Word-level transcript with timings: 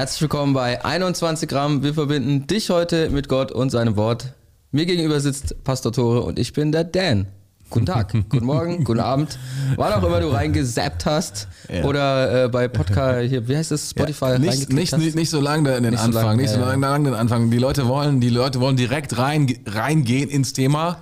Herzlich 0.00 0.22
willkommen 0.22 0.54
bei 0.54 0.82
21 0.82 1.46
Gramm. 1.46 1.82
Wir 1.82 1.92
verbinden 1.92 2.46
dich 2.46 2.70
heute 2.70 3.10
mit 3.10 3.28
Gott 3.28 3.52
und 3.52 3.68
seinem 3.68 3.96
Wort. 3.96 4.32
Mir 4.72 4.86
gegenüber 4.86 5.20
sitzt 5.20 5.62
Pastor 5.62 5.92
Tore 5.92 6.22
und 6.22 6.38
ich 6.38 6.54
bin 6.54 6.72
der 6.72 6.84
Dan. 6.84 7.26
Guten 7.68 7.84
Tag, 7.84 8.10
guten 8.30 8.46
Morgen, 8.46 8.82
guten 8.84 9.00
Abend. 9.00 9.38
Wann 9.76 9.92
auch 9.92 10.02
immer 10.02 10.20
du 10.20 10.28
reingesappt 10.28 11.04
hast 11.04 11.48
Ja. 11.68 11.84
oder 11.84 12.44
äh, 12.44 12.48
bei 12.48 12.66
Podcast, 12.68 13.28
hier, 13.28 13.46
wie 13.46 13.54
heißt 13.54 13.72
es, 13.72 13.90
Spotify 13.90 14.24
Ja, 14.24 14.38
nicht, 14.38 14.72
nicht, 14.72 14.90
hast. 14.94 15.00
nicht, 15.00 15.16
nicht 15.16 15.28
so 15.28 15.38
lange 15.38 15.76
in 15.76 15.82
den 15.82 15.90
Nicht 15.90 16.00
so 16.00 16.06
Anfang, 16.06 16.24
lang, 16.24 16.36
nicht 16.38 16.48
so 16.48 16.56
ja, 16.56 16.62
ja. 16.62 16.68
lange 16.70 16.86
lang 16.86 17.04
den 17.04 17.12
Anfang. 17.12 17.50
Die 17.50 17.58
Leute 17.58 17.86
wollen, 17.86 18.22
die 18.22 18.30
Leute 18.30 18.58
wollen 18.58 18.78
direkt 18.78 19.18
rein, 19.18 19.52
reingehen 19.66 20.30
ins 20.30 20.54
Thema 20.54 20.96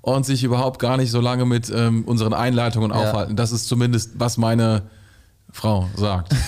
und 0.00 0.26
sich 0.26 0.42
überhaupt 0.42 0.80
gar 0.80 0.96
nicht 0.96 1.12
so 1.12 1.20
lange 1.20 1.46
mit 1.46 1.70
ähm, 1.72 2.02
unseren 2.02 2.34
Einleitungen 2.34 2.90
aufhalten. 2.90 3.36
Das 3.36 3.52
ist 3.52 3.68
zumindest, 3.68 4.14
was 4.18 4.38
meine 4.38 4.82
Frau 5.52 5.88
sagt. 5.96 6.32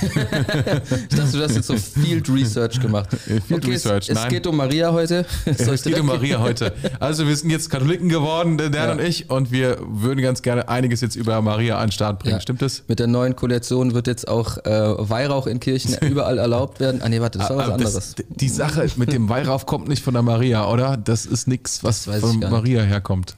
Ich 1.12 1.16
dachte, 1.19 1.33
du 1.37 1.42
hast 1.42 1.55
jetzt 1.56 1.66
so 1.66 1.77
Field 1.77 2.29
Research 2.29 2.80
gemacht. 2.80 3.09
Field 3.47 3.66
Research, 3.66 4.09
es, 4.09 4.11
es 4.11 4.15
nein. 4.15 4.28
geht 4.30 4.47
um 4.47 4.56
Maria 4.56 4.92
heute. 4.92 5.25
Soll 5.45 5.75
ich 5.75 5.80
Es 5.80 5.83
geht 5.83 5.98
um 5.98 6.06
Maria 6.06 6.41
heute. 6.41 6.73
Also 7.01 7.27
wir 7.27 7.37
sind 7.37 7.51
jetzt 7.51 7.70
Katholiken 7.70 8.09
geworden, 8.09 8.56
der 8.59 8.70
Ja. 8.73 8.92
und 8.92 9.01
ich, 9.01 9.30
und 9.30 9.51
wir 9.51 9.78
würden 9.80 10.23
ganz 10.23 10.42
gerne 10.42 10.69
einiges 10.69 11.01
jetzt 11.01 11.16
über 11.16 11.41
Maria 11.42 11.78
an 11.78 11.87
den 11.87 11.92
Start 11.92 12.20
bringen. 12.20 12.37
Ja. 12.37 12.41
Stimmt 12.41 12.62
das? 12.62 12.84
Mit 12.88 12.98
der 12.98 13.06
neuen 13.06 13.37
Koalition 13.37 13.95
wird 13.95 14.06
jetzt 14.06 14.28
auch 14.28 14.59
äh, 14.65 14.70
Weihrauch 14.98 15.47
in 15.47 15.61
Kirchen 15.61 15.97
überall 16.00 16.39
erlaubt 16.39 16.80
werden. 16.80 17.03
Ah 17.03 17.09
nee, 17.09 17.20
warte, 17.20 17.39
das 17.39 17.50
war 17.50 17.56
was 17.56 17.64
Aber 17.66 17.75
anderes. 17.75 17.95
Das, 17.95 18.14
die 18.28 18.48
Sache 18.48 18.87
mit 18.97 19.12
dem 19.12 19.28
Weihrauch 19.28 19.66
kommt 19.66 19.89
nicht 19.89 20.03
von 20.03 20.14
der 20.14 20.23
Maria, 20.23 20.69
oder? 20.69 20.97
Das 20.97 21.27
ist 21.27 21.48
nichts, 21.48 21.83
was 21.84 22.05
von. 22.05 22.41
Maria 22.41 22.83
herkommt. 22.83 23.37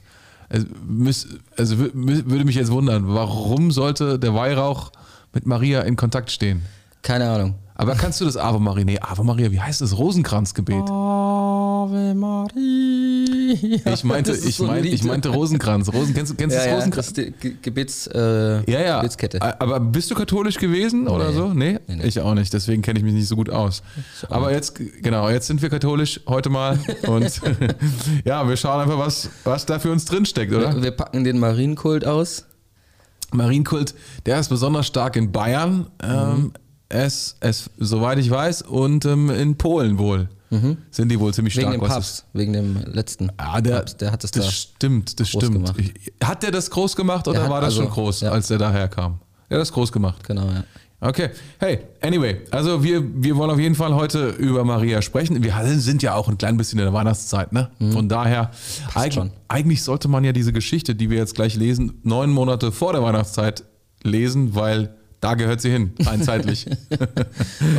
Also, 0.49 0.67
also 1.57 1.79
würde 1.79 2.45
mich 2.45 2.55
jetzt 2.55 2.71
wundern, 2.71 3.05
warum 3.07 3.71
sollte 3.71 4.19
der 4.19 4.33
Weihrauch 4.35 4.91
mit 5.35 5.45
Maria 5.45 5.81
in 5.81 5.95
Kontakt 5.95 6.31
stehen? 6.31 6.61
Keine 7.03 7.29
Ahnung. 7.29 7.55
Aber 7.77 7.93
kannst 7.95 8.21
du 8.21 8.25
das 8.25 8.37
Ave 8.37 8.57
Maria? 8.59 8.85
Nee, 8.85 8.99
Ave 9.01 9.21
Maria, 9.25 9.51
wie 9.51 9.59
heißt 9.59 9.81
das? 9.81 9.97
Rosenkranzgebet. 9.97 10.89
Ave 10.89 12.15
Maria. 12.15 13.91
Ich 13.93 14.03
meinte, 14.05 14.31
ich, 14.31 14.55
so 14.55 14.63
ein 14.63 14.69
mein, 14.69 14.83
Lied. 14.83 14.93
ich 14.93 15.03
meinte 15.03 15.27
Rosenkranz. 15.29 15.91
Rosen, 15.93 16.13
kennst 16.15 16.31
du, 16.31 16.35
kennst 16.37 16.55
ja, 16.55 16.61
das 16.61 16.69
ja, 16.69 16.75
Rosenkranz? 16.75 17.07
das 17.13 17.17
ist 17.17 17.17
die 17.17 17.31
Ge- 17.49 17.55
Gebets, 17.61 18.07
äh, 18.07 18.71
Ja, 18.71 18.79
ja. 18.81 18.95
Gebetskette. 19.01 19.41
Aber 19.61 19.81
bist 19.81 20.09
du 20.09 20.15
katholisch 20.15 20.57
gewesen 20.57 21.07
oder 21.09 21.29
Nee. 21.31 21.35
so? 21.35 21.53
Nee? 21.53 21.79
Nee, 21.87 21.95
nee. 21.97 22.03
Ich 22.05 22.19
auch 22.21 22.33
nicht, 22.33 22.53
deswegen 22.53 22.81
kenne 22.81 22.99
ich 22.99 23.03
mich 23.05 23.13
nicht 23.13 23.27
so 23.27 23.35
gut 23.35 23.49
aus. 23.49 23.83
Aber 24.29 24.53
jetzt, 24.53 24.79
genau, 25.03 25.29
jetzt 25.29 25.47
sind 25.47 25.61
wir 25.61 25.69
katholisch 25.69 26.21
heute 26.27 26.49
mal 26.49 26.79
und 27.07 27.41
ja, 28.25 28.47
wir 28.47 28.55
schauen 28.55 28.81
einfach, 28.81 28.97
was, 28.97 29.29
was 29.43 29.65
da 29.65 29.79
für 29.79 29.91
uns 29.91 30.05
drinsteckt, 30.05 30.53
oder? 30.53 30.75
Wir, 30.75 30.83
wir 30.83 30.91
packen 30.91 31.25
den 31.25 31.39
Marienkult 31.39 32.05
aus. 32.07 32.45
Marienkult, 33.33 33.95
der 34.25 34.39
ist 34.39 34.49
besonders 34.49 34.87
stark 34.87 35.15
in 35.15 35.31
Bayern, 35.31 35.87
ähm, 36.01 36.53
es, 36.89 37.35
es, 37.39 37.69
soweit 37.77 38.19
ich 38.19 38.29
weiß, 38.29 38.61
und 38.63 39.05
ähm, 39.05 39.29
in 39.29 39.57
Polen 39.57 39.97
wohl. 39.97 40.29
Sind 40.89 41.09
die 41.11 41.19
wohl 41.19 41.33
ziemlich 41.33 41.53
Wegen 41.57 41.63
stark. 41.67 41.73
dem 41.75 41.81
was 41.81 41.89
Papst, 41.89 42.25
wegen 42.31 42.53
dem 42.53 42.77
letzten 42.85 43.29
ah, 43.35 43.59
der, 43.59 43.77
Papst. 43.77 43.99
Der 43.99 44.11
hat 44.13 44.23
es 44.23 44.31
das 44.31 44.45
da. 44.45 44.51
stimmt, 44.51 45.19
das 45.19 45.31
groß 45.31 45.43
stimmt. 45.43 45.55
gemacht. 45.75 45.93
Hat 46.23 46.43
der 46.43 46.51
das 46.51 46.69
groß 46.69 46.95
gemacht 46.95 47.27
oder 47.27 47.39
Der 47.39 47.43
hat 47.43 47.51
war 47.51 47.59
das 47.59 47.73
also- 47.73 47.81
schon 47.83 47.91
groß, 47.91 48.21
ja. 48.21 48.31
als 48.31 48.47
der 48.47 48.57
daher 48.59 48.87
kam? 48.87 49.19
Er 49.49 49.57
hat 49.57 49.61
das 49.61 49.73
groß 49.73 49.91
gemacht. 49.91 50.23
Genau, 50.25 50.45
ja. 50.45 50.63
Okay, 51.01 51.29
hey, 51.59 51.79
anyway, 52.01 52.37
also 52.51 52.83
wir, 52.83 53.03
wir 53.21 53.35
wollen 53.35 53.51
auf 53.51 53.59
jeden 53.59 53.75
Fall 53.75 53.93
heute 53.93 54.29
über 54.29 54.63
Maria 54.63 55.01
sprechen. 55.01 55.43
Wir 55.43 55.53
sind 55.77 56.01
ja 56.01 56.15
auch 56.15 56.29
ein 56.29 56.37
klein 56.37 56.57
bisschen 56.57 56.79
in 56.79 56.85
der 56.85 56.93
Weihnachtszeit, 56.93 57.51
ne? 57.51 57.69
Von 57.91 58.07
daher, 58.07 58.51
eig 58.95 59.13
schon. 59.13 59.31
eigentlich 59.47 59.83
sollte 59.83 60.07
man 60.07 60.23
ja 60.23 60.31
diese 60.31 60.53
Geschichte, 60.53 60.95
die 60.95 61.09
wir 61.09 61.17
jetzt 61.17 61.35
gleich 61.35 61.55
lesen, 61.55 61.99
neun 62.03 62.31
Monate 62.31 62.71
vor 62.71 62.93
der 62.93 63.03
Weihnachtszeit 63.03 63.65
lesen, 64.03 64.55
weil 64.55 64.95
da 65.19 65.33
gehört 65.33 65.59
sie 65.59 65.71
hin, 65.71 65.93
rein 66.01 66.21
zeitlich. 66.23 66.65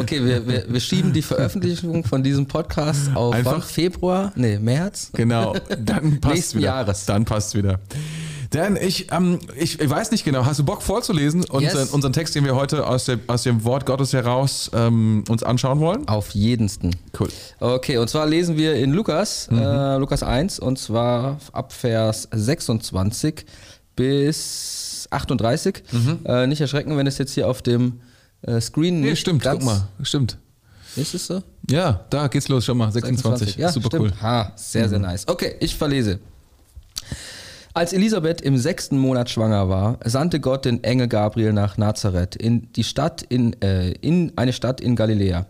Okay, 0.01 0.25
wir, 0.25 0.47
wir, 0.47 0.65
wir 0.69 0.81
schieben 0.81 1.13
die 1.13 1.23
Veröffentlichung 1.23 2.05
von 2.05 2.23
diesem 2.23 2.47
Podcast 2.47 3.15
auf? 3.15 3.35
Februar? 3.65 4.33
Nee, 4.37 4.59
März? 4.59 5.11
genau, 5.13 5.55
dann 5.79 6.21
passt 6.21 6.55
wieder. 6.55 6.67
Jahres. 6.67 7.07
Dann 7.07 7.25
passt 7.25 7.55
wieder. 7.55 7.81
Dan, 8.51 8.77
ich, 8.77 9.11
ähm, 9.13 9.39
ich, 9.59 9.81
ich 9.81 9.91
weiß 9.91 10.11
nicht 10.11 10.25
genau, 10.25 10.45
hast 10.45 10.59
du 10.61 10.65
Bock 10.65 10.83
vorzulesen, 10.83 11.45
unseren, 11.45 11.63
Yes. 11.81 11.91
unseren 11.91 12.13
Text, 12.13 12.35
den 12.35 12.45
wir 12.45 12.55
heute 12.55 12.87
aus, 12.87 13.07
der, 13.07 13.19
aus 13.27 13.43
dem 13.43 13.65
Wort 13.65 13.87
Gottes 13.87 14.13
heraus 14.13 14.71
ähm, 14.75 15.25
uns 15.29 15.43
anschauen 15.43 15.81
wollen? 15.81 16.07
Auf 16.09 16.31
jedensten. 16.31 16.93
Cool. 17.19 17.29
Okay, 17.61 17.99
und 17.99 18.09
zwar 18.09 18.27
lesen 18.27 18.57
wir 18.57 18.75
in 18.77 18.93
Lukas, 18.93 19.49
Mhm. 19.51 19.59
äh, 19.59 19.97
Lukas 19.99 20.23
1, 20.23 20.59
und 20.59 20.79
zwar 20.79 21.39
ab 21.53 21.73
Vers 21.73 22.29
26 22.33 23.45
bis 23.97 25.09
38. 25.11 25.83
Äh, 26.25 26.47
nicht 26.47 26.61
erschrecken, 26.61 26.97
wenn 26.97 27.07
es 27.07 27.19
jetzt 27.19 27.33
hier 27.35 27.49
auf 27.49 27.63
dem 27.63 28.01
äh, 28.43 28.61
Screen 28.61 28.97
Mhm. 28.97 29.01
Nee, 29.03 29.11
nicht 29.11 29.21
stimmt, 29.21 29.43
ganz, 29.43 29.65
guck 29.65 29.67
mal, 29.75 29.89
stimmt. 30.03 30.39
Ist 30.95 31.15
es 31.15 31.27
so? 31.27 31.43
Ja, 31.71 32.05
da 32.11 32.29
geht's 32.29 32.49
los, 32.49 32.65
schau 32.65 32.75
mal, 32.75 32.91
26. 32.93 33.57
Ja, 33.57 33.71
Super 33.71 33.89
stimmt. 33.89 34.03
cool. 34.05 34.11
Mhm. 34.11 34.23
Ha, 34.23 34.53
sehr, 34.57 34.89
sehr 34.89 34.99
nice. 34.99 35.27
Okay, 35.27 35.57
ich 35.61 35.75
verlese. 35.75 36.21
Als 37.77 37.93
Elisabeth 37.93 38.41
im 38.41 38.57
sechsten 38.57 38.97
Monat 38.97 39.29
schwanger 39.29 39.69
war, 39.69 39.99
sandte 40.03 40.41
Gott 40.41 40.65
den 40.65 40.83
Engel 40.83 41.09
Gabriel 41.09 41.53
nach 41.53 41.77
Nazareth, 41.77 42.35
in 42.35 42.73
die 42.73 42.85
Stadt 42.85 43.21
in, 43.21 43.53
äh, 43.61 43.91
in 44.01 44.33
eine 44.37 44.55
Stadt 44.55 44.81
in 44.81 44.97
Galiläa. 44.97 45.45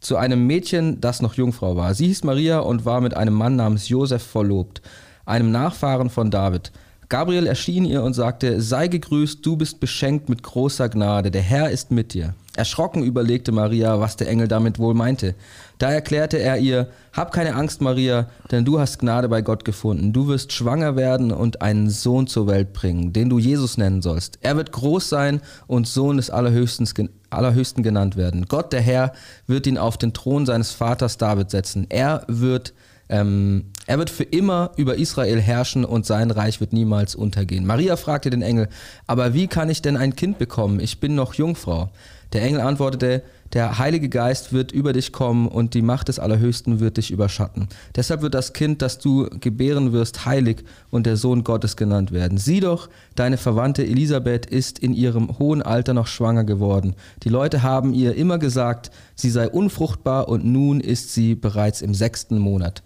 Zu 0.00 0.18
einem 0.18 0.46
Mädchen, 0.46 1.00
das 1.00 1.22
noch 1.22 1.32
Jungfrau 1.32 1.76
war. 1.76 1.94
Sie 1.94 2.08
hieß 2.08 2.24
Maria 2.24 2.58
und 2.58 2.84
war 2.84 3.00
mit 3.00 3.16
einem 3.16 3.32
Mann 3.32 3.56
namens 3.56 3.88
Josef 3.88 4.22
verlobt, 4.22 4.82
einem 5.24 5.50
Nachfahren 5.50 6.10
von 6.10 6.30
David. 6.30 6.72
Gabriel 7.08 7.46
erschien 7.46 7.86
ihr 7.86 8.02
und 8.02 8.12
sagte, 8.12 8.60
sei 8.60 8.88
gegrüßt, 8.88 9.46
du 9.46 9.56
bist 9.56 9.80
beschenkt 9.80 10.28
mit 10.28 10.42
großer 10.42 10.90
Gnade, 10.90 11.30
der 11.30 11.40
Herr 11.40 11.70
ist 11.70 11.90
mit 11.90 12.12
dir. 12.12 12.34
Erschrocken 12.54 13.02
überlegte 13.02 13.50
Maria, 13.50 13.98
was 14.00 14.16
der 14.16 14.28
Engel 14.28 14.46
damit 14.46 14.78
wohl 14.78 14.92
meinte. 14.92 15.36
Da 15.78 15.90
erklärte 15.90 16.38
er 16.38 16.58
ihr, 16.58 16.88
hab 17.12 17.32
keine 17.32 17.54
Angst, 17.54 17.80
Maria, 17.80 18.28
denn 18.50 18.64
du 18.64 18.80
hast 18.80 18.98
Gnade 18.98 19.28
bei 19.28 19.42
Gott 19.42 19.64
gefunden. 19.64 20.12
Du 20.12 20.28
wirst 20.28 20.52
schwanger 20.52 20.96
werden 20.96 21.32
und 21.32 21.60
einen 21.60 21.90
Sohn 21.90 22.26
zur 22.26 22.46
Welt 22.46 22.72
bringen, 22.72 23.12
den 23.12 23.28
du 23.28 23.38
Jesus 23.38 23.76
nennen 23.76 24.00
sollst. 24.00 24.38
Er 24.40 24.56
wird 24.56 24.72
groß 24.72 25.08
sein 25.08 25.40
und 25.66 25.86
Sohn 25.86 26.16
des 26.16 26.30
Allerhöchsten, 26.30 27.82
genannt 27.82 28.16
werden. 28.16 28.46
Gott, 28.48 28.72
der 28.72 28.80
Herr, 28.80 29.12
wird 29.46 29.66
ihn 29.66 29.78
auf 29.78 29.98
den 29.98 30.14
Thron 30.14 30.46
seines 30.46 30.72
Vaters 30.72 31.18
David 31.18 31.50
setzen. 31.50 31.86
Er 31.90 32.24
wird 32.28 32.72
ähm, 33.08 33.66
er 33.86 33.98
wird 33.98 34.10
für 34.10 34.24
immer 34.24 34.72
über 34.76 34.96
Israel 34.96 35.40
herrschen 35.40 35.84
und 35.84 36.06
sein 36.06 36.32
Reich 36.32 36.60
wird 36.60 36.72
niemals 36.72 37.14
untergehen. 37.14 37.64
Maria 37.64 37.96
fragte 37.96 38.30
den 38.30 38.42
Engel, 38.42 38.68
aber 39.06 39.32
wie 39.32 39.46
kann 39.46 39.70
ich 39.70 39.80
denn 39.80 39.96
ein 39.96 40.16
Kind 40.16 40.38
bekommen? 40.38 40.80
Ich 40.80 40.98
bin 40.98 41.14
noch 41.14 41.34
Jungfrau. 41.34 41.90
Der 42.32 42.42
Engel 42.42 42.60
antwortete, 42.60 43.22
der 43.52 43.78
Heilige 43.78 44.08
Geist 44.08 44.52
wird 44.52 44.72
über 44.72 44.92
dich 44.92 45.12
kommen 45.12 45.48
und 45.48 45.74
die 45.74 45.82
Macht 45.82 46.08
des 46.08 46.18
Allerhöchsten 46.18 46.80
wird 46.80 46.96
dich 46.96 47.10
überschatten. 47.10 47.68
Deshalb 47.94 48.22
wird 48.22 48.34
das 48.34 48.52
Kind, 48.52 48.82
das 48.82 48.98
du 48.98 49.28
gebären 49.40 49.92
wirst, 49.92 50.26
heilig 50.26 50.64
und 50.90 51.06
der 51.06 51.16
Sohn 51.16 51.44
Gottes 51.44 51.76
genannt 51.76 52.12
werden. 52.12 52.38
Sieh 52.38 52.60
doch, 52.60 52.88
deine 53.14 53.36
Verwandte 53.36 53.84
Elisabeth 53.84 54.46
ist 54.46 54.78
in 54.78 54.92
ihrem 54.94 55.38
hohen 55.38 55.62
Alter 55.62 55.94
noch 55.94 56.06
schwanger 56.06 56.44
geworden. 56.44 56.94
Die 57.22 57.28
Leute 57.28 57.62
haben 57.62 57.94
ihr 57.94 58.14
immer 58.14 58.38
gesagt, 58.38 58.90
sie 59.14 59.30
sei 59.30 59.48
unfruchtbar 59.48 60.28
und 60.28 60.44
nun 60.44 60.80
ist 60.80 61.14
sie 61.14 61.34
bereits 61.34 61.82
im 61.82 61.94
sechsten 61.94 62.38
Monat. 62.38 62.82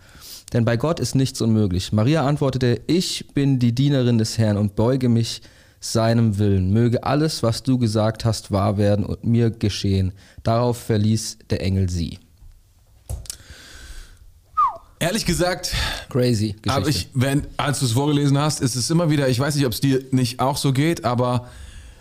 Denn 0.52 0.64
bei 0.64 0.76
Gott 0.76 1.00
ist 1.00 1.14
nichts 1.14 1.40
unmöglich. 1.40 1.92
Maria 1.92 2.26
antwortete, 2.26 2.80
ich 2.86 3.28
bin 3.34 3.58
die 3.58 3.72
Dienerin 3.72 4.18
des 4.18 4.36
Herrn 4.36 4.56
und 4.56 4.74
beuge 4.74 5.08
mich 5.08 5.42
seinem 5.80 6.38
Willen. 6.38 6.72
Möge 6.72 7.04
alles, 7.04 7.42
was 7.42 7.62
du 7.62 7.78
gesagt 7.78 8.24
hast, 8.24 8.52
wahr 8.52 8.76
werden 8.76 9.04
und 9.04 9.24
mir 9.24 9.50
geschehen. 9.50 10.12
Darauf 10.42 10.78
verließ 10.78 11.38
der 11.48 11.62
Engel 11.62 11.88
sie. 11.88 12.18
Ehrlich 14.98 15.24
gesagt, 15.24 15.74
Crazy 16.10 16.48
Geschichte. 16.48 16.72
habe 16.72 16.90
ich, 16.90 17.08
wenn, 17.14 17.46
als 17.56 17.78
du 17.78 17.86
es 17.86 17.92
vorgelesen 17.92 18.36
hast, 18.36 18.60
ist 18.60 18.76
es 18.76 18.90
immer 18.90 19.08
wieder, 19.08 19.28
ich 19.30 19.40
weiß 19.40 19.56
nicht, 19.56 19.64
ob 19.64 19.72
es 19.72 19.80
dir 19.80 20.04
nicht 20.10 20.40
auch 20.40 20.58
so 20.58 20.74
geht, 20.74 21.06
aber 21.06 21.48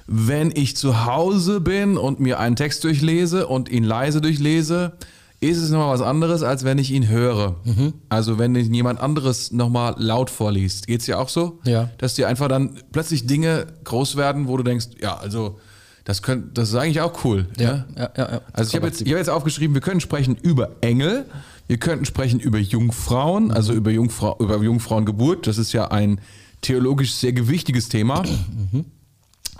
wenn 0.05 0.51
ich 0.53 0.75
zu 0.75 1.05
Hause 1.05 1.61
bin 1.61 1.95
und 1.95 2.19
mir 2.19 2.39
einen 2.39 2.57
Text 2.57 2.83
durchlese 2.83 3.47
und 3.47 3.69
ihn 3.69 3.85
leise 3.85 4.19
durchlese, 4.19 4.91
ist 5.39 5.57
es 5.57 5.69
nochmal 5.69 5.93
was 5.93 6.01
anderes, 6.01 6.43
als 6.43 6.63
wenn 6.65 6.77
ich 6.77 6.91
ihn 6.91 7.07
höre. 7.07 7.55
Mhm. 7.63 7.93
Also 8.09 8.37
wenn 8.37 8.55
ihn 8.55 8.73
jemand 8.73 8.99
anderes 8.99 9.51
nochmal 9.51 9.95
laut 9.97 10.29
vorliest. 10.29 10.87
Geht's 10.87 11.05
dir 11.05 11.19
auch 11.19 11.29
so? 11.29 11.59
Ja. 11.63 11.89
Dass 11.97 12.15
dir 12.15 12.27
einfach 12.27 12.49
dann 12.49 12.79
plötzlich 12.91 13.25
Dinge 13.25 13.67
groß 13.85 14.17
werden, 14.17 14.47
wo 14.47 14.57
du 14.57 14.63
denkst, 14.63 14.87
ja, 15.01 15.17
also 15.17 15.59
das, 16.03 16.21
könnt, 16.21 16.57
das 16.57 16.69
ist 16.69 16.75
eigentlich 16.75 17.01
auch 17.01 17.23
cool. 17.23 17.47
ja, 17.57 17.85
ja, 17.95 18.09
ja, 18.17 18.31
ja. 18.31 18.41
Also 18.51 18.69
ich 18.69 18.75
habe 18.75 18.87
jetzt, 18.87 19.01
ich 19.01 19.11
hab 19.11 19.17
jetzt 19.17 19.29
aufgeschrieben, 19.29 19.73
wir 19.73 19.81
können 19.81 20.01
sprechen 20.01 20.35
über 20.35 20.71
Engel, 20.81 21.25
wir 21.67 21.77
könnten 21.77 22.05
sprechen 22.05 22.39
über 22.39 22.57
Jungfrauen, 22.57 23.51
also 23.51 23.73
über, 23.73 23.91
Jungfrau, 23.91 24.35
über 24.39 24.57
Jungfrauengeburt. 24.57 25.47
Das 25.47 25.57
ist 25.57 25.71
ja 25.71 25.89
ein 25.89 26.19
theologisch 26.61 27.13
sehr 27.13 27.31
gewichtiges 27.31 27.89
Thema. 27.89 28.23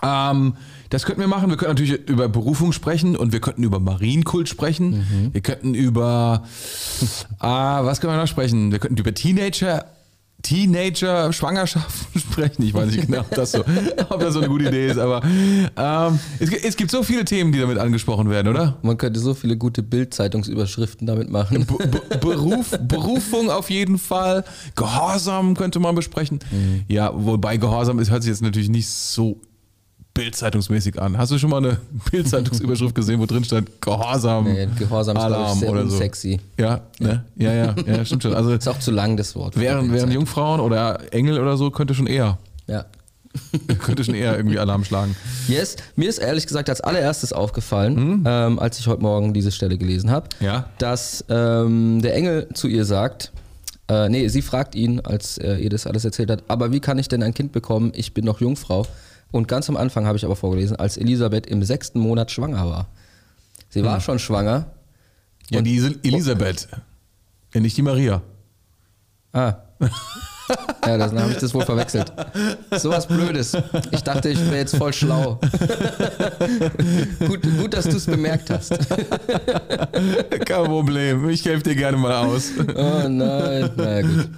Ähm, 0.02 0.54
das 0.90 1.06
könnten 1.06 1.22
wir 1.22 1.28
machen. 1.28 1.50
Wir 1.50 1.58
könnten 1.58 1.76
natürlich 1.76 2.08
über 2.10 2.30
Berufung 2.30 2.72
sprechen 2.72 3.16
und 3.16 3.32
wir 3.32 3.40
könnten 3.40 3.64
über 3.64 3.80
Marienkult 3.80 4.50
sprechen. 4.50 5.30
Wir 5.32 5.42
könnten 5.42 5.74
über, 5.74 6.44
ah, 7.40 7.86
was 7.86 8.02
können 8.02 8.14
wir 8.14 8.18
noch 8.18 8.28
sprechen? 8.28 8.72
Wir 8.72 8.80
könnten 8.80 8.98
über 8.98 9.14
Teenager 9.14 9.86
Teenager-Schwangerschaften 10.42 12.22
sprechen. 12.32 12.64
Ich 12.64 12.74
weiß 12.74 12.92
nicht 12.92 13.08
genau, 13.08 13.22
ob 13.22 13.32
das 13.32 13.52
so, 13.52 13.60
ob 14.10 14.20
das 14.20 14.34
so 14.34 14.40
eine 14.40 14.48
gute 14.48 14.68
Idee 14.68 14.88
ist, 14.88 14.98
aber 14.98 15.22
ähm, 15.24 16.20
es, 16.40 16.52
es, 16.52 16.78
gibt 16.78 16.92
so 16.92 17.04
viele 17.04 17.26
Themen, 17.26 17.52
die 17.52 17.60
damit 17.60 17.78
angesprochen 17.78 18.30
werden, 18.30 18.48
oder? 18.48 18.78
Man 18.82 18.98
könnte 18.98 19.20
so 19.20 19.34
viele 19.34 19.58
gute 19.58 19.84
Bild-Zeitungsüberschriften 19.84 21.06
damit 21.06 21.30
machen. 21.30 21.66
Be 21.66 22.18
Beruf, 22.20 22.78
Berufung 22.88 23.50
auf 23.50 23.70
jeden 23.70 23.98
Fall. 23.98 24.46
Gehorsam 24.76 25.56
könnte 25.56 25.80
man 25.80 25.94
besprechen. 25.96 26.40
Mhm. 26.52 26.84
Ja, 26.88 27.12
wobei 27.14 27.58
Gehorsam 27.58 28.00
ist, 28.00 28.10
hört 28.10 28.24
sich 28.24 28.30
jetzt 28.30 28.42
natürlich 28.42 28.70
nicht 28.70 28.88
so 28.88 29.42
Bildzeitungsmäßig 30.20 31.02
an. 31.02 31.18
Hast 31.18 31.32
du 31.32 31.38
schon 31.38 31.50
mal 31.50 31.58
eine 31.58 31.78
Bildzeitungsüberschrift 32.12 32.94
gesehen, 32.94 33.22
wo 33.22 33.26
drin 33.26 33.44
stand 33.46 33.82
Gehorsam? 33.82 34.44
Nee, 34.44 34.68
Gehorsam 34.78 35.16
Alarm 35.16 35.54
ist 35.54 35.60
sehr 35.60 35.72
oder 35.72 35.88
so. 35.88 35.98
sexy. 35.98 36.40
Ja, 36.58 36.82
ne? 37.00 37.24
ja, 37.38 37.54
ja, 37.54 37.76
ja, 37.88 38.06
stimmt 38.06 38.24
schon. 38.24 38.34
Also 38.34 38.52
ist 38.54 38.68
auch 38.68 38.80
zu 38.80 38.92
lang 38.92 39.16
das 39.16 39.36
Wort. 39.36 39.58
Wären, 39.58 39.94
wären 39.94 40.12
Jungfrauen 40.12 40.60
oder 40.60 41.14
Engel 41.14 41.40
oder 41.40 41.56
so 41.56 41.72
könnte 41.72 41.94
schon 41.94 42.08
eher. 42.08 42.38
Ja. 42.68 42.86
könnte 43.80 44.04
schon 44.04 44.16
eher 44.16 44.36
irgendwie 44.36 44.60
Alarm 44.60 44.84
schlagen. 44.84 45.16
Yes, 45.48 45.78
mir 45.96 46.10
ist 46.10 46.18
ehrlich 46.18 46.48
gesagt 46.48 46.70
als 46.70 46.82
allererstes 46.82 47.32
aufgefallen, 47.32 47.94
mhm. 47.94 48.24
ähm, 48.26 48.60
als 48.60 48.78
ich 48.80 48.88
heute 48.88 49.02
Morgen 49.02 49.34
diese 49.34 49.52
Stelle 49.52 49.78
gelesen 49.78 50.12
habe, 50.12 50.28
ja? 50.42 50.70
dass 50.80 51.24
ähm, 51.30 52.02
der 52.02 52.16
Engel 52.16 52.50
zu 52.54 52.68
ihr 52.68 52.84
sagt, 52.84 53.32
äh, 53.88 54.10
nee, 54.10 54.28
sie 54.28 54.42
fragt 54.42 54.76
ihn, 54.76 55.00
als 55.00 55.38
er 55.38 55.60
ihr 55.60 55.70
das 55.70 55.88
alles 55.88 56.04
erzählt 56.04 56.30
hat, 56.30 56.44
aber 56.48 56.72
wie 56.72 56.80
kann 56.80 57.00
ich 57.00 57.08
denn 57.08 57.24
ein 57.24 57.34
Kind 57.34 57.52
bekommen? 57.52 57.92
Ich 57.96 58.14
bin 58.14 58.26
noch 58.26 58.42
Jungfrau. 58.42 58.86
Und 59.32 59.48
ganz 59.48 59.70
am 59.70 59.78
Anfang 59.78 60.06
habe 60.06 60.18
ich 60.18 60.26
aber 60.26 60.36
vorgelesen, 60.36 60.76
als 60.78 60.98
Elisabeth 60.98 61.46
im 61.46 61.64
sechsten 61.64 62.00
Monat 62.00 62.32
schwanger 62.32 62.68
war. 62.68 62.88
Sie 63.70 63.84
war 63.84 63.96
hm. 63.96 64.02
schon 64.02 64.20
schwanger. 64.20 64.72
Ja, 65.50 65.62
die 65.62 65.78
Elisabeth. 66.04 66.68
Ja, 67.54 67.60
nicht 67.62 67.78
die 67.78 67.82
Maria. 67.82 68.22
Ah. 69.32 69.56
Ja, 70.86 70.98
dann 70.98 71.20
habe 71.20 71.32
ich 71.32 71.38
das 71.38 71.54
wohl 71.54 71.64
verwechselt. 71.64 72.12
So 72.78 72.90
was 72.90 73.08
Blödes. 73.08 73.56
Ich 73.92 74.02
dachte, 74.02 74.30
ich 74.30 74.40
wäre 74.46 74.58
jetzt 74.58 74.76
voll 74.76 74.94
schlau. 74.94 75.40
gut, 77.28 77.42
gut, 77.60 77.74
dass 77.74 77.86
du 77.86 77.98
es 77.98 78.06
bemerkt 78.06 78.50
hast. 78.50 78.72
Kein 80.46 80.66
Problem. 80.66 81.30
Ich 81.30 81.46
helfe 81.46 81.64
dir 81.64 81.76
gerne 81.76 81.98
mal 81.98 82.26
aus. 82.26 82.52
Oh 82.58 83.08
nein. 83.08 83.70
Naja, 83.76 84.02
gut. 84.02 84.30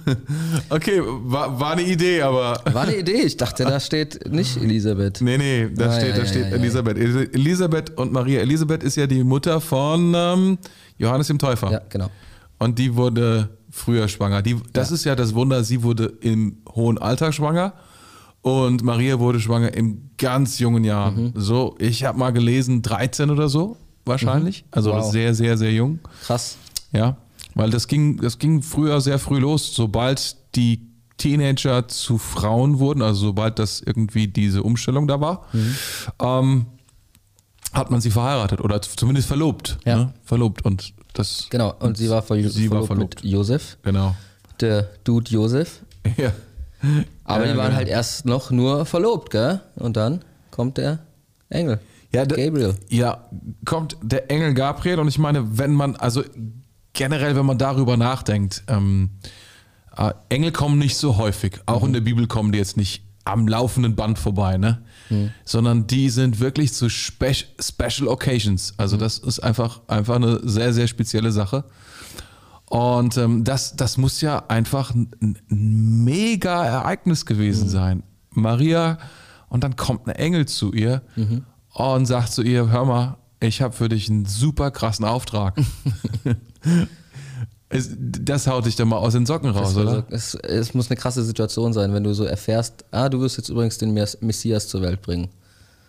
Okay, 0.68 1.00
war, 1.04 1.58
war 1.58 1.72
eine 1.72 1.82
Idee, 1.82 2.22
aber. 2.22 2.60
War 2.72 2.82
eine 2.82 2.96
Idee. 2.96 3.22
Ich 3.22 3.36
dachte, 3.36 3.64
da 3.64 3.80
steht 3.80 4.30
nicht 4.30 4.56
Elisabeth. 4.56 5.20
Nee, 5.20 5.38
nee, 5.38 5.68
da 5.74 5.86
ah, 5.86 5.92
steht, 5.92 6.08
ja, 6.10 6.16
da 6.16 6.22
ja, 6.22 6.28
steht 6.28 6.50
ja, 6.50 6.56
Elisabeth. 6.56 6.98
Elisabeth 6.98 7.98
und 7.98 8.12
Maria. 8.12 8.40
Elisabeth 8.40 8.82
ist 8.82 8.96
ja 8.96 9.06
die 9.06 9.24
Mutter 9.24 9.60
von 9.60 10.12
ähm, 10.14 10.58
Johannes 10.98 11.28
dem 11.28 11.38
Täufer. 11.38 11.70
Ja, 11.70 11.80
genau. 11.88 12.10
Und 12.58 12.78
die 12.78 12.94
wurde 12.94 13.48
früher 13.72 14.06
schwanger. 14.06 14.42
Die, 14.42 14.56
das 14.72 14.90
ja. 14.90 14.94
ist 14.94 15.04
ja 15.04 15.16
das 15.16 15.34
Wunder, 15.34 15.64
sie 15.64 15.82
wurde 15.82 16.04
im 16.20 16.58
hohen 16.74 16.98
Alter 16.98 17.32
schwanger 17.32 17.72
und 18.42 18.84
Maria 18.84 19.18
wurde 19.18 19.40
schwanger 19.40 19.74
im 19.74 20.10
ganz 20.18 20.58
jungen 20.58 20.84
Jahren. 20.84 21.24
Mhm. 21.24 21.32
So, 21.34 21.74
ich 21.78 22.04
habe 22.04 22.18
mal 22.18 22.32
gelesen, 22.32 22.82
13 22.82 23.30
oder 23.30 23.48
so 23.48 23.76
wahrscheinlich. 24.04 24.62
Mhm. 24.62 24.68
Also 24.70 24.92
wow. 24.92 25.10
sehr, 25.10 25.34
sehr, 25.34 25.56
sehr 25.56 25.72
jung. 25.72 25.98
Krass. 26.22 26.58
Ja, 26.92 27.16
weil 27.54 27.70
das 27.70 27.88
ging, 27.88 28.18
das 28.18 28.38
ging 28.38 28.62
früher 28.62 29.00
sehr 29.00 29.18
früh 29.18 29.38
los, 29.38 29.74
sobald 29.74 30.36
die 30.54 30.88
Teenager 31.16 31.88
zu 31.88 32.18
Frauen 32.18 32.78
wurden, 32.78 33.02
also 33.02 33.26
sobald 33.26 33.58
das 33.58 33.80
irgendwie 33.80 34.28
diese 34.28 34.62
Umstellung 34.62 35.06
da 35.06 35.20
war. 35.20 35.46
Mhm. 35.52 35.76
Ähm, 36.20 36.66
hat 37.72 37.90
man 37.90 38.00
sie 38.00 38.10
verheiratet 38.10 38.60
oder 38.60 38.82
zumindest 38.82 39.28
verlobt. 39.28 39.78
Ja. 39.84 39.96
Ne? 39.96 40.14
Verlobt. 40.24 40.62
Und 40.64 40.92
das, 41.12 41.46
genau, 41.50 41.74
und 41.80 41.96
sie 41.96 42.08
war, 42.08 42.22
ver 42.22 42.36
sie 42.36 42.68
verlobt, 42.68 42.72
war 42.72 42.86
verlobt 42.86 43.22
mit 43.22 43.32
Josef. 43.32 43.78
Genau. 43.82 44.14
Der 44.60 44.88
Dude 45.04 45.30
Josef. 45.30 45.80
Ja. 46.16 46.32
Aber 47.22 47.46
ja, 47.46 47.52
die 47.52 47.58
waren 47.58 47.66
genau. 47.66 47.76
halt 47.76 47.88
erst 47.88 48.26
noch 48.26 48.50
nur 48.50 48.84
verlobt, 48.86 49.30
gell? 49.30 49.60
Und 49.76 49.96
dann 49.96 50.24
kommt 50.50 50.78
der 50.78 50.98
Engel. 51.48 51.78
Ja, 52.12 52.24
Gabriel. 52.24 52.74
Ja, 52.88 53.28
kommt 53.64 53.96
der 54.02 54.30
Engel 54.32 54.52
Gabriel 54.54 54.98
und 54.98 55.06
ich 55.06 55.18
meine, 55.18 55.58
wenn 55.58 55.72
man, 55.72 55.94
also 55.94 56.24
generell, 56.92 57.36
wenn 57.36 57.46
man 57.46 57.56
darüber 57.56 57.96
nachdenkt, 57.96 58.64
ähm, 58.66 59.10
äh, 59.96 60.12
Engel 60.28 60.52
kommen 60.52 60.78
nicht 60.78 60.96
so 60.96 61.16
häufig. 61.16 61.60
Auch 61.66 61.82
mhm. 61.82 61.88
in 61.88 61.92
der 61.94 62.00
Bibel 62.00 62.26
kommen 62.26 62.52
die 62.52 62.58
jetzt 62.58 62.76
nicht 62.76 63.04
am 63.24 63.46
laufenden 63.46 63.94
Band 63.94 64.18
vorbei, 64.18 64.58
ne? 64.58 64.82
Hm. 65.08 65.30
Sondern 65.44 65.86
die 65.86 66.10
sind 66.10 66.40
wirklich 66.40 66.72
zu 66.72 66.88
Spe 66.88 67.32
Special 67.60 68.08
Occasions. 68.08 68.74
Also 68.76 68.94
hm. 68.96 69.00
das 69.00 69.18
ist 69.18 69.40
einfach, 69.40 69.80
einfach 69.88 70.16
eine 70.16 70.40
sehr, 70.42 70.72
sehr 70.72 70.86
spezielle 70.86 71.32
Sache. 71.32 71.64
Und 72.72 73.18
ähm, 73.18 73.44
das, 73.44 73.76
das 73.76 73.98
muss 73.98 74.22
ja 74.22 74.44
einfach 74.48 74.94
ein, 74.94 75.36
mega 75.48 76.64
Ereignis 76.64 77.26
gewesen 77.26 77.64
mhm. 77.64 77.70
sein. 77.70 78.02
Maria, 78.30 78.96
und 79.50 79.62
dann 79.62 79.76
kommt 79.76 80.08
ein 80.08 80.14
Engel 80.14 80.46
zu 80.46 80.72
ihr 80.72 81.02
mhm. 81.14 81.44
und 81.74 82.06
sagt 82.06 82.32
zu 82.32 82.42
ihr, 82.42 82.70
hör 82.70 82.86
mal, 82.86 83.18
ich 83.40 83.60
habe 83.60 83.74
für 83.74 83.90
dich 83.90 84.08
einen 84.08 84.24
super 84.24 84.70
krassen 84.70 85.04
Auftrag. 85.04 85.60
Das 87.72 88.46
haut 88.46 88.66
dich 88.66 88.76
dann 88.76 88.88
mal 88.88 88.98
aus 88.98 89.14
den 89.14 89.26
Socken 89.26 89.50
raus, 89.50 89.76
oder? 89.76 90.04
es, 90.10 90.34
es, 90.34 90.74
muss 90.74 90.90
eine 90.90 90.96
krasse 90.96 91.24
Situation 91.24 91.72
sein, 91.72 91.94
wenn 91.94 92.04
du 92.04 92.12
so 92.12 92.24
erfährst, 92.24 92.84
ah, 92.90 93.08
du 93.08 93.20
wirst 93.20 93.38
jetzt 93.38 93.48
übrigens 93.48 93.78
den 93.78 93.92
Messias 93.92 94.68
zur 94.68 94.82
Welt 94.82 95.00
bringen. 95.02 95.28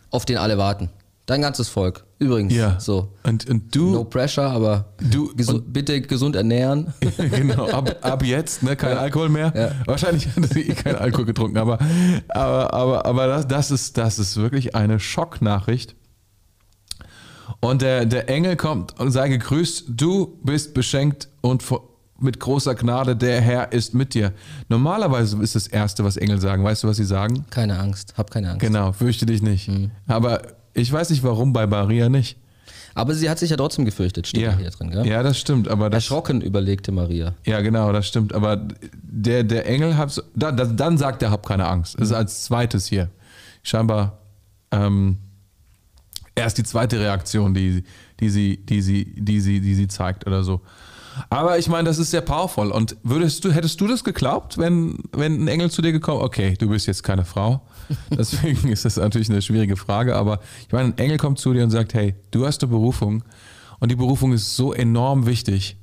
Auf 0.10 0.26
den 0.26 0.38
alle 0.38 0.58
warten. 0.58 0.90
Dein 1.26 1.42
ganzes 1.42 1.70
Volk. 1.70 2.04
Übrigens. 2.20 2.54
Ja. 2.54 2.80
So. 2.80 3.14
Und, 3.24 3.50
und 3.50 3.74
du. 3.74 3.92
No 3.92 4.04
pressure, 4.04 4.44
aber 4.44 4.86
du, 5.00 5.34
gesu 5.36 5.62
bitte 5.62 6.02
gesund 6.02 6.36
ernähren. 6.36 6.94
genau, 7.18 7.70
ab, 7.70 7.96
ab 8.02 8.24
jetzt, 8.24 8.62
ne? 8.62 8.76
Kein 8.76 8.92
ja. 8.92 8.98
Alkohol 8.98 9.30
mehr. 9.30 9.54
Ja. 9.56 9.72
Wahrscheinlich 9.86 10.28
hat 10.28 10.50
sie 10.50 10.70
eh 10.70 10.74
keinen 10.74 10.98
Alkohol 10.98 11.26
getrunken, 11.26 11.58
aber, 11.58 11.80
aber, 12.28 12.74
aber, 12.74 13.06
aber 13.06 13.28
das, 13.28 13.48
das, 13.48 13.72
ist, 13.72 13.98
das 13.98 14.20
ist 14.20 14.36
wirklich 14.36 14.76
eine 14.76 15.00
Schocknachricht. 15.00 15.96
Und 17.64 17.82
der, 17.82 18.06
der 18.06 18.30
Engel 18.30 18.58
kommt 18.58 19.00
und 19.00 19.12
sei 19.12 19.30
gegrüßt, 19.30 19.86
du 19.88 20.38
bist 20.44 20.74
beschenkt 20.74 21.30
und 21.40 21.64
mit 22.20 22.38
großer 22.38 22.76
Gnade, 22.76 23.16
der 23.16 23.40
Herr 23.40 23.72
ist 23.72 23.94
mit 23.94 24.14
dir. 24.14 24.34
Normalerweise 24.68 25.42
ist 25.42 25.56
das 25.56 25.68
Erste, 25.68 26.04
was 26.04 26.18
Engel 26.18 26.42
sagen. 26.42 26.62
Weißt 26.66 26.84
du, 26.84 26.90
was 26.90 26.98
sie 26.98 27.06
sagen? 27.06 27.46
Keine 27.52 27.80
Angst, 27.80 28.16
hab 28.18 28.32
keine 28.32 28.50
Angst. 28.50 28.60
Genau, 28.60 28.92
fürchte 28.92 29.26
dich 29.26 29.42
nicht. 29.42 29.70
Mhm. 29.70 29.92
Aber 30.08 30.42
ich 30.74 30.92
weiß 30.92 31.10
nicht, 31.12 31.24
warum 31.24 31.54
bei 31.54 31.66
Maria 31.66 32.10
nicht. 32.10 32.38
Aber 32.96 33.16
sie 33.16 33.30
hat 33.30 33.40
sich 33.40 33.50
ja 33.50 33.56
trotzdem 33.56 33.86
gefürchtet, 33.86 34.28
steht 34.28 34.42
ja. 34.42 34.58
hier 34.58 34.70
drin, 34.70 34.92
gell? 34.92 35.08
Ja, 35.08 35.24
das 35.24 35.40
stimmt. 35.40 35.70
Aber 35.70 35.90
das, 35.90 36.04
Erschrocken 36.04 36.42
überlegte 36.42 36.92
Maria. 36.92 37.34
Ja, 37.46 37.62
genau, 37.62 37.94
das 37.94 38.08
stimmt. 38.08 38.36
Aber 38.36 38.68
der, 39.04 39.46
der 39.46 39.68
Engel 39.68 39.96
hat, 39.96 40.22
da, 40.36 40.52
da, 40.52 40.66
dann 40.66 40.98
sagt 40.98 41.24
er, 41.24 41.32
hab 41.32 41.46
keine 41.46 41.66
Angst. 41.66 41.96
Das 41.96 42.10
ist 42.10 42.10
mhm. 42.10 42.18
als 42.18 42.44
zweites 42.44 42.88
hier. 42.88 43.10
Scheinbar 43.64 44.20
ähm, 44.72 45.18
erst 46.36 46.58
die 46.58 46.64
zweite 46.64 47.00
Reaktion, 47.00 47.54
die, 47.54 47.84
die, 48.20 48.30
sie, 48.30 48.58
die, 48.58 48.82
sie, 48.82 49.14
die, 49.16 49.40
sie, 49.40 49.62
die 49.62 49.76
sie 49.76 49.88
zeigt 49.88 50.28
oder 50.28 50.44
so. 50.44 50.62
Aber 51.30 51.60
ich 51.60 51.68
meine, 51.68 51.88
das 51.88 52.00
ist 52.00 52.12
sehr 52.12 52.22
powerful. 52.22 52.72
Und 52.72 52.98
würdest 53.04 53.46
du, 53.46 53.52
hättest 53.52 53.80
du 53.80 53.88
das 53.88 54.04
geglaubt, 54.04 54.58
wenn, 54.58 54.98
wenn 55.12 55.44
ein 55.44 55.48
Engel 55.48 55.70
zu 55.70 55.82
dir 55.82 55.92
gekommen 55.92 56.22
Okay, 56.22 56.56
du 56.58 56.70
bist 56.70 56.88
jetzt 56.88 57.04
keine 57.04 57.26
Frau. 57.26 57.62
Deswegen 58.10 58.70
ist 58.70 58.86
das 58.86 58.98
natürlich 58.98 59.30
eine 59.30 59.42
schwierige 59.42 59.76
Frage. 59.76 60.16
Aber 60.16 60.40
ich 60.66 60.72
meine, 60.72 60.90
ein 60.90 60.98
Engel 60.98 61.18
kommt 61.18 61.40
zu 61.40 61.54
dir 61.54 61.64
und 61.64 61.72
sagt: 61.72 61.94
Hey, 61.94 62.16
du 62.32 62.46
hast 62.46 62.64
eine 62.64 62.72
Berufung. 62.72 63.24
Und 63.80 63.92
die 63.92 63.96
Berufung 63.96 64.34
ist 64.34 64.56
so 64.56 64.74
enorm 64.74 65.26
wichtig. 65.26 65.78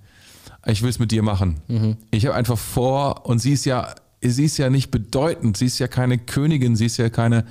Ich 0.66 0.82
will 0.82 0.90
es 0.90 0.98
mit 0.98 1.10
dir 1.10 1.22
machen. 1.22 1.60
Mhm. 1.68 1.96
Ich 2.10 2.26
habe 2.26 2.34
einfach 2.34 2.58
vor, 2.58 3.26
und 3.26 3.38
sie 3.38 3.52
ist 3.52 3.64
ja, 3.64 3.94
sie 4.20 4.44
ist 4.44 4.58
ja 4.58 4.70
nicht 4.70 4.90
bedeutend. 4.90 5.56
Sie 5.56 5.66
ist 5.66 5.78
ja 5.78 5.88
keine 5.88 6.18
Königin. 6.18 6.76
Sie 6.76 6.86
ist 6.86 6.96
ja 6.96 7.08
keine 7.08 7.44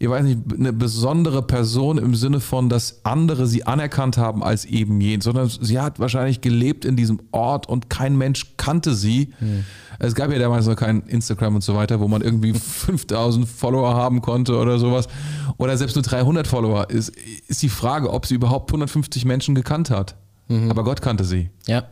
ich 0.00 0.08
weiß 0.08 0.24
nicht, 0.24 0.38
eine 0.52 0.72
besondere 0.72 1.42
Person 1.42 1.98
im 1.98 2.14
Sinne 2.14 2.38
von, 2.40 2.68
dass 2.68 3.04
andere 3.04 3.46
sie 3.48 3.64
anerkannt 3.64 4.16
haben 4.16 4.44
als 4.44 4.64
eben 4.64 5.00
jen, 5.00 5.20
sondern 5.20 5.48
sie 5.48 5.80
hat 5.80 5.98
wahrscheinlich 5.98 6.40
gelebt 6.40 6.84
in 6.84 6.94
diesem 6.94 7.20
Ort 7.32 7.68
und 7.68 7.90
kein 7.90 8.16
Mensch 8.16 8.54
kannte 8.56 8.94
sie. 8.94 9.32
Hm. 9.40 9.64
Es 9.98 10.14
gab 10.14 10.30
ja 10.30 10.38
damals 10.38 10.66
noch 10.66 10.76
kein 10.76 11.02
Instagram 11.02 11.56
und 11.56 11.64
so 11.64 11.74
weiter, 11.74 11.98
wo 11.98 12.06
man 12.06 12.22
irgendwie 12.22 12.54
5000 12.54 13.48
Follower 13.48 13.94
haben 13.94 14.22
konnte 14.22 14.56
oder 14.56 14.78
sowas. 14.78 15.08
Oder 15.56 15.76
selbst 15.76 15.96
nur 15.96 16.04
300 16.04 16.46
Follower. 16.46 16.88
Ist, 16.88 17.12
ist 17.48 17.62
die 17.62 17.68
Frage, 17.68 18.12
ob 18.12 18.26
sie 18.26 18.34
überhaupt 18.34 18.70
150 18.70 19.24
Menschen 19.24 19.56
gekannt 19.56 19.90
hat. 19.90 20.14
Mhm. 20.46 20.70
Aber 20.70 20.84
Gott 20.84 21.02
kannte 21.02 21.24
sie. 21.24 21.50
Ja. 21.66 21.84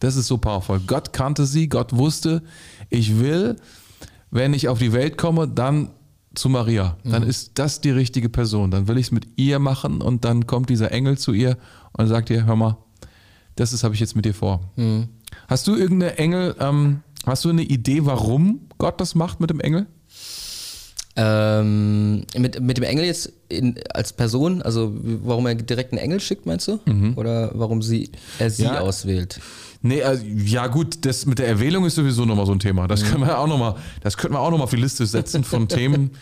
Das 0.00 0.16
ist 0.16 0.26
so 0.26 0.36
powerful. 0.36 0.80
Gott 0.84 1.12
kannte 1.12 1.46
sie, 1.46 1.68
Gott 1.68 1.96
wusste, 1.96 2.42
ich 2.90 3.20
will, 3.20 3.56
wenn 4.32 4.52
ich 4.52 4.66
auf 4.68 4.80
die 4.80 4.92
Welt 4.92 5.16
komme, 5.16 5.46
dann 5.46 5.90
zu 6.34 6.48
Maria. 6.48 6.96
Dann 7.04 7.22
mhm. 7.22 7.28
ist 7.28 7.52
das 7.54 7.80
die 7.80 7.90
richtige 7.90 8.28
Person. 8.28 8.70
Dann 8.70 8.88
will 8.88 8.98
ich 8.98 9.06
es 9.06 9.12
mit 9.12 9.26
ihr 9.36 9.58
machen 9.58 10.00
und 10.00 10.24
dann 10.24 10.46
kommt 10.46 10.70
dieser 10.70 10.90
Engel 10.92 11.18
zu 11.18 11.32
ihr 11.32 11.56
und 11.92 12.08
sagt 12.08 12.30
ihr, 12.30 12.46
hör 12.46 12.56
mal, 12.56 12.76
das 13.56 13.72
ist 13.72 13.84
habe 13.84 13.94
ich 13.94 14.00
jetzt 14.00 14.16
mit 14.16 14.24
dir 14.24 14.34
vor. 14.34 14.60
Mhm. 14.76 15.08
Hast 15.48 15.66
du 15.66 15.76
irgendeine 15.76 16.18
Engel, 16.18 16.54
ähm, 16.60 17.00
hast 17.26 17.44
du 17.44 17.50
eine 17.50 17.62
Idee, 17.62 18.04
warum 18.04 18.60
Gott 18.78 19.00
das 19.00 19.14
macht 19.14 19.40
mit 19.40 19.50
dem 19.50 19.60
Engel? 19.60 19.86
Ähm, 21.14 22.24
mit, 22.38 22.58
mit 22.60 22.78
dem 22.78 22.84
Engel 22.84 23.04
jetzt 23.04 23.30
in, 23.50 23.74
als 23.92 24.14
Person, 24.14 24.62
also 24.62 24.94
warum 24.94 25.46
er 25.46 25.54
direkt 25.54 25.92
einen 25.92 25.98
Engel 25.98 26.20
schickt, 26.20 26.46
meinst 26.46 26.68
du? 26.68 26.80
Oder 27.16 27.50
warum 27.54 27.82
sie, 27.82 28.10
er 28.38 28.50
sie 28.50 28.62
Ja. 28.64 28.80
auswählt? 28.80 29.38
Nee, 29.82 30.02
also, 30.02 30.24
ja 30.24 30.68
gut, 30.68 31.04
das 31.04 31.26
mit 31.26 31.38
der 31.40 31.48
Erwählung 31.48 31.84
ist 31.84 31.96
sowieso 31.96 32.24
nochmal 32.24 32.46
so 32.46 32.52
ein 32.52 32.60
Thema. 32.60 32.86
Das 32.86 33.02
können 33.04 33.26
wir 33.26 33.38
auch 33.38 33.48
nochmal, 33.48 33.74
das 34.00 34.16
könnten 34.16 34.36
wir 34.36 34.40
auch 34.40 34.50
nochmal 34.50 34.64
auf 34.64 34.70
die 34.70 34.76
Liste 34.76 35.04
setzen 35.06 35.42
von 35.42 35.66
Themen. 35.68 36.12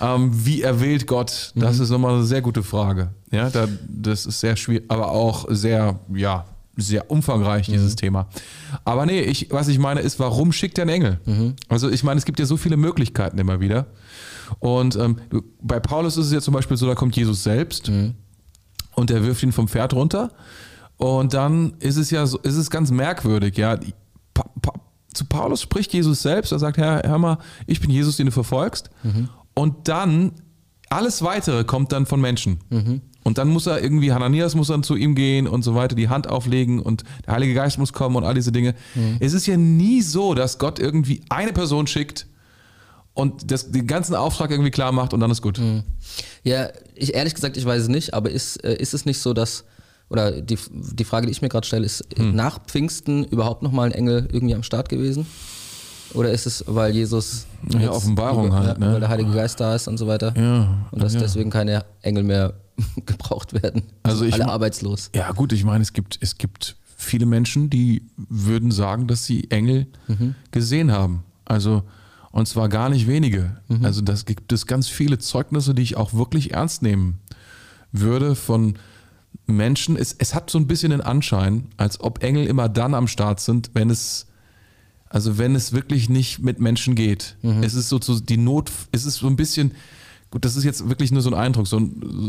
Ähm, 0.00 0.30
wie 0.32 0.62
erwählt 0.62 1.06
Gott? 1.06 1.52
Das 1.54 1.78
ist 1.78 1.90
nochmal 1.90 2.14
eine 2.14 2.24
sehr 2.24 2.40
gute 2.40 2.62
Frage. 2.62 3.10
Ja, 3.30 3.50
da, 3.50 3.68
das 3.86 4.24
ist 4.24 4.40
sehr 4.40 4.56
schwierig, 4.56 4.84
aber 4.88 5.10
auch 5.10 5.44
sehr, 5.50 6.00
ja, 6.14 6.46
sehr 6.76 7.10
umfangreich, 7.10 7.66
dieses 7.66 7.94
Thema. 7.96 8.28
Aber 8.84 9.04
nee, 9.04 9.20
ich, 9.20 9.48
was 9.50 9.68
ich 9.68 9.78
meine 9.78 10.00
ist, 10.00 10.18
warum 10.18 10.50
schickt 10.50 10.78
er 10.78 10.82
einen 10.82 10.90
Engel? 10.90 11.20
Also 11.68 11.90
ich 11.90 12.02
meine, 12.02 12.16
es 12.16 12.24
gibt 12.24 12.38
ja 12.38 12.46
so 12.46 12.56
viele 12.56 12.78
Möglichkeiten 12.78 13.38
immer 13.38 13.60
wieder. 13.60 13.86
Und 14.60 14.96
ähm, 14.96 15.16
bei 15.60 15.78
Paulus 15.78 16.16
ist 16.16 16.26
es 16.26 16.32
ja 16.32 16.40
zum 16.40 16.54
Beispiel 16.54 16.78
so, 16.78 16.86
da 16.86 16.94
kommt 16.94 17.14
Jesus 17.16 17.42
selbst 17.42 17.90
und 18.94 19.10
der 19.10 19.24
wirft 19.26 19.42
ihn 19.42 19.52
vom 19.52 19.68
Pferd 19.68 19.92
runter. 19.92 20.30
Und 21.00 21.32
dann 21.32 21.72
ist 21.78 21.96
es 21.96 22.10
ja 22.10 22.26
so, 22.26 22.36
ist 22.40 22.56
es 22.56 22.68
ganz 22.68 22.90
merkwürdig, 22.90 23.56
ja. 23.56 23.78
Pa 24.34 24.44
pa 24.60 24.72
zu 25.14 25.24
Paulus 25.24 25.62
spricht 25.62 25.92
Jesus 25.92 26.22
selbst, 26.22 26.52
er 26.52 26.58
sagt, 26.60 26.76
Herr, 26.76 27.02
hör 27.04 27.18
mal, 27.18 27.38
ich 27.66 27.80
bin 27.80 27.90
Jesus, 27.90 28.16
den 28.16 28.26
du 28.26 28.32
verfolgst. 28.32 28.90
Und 29.54 29.88
dann, 29.88 30.32
alles 30.88 31.22
weitere 31.22 31.64
kommt 31.64 31.90
dann 31.92 32.06
von 32.06 32.20
Menschen. 32.20 32.60
Und 33.24 33.38
dann 33.38 33.48
muss 33.48 33.66
er 33.66 33.82
irgendwie, 33.82 34.12
Hananias 34.12 34.54
muss 34.54 34.68
dann 34.68 34.82
zu 34.82 34.94
ihm 34.94 35.14
gehen 35.14 35.48
und 35.48 35.62
so 35.62 35.74
weiter, 35.74 35.96
die 35.96 36.08
Hand 36.10 36.28
auflegen 36.28 36.80
und 36.80 37.02
der 37.26 37.34
Heilige 37.34 37.54
Geist 37.54 37.78
muss 37.78 37.92
kommen 37.92 38.14
und 38.16 38.24
all 38.24 38.34
diese 38.34 38.52
Dinge. 38.52 38.74
Es 39.20 39.32
ist 39.32 39.46
ja 39.46 39.56
nie 39.56 40.02
so, 40.02 40.34
dass 40.34 40.58
Gott 40.58 40.78
irgendwie 40.78 41.22
eine 41.28 41.52
Person 41.52 41.86
schickt 41.86 42.26
und 43.14 43.50
das, 43.50 43.72
den 43.72 43.86
ganzen 43.86 44.14
Auftrag 44.14 44.50
irgendwie 44.50 44.70
klar 44.70 44.92
macht 44.92 45.12
und 45.12 45.20
dann 45.20 45.30
ist 45.30 45.42
gut. 45.42 45.58
Ja, 46.44 46.68
ich 46.94 47.14
ehrlich 47.14 47.34
gesagt, 47.34 47.56
ich 47.56 47.64
weiß 47.64 47.82
es 47.82 47.88
nicht, 47.88 48.14
aber 48.14 48.30
ist, 48.30 48.62
äh, 48.64 48.76
ist 48.76 48.94
es 48.94 49.06
nicht 49.06 49.18
so, 49.20 49.32
dass, 49.34 49.64
oder 50.10 50.42
die, 50.42 50.58
die 50.70 51.04
Frage, 51.04 51.26
die 51.26 51.32
ich 51.32 51.40
mir 51.40 51.48
gerade 51.48 51.66
stelle, 51.66 51.86
ist 51.86 52.04
Hm. 52.16 52.34
nach 52.34 52.58
Pfingsten 52.66 53.24
überhaupt 53.24 53.62
nochmal 53.62 53.86
ein 53.86 53.92
Engel 53.92 54.28
irgendwie 54.30 54.54
am 54.54 54.62
Start 54.62 54.88
gewesen? 54.90 55.26
Oder 56.12 56.32
ist 56.32 56.44
es, 56.46 56.64
weil 56.66 56.92
Jesus. 56.94 57.46
Ja, 57.68 57.92
Offenbarung 57.92 58.48
über, 58.48 58.56
halt, 58.58 58.78
ne? 58.78 58.92
Weil 58.94 59.00
der 59.00 59.08
Heilige 59.08 59.30
Geist 59.30 59.60
da 59.60 59.76
ist 59.76 59.86
und 59.86 59.96
so 59.96 60.08
weiter. 60.08 60.34
Ja, 60.36 60.86
Und 60.90 61.02
dass 61.02 61.14
ja. 61.14 61.20
deswegen 61.20 61.50
keine 61.50 61.84
Engel 62.02 62.24
mehr 62.24 62.54
gebraucht 63.06 63.62
werden. 63.62 63.82
Also 64.02 64.24
ich 64.24 64.34
Alle 64.34 64.48
arbeitslos. 64.48 65.10
Ja, 65.14 65.30
gut, 65.30 65.52
ich 65.52 65.62
meine, 65.64 65.82
es 65.82 65.92
gibt, 65.92 66.18
es 66.20 66.36
gibt 66.36 66.76
viele 66.96 67.26
Menschen, 67.26 67.70
die 67.70 68.02
würden 68.16 68.72
sagen, 68.72 69.06
dass 69.06 69.24
sie 69.24 69.50
Engel 69.50 69.86
gesehen 70.50 70.90
haben. 70.90 71.22
Also, 71.44 71.82
und 72.32 72.46
zwar 72.48 72.68
gar 72.68 72.88
nicht 72.88 73.06
wenige. 73.06 73.56
Also, 73.82 74.00
das 74.02 74.24
gibt 74.24 74.52
es 74.52 74.66
ganz 74.66 74.88
viele 74.88 75.18
Zeugnisse, 75.18 75.74
die 75.74 75.82
ich 75.82 75.96
auch 75.96 76.12
wirklich 76.12 76.52
ernst 76.54 76.82
nehmen 76.82 77.20
würde 77.92 78.34
von 78.34 78.74
Menschen. 79.46 79.96
Es, 79.96 80.14
es 80.18 80.34
hat 80.34 80.50
so 80.50 80.58
ein 80.58 80.66
bisschen 80.66 80.90
den 80.90 81.00
Anschein, 81.00 81.68
als 81.76 82.00
ob 82.00 82.22
Engel 82.22 82.46
immer 82.46 82.68
dann 82.68 82.94
am 82.94 83.08
Start 83.08 83.40
sind, 83.40 83.70
wenn 83.74 83.90
es, 83.90 84.26
also 85.08 85.38
wenn 85.38 85.54
es 85.54 85.72
wirklich 85.72 86.08
nicht 86.08 86.38
mit 86.40 86.60
Menschen 86.60 86.94
geht. 86.94 87.36
Es 87.62 87.74
ist 87.74 87.88
so, 87.88 88.00
so 88.00 88.20
die 88.20 88.36
Not, 88.36 88.70
es 88.92 89.04
ist 89.04 89.16
so 89.16 89.26
ein 89.26 89.36
bisschen, 89.36 89.72
gut, 90.30 90.44
das 90.44 90.56
ist 90.56 90.64
jetzt 90.64 90.88
wirklich 90.88 91.10
nur 91.10 91.22
so 91.22 91.30
ein 91.30 91.34
Eindruck, 91.34 91.66
so, 91.66 91.80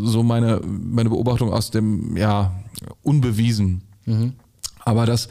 so 0.03 0.23
meine, 0.23 0.61
meine 0.65 1.09
Beobachtung 1.09 1.53
aus 1.53 1.71
dem, 1.71 2.17
ja, 2.17 2.59
unbewiesen. 3.03 3.83
Aber 4.83 5.05
das, 5.05 5.29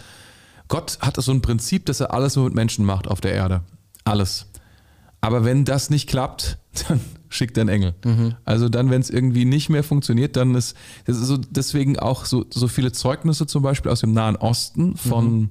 Gott 0.68 0.98
hat 1.00 1.16
so 1.16 1.32
ein 1.32 1.42
Prinzip, 1.42 1.86
dass 1.86 2.00
er 2.00 2.14
alles 2.14 2.36
nur 2.36 2.44
mit 2.44 2.54
Menschen 2.54 2.84
macht 2.84 3.08
auf 3.08 3.20
der 3.20 3.32
Erde. 3.32 3.62
Alles. 4.04 4.46
Aber 5.20 5.44
wenn 5.44 5.64
das 5.64 5.90
nicht 5.90 6.08
klappt, 6.08 6.58
dann 6.88 7.00
schickt 7.30 7.58
einen 7.58 7.68
Engel. 7.70 7.94
Also 8.44 8.68
dann, 8.68 8.90
wenn 8.90 9.00
es 9.00 9.08
irgendwie 9.08 9.44
nicht 9.46 9.70
mehr 9.70 9.82
funktioniert, 9.82 10.36
dann 10.36 10.54
ist, 10.54 10.76
das 11.06 11.16
ist 11.16 11.26
so 11.26 11.38
deswegen 11.38 11.98
auch 11.98 12.24
so, 12.26 12.44
so 12.50 12.68
viele 12.68 12.92
Zeugnisse 12.92 13.46
zum 13.46 13.62
Beispiel 13.62 13.90
aus 13.90 14.00
dem 14.00 14.12
Nahen 14.12 14.36
Osten 14.36 14.96
von 14.96 15.48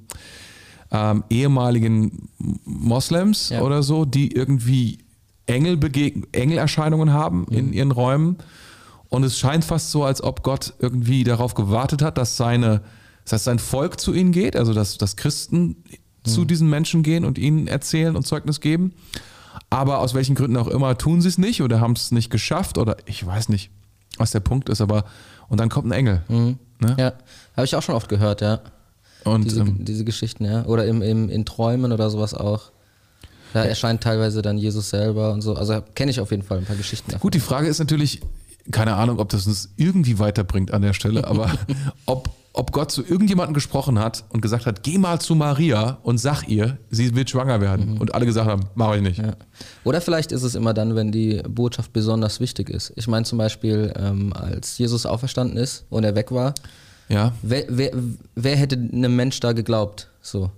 ähm, 0.91 1.23
ehemaligen 1.29 2.29
Moslems 2.65 3.49
Ja. 3.49 3.61
oder 3.61 3.81
so, 3.83 4.05
die 4.05 4.31
irgendwie 4.33 4.99
Engel 5.45 5.77
begegn 5.77 6.27
Engelerscheinungen 6.31 7.11
haben 7.11 7.47
in 7.49 7.73
ihren 7.73 7.91
Räumen. 7.91 8.37
Und 9.07 9.23
es 9.23 9.39
scheint 9.39 9.65
fast 9.65 9.89
so, 9.91 10.03
als 10.03 10.21
ob 10.21 10.43
Gott 10.43 10.73
irgendwie 10.79 11.23
darauf 11.23 11.55
gewartet 11.55 12.01
hat, 12.03 12.17
dass 12.19 12.37
seine, 12.37 12.81
dass 13.27 13.43
sein 13.43 13.57
Volk 13.57 13.99
zu 13.99 14.13
ihnen 14.13 14.31
geht, 14.31 14.55
also 14.55 14.73
dass, 14.73 14.97
dass 14.99 15.15
Christen 15.15 15.77
zu 16.23 16.45
diesen 16.45 16.69
Menschen 16.69 17.01
gehen 17.01 17.25
und 17.25 17.37
ihnen 17.39 17.67
erzählen 17.67 18.15
und 18.15 18.27
Zeugnis 18.27 18.59
geben. 18.59 18.93
Aber 19.69 19.99
aus 19.99 20.13
welchen 20.13 20.35
Gründen 20.35 20.57
auch 20.57 20.67
immer 20.67 20.97
tun 20.97 21.21
sie 21.21 21.27
es 21.27 21.37
nicht 21.37 21.61
oder 21.61 21.79
haben 21.79 21.93
es 21.93 22.11
nicht 22.11 22.29
geschafft 22.29 22.77
oder 22.77 22.97
ich 23.05 23.25
weiß 23.25 23.49
nicht, 23.49 23.69
was 24.17 24.31
der 24.31 24.39
Punkt 24.39 24.69
ist, 24.69 24.81
aber 24.81 25.05
und 25.47 25.59
dann 25.59 25.69
kommt 25.69 25.87
ein 25.87 25.91
Engel. 25.91 26.23
Ne? 26.27 26.57
Ja, 26.97 27.13
habe 27.55 27.65
ich 27.65 27.75
auch 27.75 27.81
schon 27.81 27.95
oft 27.95 28.09
gehört, 28.09 28.41
ja. 28.41 28.61
Und 29.25 29.43
Diese, 29.43 29.61
ähm, 29.61 29.83
diese 29.83 30.05
Geschichten, 30.05 30.45
ja. 30.45 30.65
Oder 30.65 30.85
im, 30.85 31.01
im, 31.01 31.29
in 31.29 31.45
Träumen 31.45 31.91
oder 31.91 32.09
sowas 32.09 32.33
auch. 32.33 32.71
Da 33.53 33.63
erscheint 33.63 34.01
teilweise 34.01 34.41
dann 34.41 34.57
Jesus 34.57 34.91
selber 34.91 35.33
und 35.33 35.41
so. 35.41 35.55
Also 35.55 35.81
kenne 35.95 36.11
ich 36.11 36.19
auf 36.19 36.29
jeden 36.31 36.43
Fall 36.43 36.59
ein 36.59 36.65
paar 36.65 36.75
Geschichten 36.75 37.11
davon. 37.11 37.21
Gut, 37.21 37.33
die 37.33 37.39
Frage 37.39 37.67
ist 37.67 37.79
natürlich, 37.79 38.21
keine 38.71 38.95
Ahnung, 38.95 39.19
ob 39.19 39.29
das 39.29 39.47
uns 39.47 39.69
irgendwie 39.77 40.19
weiterbringt 40.19 40.71
an 40.71 40.81
der 40.81 40.93
Stelle, 40.93 41.25
aber 41.27 41.51
ob, 42.05 42.29
ob 42.53 42.71
Gott 42.71 42.91
zu 42.91 43.03
irgendjemandem 43.03 43.53
gesprochen 43.53 43.99
hat 43.99 44.25
und 44.29 44.41
gesagt 44.41 44.65
hat, 44.65 44.83
geh 44.83 44.97
mal 44.97 45.19
zu 45.19 45.35
Maria 45.35 45.97
und 46.03 46.17
sag 46.19 46.47
ihr, 46.47 46.77
sie 46.89 47.15
wird 47.15 47.29
schwanger 47.29 47.61
werden. 47.61 47.97
Und 47.97 48.13
alle 48.13 48.25
gesagt 48.25 48.47
haben, 48.49 48.63
mach 48.75 48.95
ich 48.95 49.01
nicht. 49.01 49.17
Ja. 49.19 49.33
Oder 49.83 50.01
vielleicht 50.01 50.31
ist 50.31 50.43
es 50.43 50.55
immer 50.55 50.73
dann, 50.73 50.95
wenn 50.95 51.11
die 51.11 51.41
Botschaft 51.47 51.93
besonders 51.93 52.39
wichtig 52.39 52.69
ist. 52.69 52.91
Ich 52.95 53.07
meine 53.07 53.25
zum 53.25 53.37
Beispiel, 53.37 53.93
ähm, 53.97 54.33
als 54.33 54.77
Jesus 54.77 55.05
auferstanden 55.05 55.57
ist 55.57 55.85
und 55.89 56.03
er 56.03 56.15
weg 56.15 56.31
war, 56.31 56.53
Ja. 57.07 57.33
wer, 57.41 57.65
wer, 57.69 57.91
wer 58.35 58.55
hätte 58.55 58.75
einem 58.77 59.15
Mensch 59.15 59.39
da 59.39 59.53
geglaubt? 59.53 60.09
So. 60.21 60.51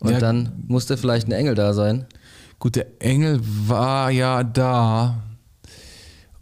Und 0.00 0.10
Ja. 0.12 0.18
dann 0.18 0.52
musste 0.66 0.96
vielleicht 0.96 1.28
ein 1.28 1.32
Engel 1.32 1.54
da 1.54 1.74
sein. 1.74 2.06
Gut, 2.58 2.76
der 2.76 2.86
Engel 3.00 3.40
war 3.42 4.10
ja 4.10 4.42
da, 4.44 5.22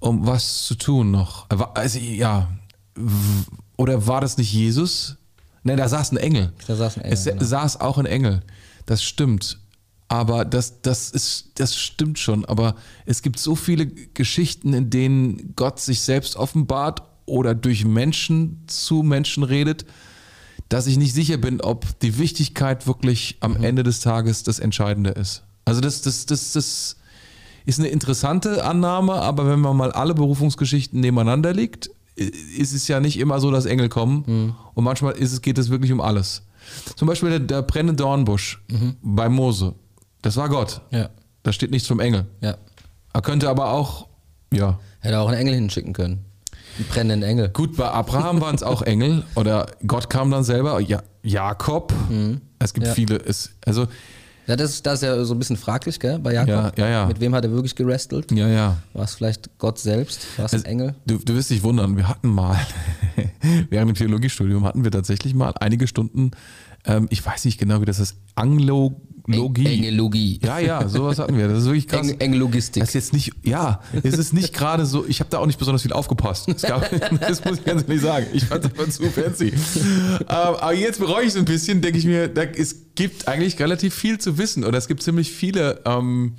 um 0.00 0.26
was 0.26 0.64
zu 0.64 0.74
tun 0.74 1.10
noch. 1.10 1.46
Also, 1.74 1.98
ja. 1.98 2.48
Oder 3.76 4.06
war 4.06 4.20
das 4.20 4.36
nicht 4.36 4.52
Jesus? 4.52 5.16
Nein, 5.62 5.76
da 5.76 5.88
saß 5.88 6.12
ein 6.12 6.16
Engel. 6.16 6.52
Da 6.66 6.74
saß 6.76 6.96
ein 6.96 7.02
Engel, 7.04 7.12
Es 7.12 7.24
genau. 7.24 7.42
saß 7.44 7.80
auch 7.80 7.98
ein 7.98 8.06
Engel. 8.06 8.42
Das 8.86 9.02
stimmt. 9.02 9.58
Aber 10.08 10.44
das, 10.44 10.82
das, 10.82 11.10
ist, 11.10 11.50
das 11.54 11.76
stimmt 11.76 12.18
schon. 12.18 12.44
Aber 12.44 12.74
es 13.06 13.22
gibt 13.22 13.38
so 13.38 13.54
viele 13.54 13.86
Geschichten, 13.86 14.72
in 14.74 14.90
denen 14.90 15.54
Gott 15.54 15.78
sich 15.78 16.00
selbst 16.00 16.34
offenbart 16.36 17.02
oder 17.26 17.54
durch 17.54 17.84
Menschen 17.84 18.64
zu 18.66 19.02
Menschen 19.02 19.44
redet, 19.44 19.84
dass 20.68 20.86
ich 20.86 20.96
nicht 20.96 21.14
sicher 21.14 21.36
bin, 21.36 21.60
ob 21.60 21.98
die 22.00 22.18
Wichtigkeit 22.18 22.86
wirklich 22.86 23.36
am 23.40 23.52
Mhm. 23.54 23.64
Ende 23.64 23.82
des 23.82 24.00
Tages 24.00 24.42
das 24.42 24.58
Entscheidende 24.58 25.10
ist. 25.10 25.44
Also 25.64 25.80
das, 25.80 26.02
das, 26.02 26.26
das, 26.26 26.52
das 26.52 26.96
ist 27.66 27.78
eine 27.78 27.88
interessante 27.88 28.64
Annahme, 28.64 29.14
aber 29.14 29.46
wenn 29.48 29.60
man 29.60 29.76
mal 29.76 29.92
alle 29.92 30.14
Berufungsgeschichten 30.14 31.00
nebeneinander 31.00 31.52
legt, 31.52 31.90
ist 32.16 32.72
es 32.74 32.86
ja 32.88 33.00
nicht 33.00 33.18
immer 33.18 33.40
so, 33.40 33.50
dass 33.50 33.64
Engel 33.66 33.88
kommen. 33.88 34.24
Mhm. 34.26 34.54
Und 34.74 34.84
manchmal 34.84 35.12
ist 35.14 35.32
es, 35.32 35.40
geht 35.42 35.58
es 35.58 35.70
wirklich 35.70 35.92
um 35.92 36.00
alles. 36.00 36.42
Zum 36.96 37.08
Beispiel 37.08 37.30
der, 37.30 37.38
der 37.40 37.62
brennende 37.62 38.02
Dornbusch 38.02 38.62
Mhm. 38.70 38.96
bei 39.02 39.28
Mose. 39.28 39.74
Das 40.22 40.36
war 40.36 40.48
Gott. 40.48 40.82
Ja. 40.90 41.08
Da 41.42 41.52
steht 41.52 41.70
nichts 41.70 41.88
vom 41.88 42.00
Engel. 42.00 42.26
Ja. 42.42 42.56
Er 43.12 43.22
könnte 43.22 43.48
aber 43.48 43.72
auch, 43.72 44.06
ja. 44.52 44.78
Hätte 45.00 45.18
auch 45.18 45.28
einen 45.28 45.38
Engel 45.38 45.54
hinschicken 45.54 45.94
können. 45.94 46.24
Einen 46.76 46.86
brennenden 46.88 47.22
Engel. 47.28 47.48
Gut, 47.48 47.76
bei 47.76 47.88
Abraham 47.90 48.40
waren 48.42 48.54
es 48.54 48.62
auch 48.62 48.82
Engel 48.82 49.24
oder 49.34 49.66
Gott 49.86 50.10
kam 50.10 50.30
dann 50.30 50.44
selber. 50.44 50.78
Ja, 50.80 51.02
Jakob. 51.22 51.92
Es 52.58 52.74
gibt 52.74 52.84
Mhm. 52.86 52.90
Ja. 52.90 52.94
viele. 52.94 53.16
Es, 53.24 53.50
also, 53.64 53.86
Ja, 54.46 54.56
das, 54.56 54.70
ist- 54.70 54.86
das 54.86 54.94
ist 54.94 55.02
ja 55.02 55.22
so 55.24 55.34
ein 55.34 55.38
bisschen 55.38 55.56
fraglich, 55.56 56.00
gell, 56.00 56.18
bei 56.18 56.32
Jakob. 56.34 56.76
Ja, 56.78 56.84
ja, 56.86 56.88
ja. 56.90 57.06
Mit 57.06 57.20
wem 57.20 57.34
hat 57.34 57.44
er 57.44 57.52
wirklich 57.52 57.74
gerestelt? 57.76 58.32
ja, 58.32 58.48
ja. 58.48 58.76
War 58.94 59.04
es 59.04 59.14
vielleicht 59.14 59.50
Gott 59.58 59.78
selbst? 59.78 60.26
War 60.38 60.46
es 60.46 60.52
ein 60.52 60.58
Also, 60.60 60.68
Engel? 60.68 60.94
Du, 61.06 61.18
du 61.18 61.34
wirst 61.34 61.50
dich 61.50 61.62
wundern, 61.62 61.96
wir 61.96 62.08
hatten 62.08 62.28
mal, 62.28 62.58
während 63.70 63.90
dem 63.90 63.94
Theologiestudium 63.96 64.64
hatten 64.64 64.84
wir 64.84 64.90
tatsächlich 64.90 65.34
mal 65.34 65.52
einige 65.60 65.86
Stunden, 65.86 66.30
ähm, 66.84 67.06
ich 67.10 67.24
weiß 67.24 67.44
nicht 67.44 67.58
genau, 67.58 67.80
wie 67.80 67.84
das 67.84 67.98
heißt, 69.32 69.40
Anglologie. 69.40 69.76
Engelogie. 69.76 70.40
Ja, 70.42 70.58
ja, 70.58 70.88
sowas 70.88 71.18
hatten 71.18 71.36
wir. 71.36 71.48
Das 71.48 71.58
ist 71.58 71.64
wirklich 71.66 71.88
krass. 71.88 72.08
Eng, 72.08 72.20
Engelogistik. 72.20 72.80
Das 72.80 72.90
ist 72.90 72.94
jetzt 72.94 73.12
nicht, 73.12 73.32
ja, 73.42 73.80
es 74.02 74.18
ist 74.18 74.32
nicht 74.32 74.54
gerade 74.54 74.86
so, 74.86 75.04
ich 75.06 75.20
habe 75.20 75.30
da 75.30 75.38
auch 75.38 75.46
nicht 75.46 75.58
besonders 75.58 75.82
viel 75.82 75.92
aufgepasst. 75.92 76.46
Gab, 76.62 76.90
das 77.20 77.44
muss 77.44 77.58
ich 77.58 77.64
ganz 77.64 77.82
ehrlich 77.82 78.00
sagen. 78.00 78.26
Ich 78.32 78.44
fand 78.44 78.64
das 78.64 78.72
aber 78.72 78.90
zu 78.90 79.10
fancy. 79.10 79.52
Ähm, 80.20 80.26
aber 80.28 80.74
jetzt 80.74 80.98
bereue 81.00 81.22
ich 81.22 81.30
es 81.30 81.36
ein 81.36 81.44
bisschen, 81.44 81.80
denke 81.80 81.98
ich 81.98 82.04
mir, 82.04 82.28
da, 82.28 82.42
es 82.42 82.94
gibt 82.94 83.28
eigentlich 83.28 83.58
relativ 83.58 83.94
viel 83.94 84.18
zu 84.18 84.38
wissen 84.38 84.64
oder 84.64 84.78
es 84.78 84.88
gibt 84.88 85.02
ziemlich 85.02 85.32
viele 85.32 85.80
ähm, 85.84 86.36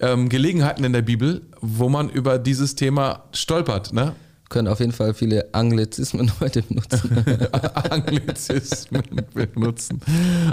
ähm, 0.00 0.28
Gelegenheiten 0.28 0.84
in 0.84 0.92
der 0.92 1.02
Bibel, 1.02 1.42
wo 1.60 1.88
man 1.88 2.10
über 2.10 2.38
dieses 2.38 2.74
Thema 2.74 3.24
stolpert. 3.32 3.92
Ne? 3.92 4.14
Können 4.54 4.68
auf 4.68 4.78
jeden 4.78 4.92
Fall 4.92 5.14
viele 5.14 5.52
Anglizismen 5.52 6.30
heute 6.40 6.62
benutzen. 6.62 7.24
Anglizismen 7.90 9.02
benutzen. 9.34 10.00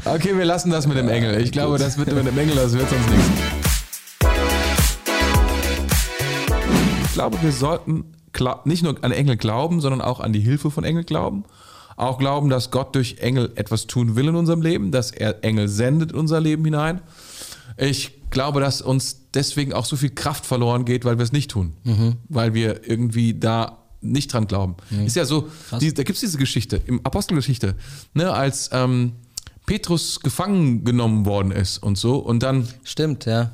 Okay, 0.05 0.35
wir 0.35 0.43
lassen 0.43 0.71
das 0.71 0.87
mit 0.87 0.97
dem 0.97 1.07
Engel. 1.07 1.39
Ich 1.39 1.51
glaube, 1.51 1.77
das 1.77 1.99
wird 1.99 2.11
mit 2.11 2.25
dem 2.25 2.35
Engel, 2.35 2.55
das 2.55 2.73
wird 2.73 2.89
sonst 2.89 3.09
nichts. 3.11 3.29
ich 7.05 7.13
glaube, 7.13 7.37
wir 7.43 7.51
sollten 7.51 8.05
nicht 8.65 8.81
nur 8.81 8.95
an 9.03 9.11
Engel 9.11 9.37
glauben, 9.37 9.81
sondern 9.81 10.01
auch 10.01 10.19
an 10.19 10.33
die 10.33 10.39
Hilfe 10.39 10.71
von 10.71 10.83
Engel 10.83 11.03
glauben. 11.03 11.43
Auch 11.95 12.17
glauben, 12.17 12.49
dass 12.49 12.71
Gott 12.71 12.95
durch 12.95 13.17
Engel 13.19 13.51
etwas 13.53 13.85
tun 13.85 14.15
will 14.15 14.29
in 14.29 14.35
unserem 14.35 14.63
Leben, 14.63 14.91
dass 14.91 15.11
er 15.11 15.43
Engel 15.43 15.67
sendet 15.67 16.11
in 16.11 16.17
unser 16.17 16.41
Leben 16.41 16.65
hinein. 16.65 17.01
Ich 17.77 18.13
glaube, 18.31 18.61
dass 18.61 18.81
uns 18.81 19.27
deswegen 19.35 19.73
auch 19.73 19.85
so 19.85 19.95
viel 19.95 20.09
Kraft 20.09 20.47
verloren 20.47 20.85
geht, 20.85 21.05
weil 21.05 21.19
wir 21.19 21.23
es 21.23 21.31
nicht 21.31 21.51
tun. 21.51 21.73
Weil 22.29 22.55
wir 22.55 22.89
irgendwie 22.89 23.35
da 23.35 23.77
nicht 24.01 24.33
dran 24.33 24.47
glauben. 24.47 24.75
Ist 25.05 25.15
ja 25.15 25.25
so, 25.25 25.49
die, 25.79 25.93
da 25.93 26.03
gibt 26.03 26.15
es 26.15 26.21
diese 26.21 26.37
Geschichte, 26.37 26.81
im 26.85 27.05
Apostelgeschichte, 27.05 27.75
ne, 28.13 28.31
als 28.33 28.69
ähm, 28.73 29.13
Petrus 29.65 30.19
gefangen 30.19 30.83
genommen 30.83 31.25
worden 31.25 31.51
ist 31.51 31.77
und 31.77 31.97
so 31.97 32.17
und 32.17 32.43
dann 32.43 32.67
Stimmt, 32.83 33.25
ja. 33.25 33.51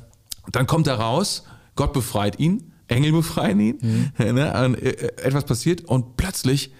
dann 0.50 0.66
kommt 0.66 0.86
er 0.86 0.94
raus, 0.94 1.44
Gott 1.76 1.92
befreit 1.92 2.40
ihn, 2.40 2.72
Engel 2.88 3.12
befreien 3.12 3.60
ihn, 3.60 3.78
ne, 4.18 4.64
und, 4.64 4.74
äh, 4.82 5.12
etwas 5.22 5.44
passiert 5.44 5.84
und 5.84 6.16
plötzlich, 6.16 6.72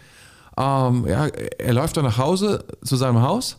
ähm, 0.57 1.07
ja, 1.07 1.27
er 1.27 1.75
läuft 1.75 1.97
dann 1.97 2.05
nach 2.05 2.19
Hause 2.19 2.65
zu 2.83 2.97
seinem 2.97 3.21
Haus 3.21 3.59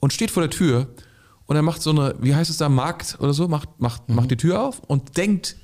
und 0.00 0.12
steht 0.12 0.30
vor 0.30 0.42
der 0.42 0.50
Tür 0.50 0.88
und 1.46 1.56
er 1.56 1.62
macht 1.62 1.82
so 1.82 1.90
eine, 1.90 2.14
wie 2.20 2.34
heißt 2.34 2.50
es 2.50 2.58
da, 2.58 2.68
Markt 2.68 3.16
oder 3.20 3.32
so, 3.32 3.48
macht, 3.48 3.80
macht, 3.80 4.08
macht 4.08 4.30
die 4.30 4.36
Tür 4.36 4.62
auf 4.62 4.80
und 4.80 5.16
denkt, 5.16 5.56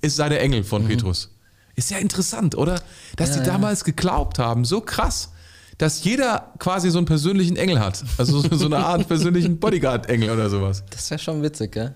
es 0.00 0.16
sei 0.16 0.28
der 0.28 0.42
Engel 0.42 0.64
von 0.64 0.84
Petrus. 0.86 1.31
Ist 1.74 1.90
ja 1.90 1.98
interessant, 1.98 2.54
oder? 2.54 2.80
Dass 3.16 3.32
die 3.32 3.42
damals 3.42 3.84
geglaubt 3.84 4.38
haben, 4.38 4.64
so 4.64 4.80
krass, 4.80 5.30
dass 5.78 6.04
jeder 6.04 6.52
quasi 6.58 6.90
so 6.90 6.98
einen 6.98 7.06
persönlichen 7.06 7.56
Engel 7.56 7.80
hat. 7.80 8.04
Also 8.18 8.40
so, 8.40 8.66
eine 8.66 8.76
Art 8.86 9.08
persönlichen 9.08 9.58
Bodyguard-Engel 9.58 10.30
oder 10.30 10.50
sowas. 10.50 10.84
Das 10.90 11.10
wäre 11.10 11.18
schon 11.18 11.42
witzig, 11.42 11.72
gell? 11.72 11.94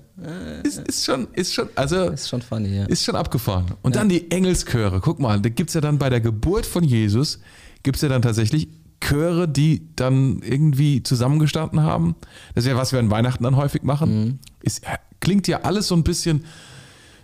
Ist, 0.62 0.78
ist 0.78 1.04
schon, 1.04 1.28
ist 1.35 1.52
schon, 1.52 1.68
also 1.75 2.11
Ist 2.11 2.28
schon 2.28 2.42
funny, 2.42 2.75
ja. 2.75 2.85
ist 2.87 3.04
schon 3.04 3.14
abgefahren. 3.16 3.66
Und 3.83 3.97
dann 3.97 4.09
die 4.09 4.30
Engelschöre. 4.30 5.00
Guck 5.00 5.21
mal, 5.21 5.40
da 5.40 5.50
gibt 5.50 5.71
es 5.71 5.75
ja 5.75 5.80
dann 5.80 5.99
bei 5.99 6.11
der 6.11 6.21
Geburt 6.21 6.64
von 6.66 6.83
Jesus, 6.83 7.38
gibt 7.83 7.97
es 7.97 8.02
ja 8.02 8.09
dann 8.09 8.23
tatsächlich 8.23 8.68
Chöre, 9.00 9.47
die 9.47 9.95
dann 9.95 10.40
irgendwie 10.42 11.02
zusammengestanden 11.02 11.83
haben. 11.83 12.16
Das 12.54 12.64
ist 12.64 12.71
ja, 12.71 12.76
was 12.76 12.92
wir 12.92 12.99
an 12.99 13.11
Weihnachten 13.11 13.45
dann 13.45 13.56
häufig 13.56 13.83
machen. 13.83 14.40
Ist, 14.62 14.83
klingt 15.21 15.47
ja 15.49 15.61
alles 15.62 15.88
so 15.88 15.95
ein 15.95 16.02
bisschen 16.02 16.45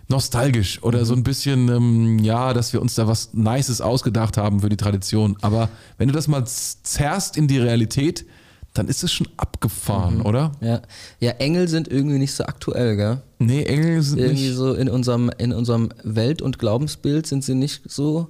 nostalgisch 0.07 0.81
oder 0.83 1.05
so 1.05 1.13
ein 1.13 1.23
bisschen, 1.23 1.69
ähm, 1.69 2.19
ja, 2.19 2.53
dass 2.53 2.73
wir 2.73 2.81
uns 2.81 2.95
da 2.95 3.07
was 3.07 3.33
Nices 3.33 3.81
ausgedacht 3.81 4.37
haben 4.37 4.59
für 4.61 4.69
die 4.69 4.77
Tradition. 4.77 5.37
Aber 5.41 5.69
wenn 5.97 6.07
du 6.07 6.13
das 6.13 6.27
mal 6.27 6.45
zerrst 6.45 7.37
in 7.37 7.47
die 7.47 7.57
Realität, 7.57 8.25
dann 8.73 8.87
ist 8.87 9.03
es 9.03 9.11
schon 9.11 9.27
abgefahren, 9.37 10.21
oder? 10.21 10.51
ja. 10.59 10.81
Ja, 11.19 11.31
Engel 11.33 11.67
sind 11.67 11.87
irgendwie 11.87 12.17
nicht 12.17 12.33
so 12.33 12.43
aktuell, 12.45 12.95
gell? 12.95 13.21
Nee, 13.37 13.63
Engel 13.65 14.01
sind 14.01 14.17
Irgendwie 14.19 14.47
nicht. 14.47 14.55
so 14.55 14.73
in 14.73 14.89
unserem, 14.89 15.29
in 15.37 15.53
unserem 15.53 15.89
Welt- 16.03 16.41
und 16.41 16.57
Glaubensbild 16.57 17.27
sind 17.27 17.43
sie 17.43 17.53
nicht 17.53 17.83
so, 17.89 18.29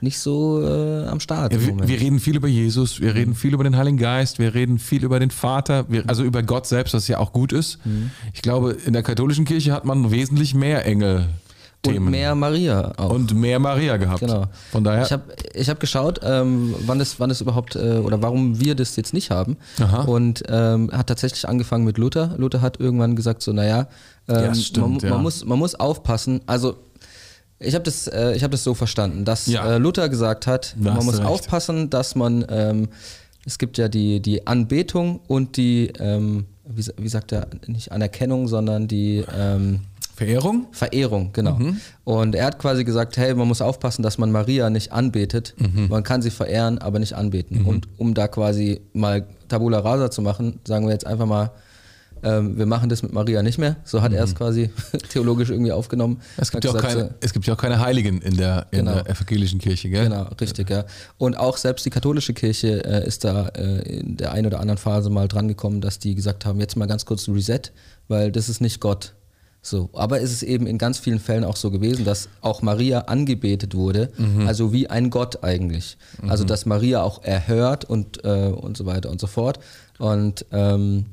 nicht 0.00 0.18
so 0.18 0.62
äh, 0.62 1.06
am 1.06 1.20
Start. 1.20 1.52
Ja, 1.52 1.60
wir, 1.60 1.88
wir 1.88 2.00
reden 2.00 2.20
viel 2.20 2.36
über 2.36 2.48
Jesus, 2.48 3.00
wir 3.00 3.14
reden 3.14 3.34
viel 3.34 3.54
über 3.54 3.64
den 3.64 3.76
Heiligen 3.76 3.98
Geist, 3.98 4.38
wir 4.38 4.54
reden 4.54 4.78
viel 4.78 5.04
über 5.04 5.18
den 5.20 5.30
Vater, 5.30 5.84
wir, 5.88 6.04
also 6.08 6.22
über 6.24 6.42
Gott 6.42 6.66
selbst, 6.66 6.94
was 6.94 7.08
ja 7.08 7.18
auch 7.18 7.32
gut 7.32 7.52
ist. 7.52 7.78
Ich 8.32 8.42
glaube, 8.42 8.72
in 8.72 8.92
der 8.92 9.02
katholischen 9.02 9.44
Kirche 9.44 9.72
hat 9.72 9.84
man 9.84 10.10
wesentlich 10.10 10.54
mehr 10.54 10.84
Engel. 10.84 11.26
und 11.86 12.10
mehr 12.10 12.34
Maria 12.34 12.92
auch. 12.96 13.10
und 13.10 13.34
mehr 13.34 13.58
Maria 13.58 13.96
gehabt. 13.98 14.20
Genau. 14.20 14.44
Von 14.72 14.84
daher. 14.84 15.04
Ich 15.04 15.12
habe 15.12 15.22
ich 15.52 15.68
hab 15.68 15.80
geschaut, 15.80 16.20
ähm, 16.22 16.74
wann 16.86 16.98
es 17.00 17.20
wann 17.20 17.30
es 17.30 17.40
überhaupt 17.42 17.76
äh, 17.76 17.98
oder 17.98 18.22
warum 18.22 18.58
wir 18.58 18.74
das 18.74 18.96
jetzt 18.96 19.12
nicht 19.12 19.30
haben. 19.30 19.56
Aha. 19.80 20.02
Und 20.04 20.42
ähm, 20.48 20.90
hat 20.92 21.08
tatsächlich 21.08 21.46
angefangen 21.48 21.84
mit 21.84 21.98
Luther. 21.98 22.34
Luther 22.38 22.62
hat 22.62 22.80
irgendwann 22.80 23.16
gesagt 23.16 23.42
so, 23.42 23.52
naja, 23.52 23.88
ähm, 24.28 24.34
Ja, 24.36 24.54
stimmt, 24.54 24.88
man, 24.88 24.98
ja. 25.00 25.10
man 25.10 25.22
muss 25.22 25.44
man 25.44 25.58
muss 25.58 25.74
aufpassen. 25.74 26.40
Also 26.46 26.76
ich 27.58 27.74
habe 27.74 27.84
das 27.84 28.06
äh, 28.08 28.32
ich 28.34 28.42
habe 28.42 28.52
das 28.52 28.64
so 28.64 28.74
verstanden, 28.74 29.24
dass 29.24 29.46
Ja. 29.46 29.74
äh, 29.74 29.78
Luther 29.78 30.08
gesagt 30.08 30.46
hat, 30.46 30.74
Da 30.78 30.94
man 30.94 31.04
muss 31.04 31.18
recht. 31.18 31.26
aufpassen, 31.26 31.90
dass 31.90 32.14
man 32.14 32.44
ähm, 32.48 32.88
es 33.46 33.58
gibt 33.58 33.78
ja 33.78 33.88
die 33.88 34.20
die 34.20 34.46
Anbetung 34.46 35.20
und 35.28 35.56
die 35.56 35.92
ähm, 35.98 36.46
wie, 36.66 36.84
wie 36.96 37.08
sagt 37.08 37.32
er 37.32 37.46
nicht 37.66 37.92
Anerkennung, 37.92 38.48
sondern 38.48 38.88
die 38.88 39.24
ähm, 39.36 39.80
Verehrung? 40.16 40.66
Verehrung, 40.70 41.30
genau. 41.32 41.56
Mhm. 41.56 41.80
Und 42.04 42.34
er 42.36 42.46
hat 42.46 42.58
quasi 42.60 42.84
gesagt, 42.84 43.16
hey, 43.16 43.34
man 43.34 43.48
muss 43.48 43.60
aufpassen, 43.60 44.02
dass 44.04 44.16
man 44.16 44.30
Maria 44.30 44.70
nicht 44.70 44.92
anbetet. 44.92 45.54
Mhm. 45.58 45.88
Man 45.88 46.04
kann 46.04 46.22
sie 46.22 46.30
verehren, 46.30 46.78
aber 46.78 47.00
nicht 47.00 47.14
anbeten. 47.14 47.64
Und 47.66 47.88
um 47.98 48.14
da 48.14 48.28
quasi 48.28 48.80
mal 48.92 49.26
Tabula 49.48 49.80
Rasa 49.80 50.12
zu 50.12 50.22
machen, 50.22 50.60
sagen 50.66 50.86
wir 50.86 50.92
jetzt 50.92 51.04
einfach 51.06 51.26
mal, 51.26 51.50
ähm, 52.22 52.56
wir 52.56 52.66
machen 52.66 52.88
das 52.88 53.02
mit 53.02 53.12
Maria 53.12 53.42
nicht 53.42 53.58
mehr. 53.58 53.76
So 53.84 54.00
hat 54.02 54.12
er 54.12 54.24
es 54.24 54.34
quasi 54.34 54.70
theologisch 55.10 55.50
irgendwie 55.50 55.72
aufgenommen. 55.72 56.14
Mhm. 56.14 56.20
Es 56.36 56.50
gibt, 56.50 56.64
ja 56.64 56.70
auch 56.70 56.74
gesagt, 56.74 56.94
keine, 56.94 57.14
es 57.20 57.32
gibt 57.32 57.46
ja 57.46 57.54
auch 57.54 57.58
keine 57.58 57.80
Heiligen 57.80 58.20
in 58.22 58.36
der, 58.36 58.66
in 58.70 58.78
Genau. 58.80 58.94
der 58.94 59.10
evangelischen 59.10 59.58
Kirche, 59.58 59.90
gell? 59.90 60.04
Genau, 60.04 60.28
richtig, 60.40 60.70
ja. 60.70 60.84
Und 61.18 61.36
auch 61.36 61.56
selbst 61.56 61.84
die 61.84 61.90
katholische 61.90 62.32
Kirche 62.34 62.84
äh, 62.84 63.06
ist 63.06 63.24
da 63.24 63.48
äh, 63.48 63.98
in 63.98 64.16
der 64.16 64.32
einen 64.32 64.46
oder 64.46 64.60
anderen 64.60 64.78
Phase 64.78 65.10
mal 65.10 65.28
dran 65.28 65.48
gekommen, 65.48 65.80
dass 65.80 65.98
die 65.98 66.14
gesagt 66.14 66.46
haben, 66.46 66.60
jetzt 66.60 66.76
mal 66.76 66.86
ganz 66.86 67.04
kurz 67.04 67.26
ein 67.28 67.34
Reset, 67.34 67.60
weil 68.08 68.32
das 68.32 68.48
ist 68.48 68.60
nicht 68.60 68.80
Gott. 68.80 69.14
So, 69.66 69.88
aber 69.94 70.20
es 70.20 70.30
ist 70.30 70.42
eben 70.42 70.66
in 70.66 70.76
ganz 70.76 70.98
vielen 70.98 71.18
Fällen 71.18 71.42
auch 71.42 71.56
so 71.56 71.70
gewesen, 71.70 72.04
dass 72.04 72.28
auch 72.42 72.60
Maria 72.60 73.00
angebetet 73.06 73.74
wurde, 73.74 74.10
also 74.46 74.74
wie 74.74 74.90
ein 74.90 75.08
Gott 75.08 75.42
eigentlich. 75.42 75.96
Also 76.28 76.44
dass 76.44 76.66
Maria 76.66 77.02
auch 77.02 77.22
erhört 77.24 77.86
und, 77.86 78.22
äh, 78.24 78.48
und 78.48 78.76
so 78.76 78.84
weiter 78.84 79.08
und 79.10 79.22
so 79.22 79.26
fort. 79.26 79.58
Und 79.98 80.44
ähm, 80.52 81.06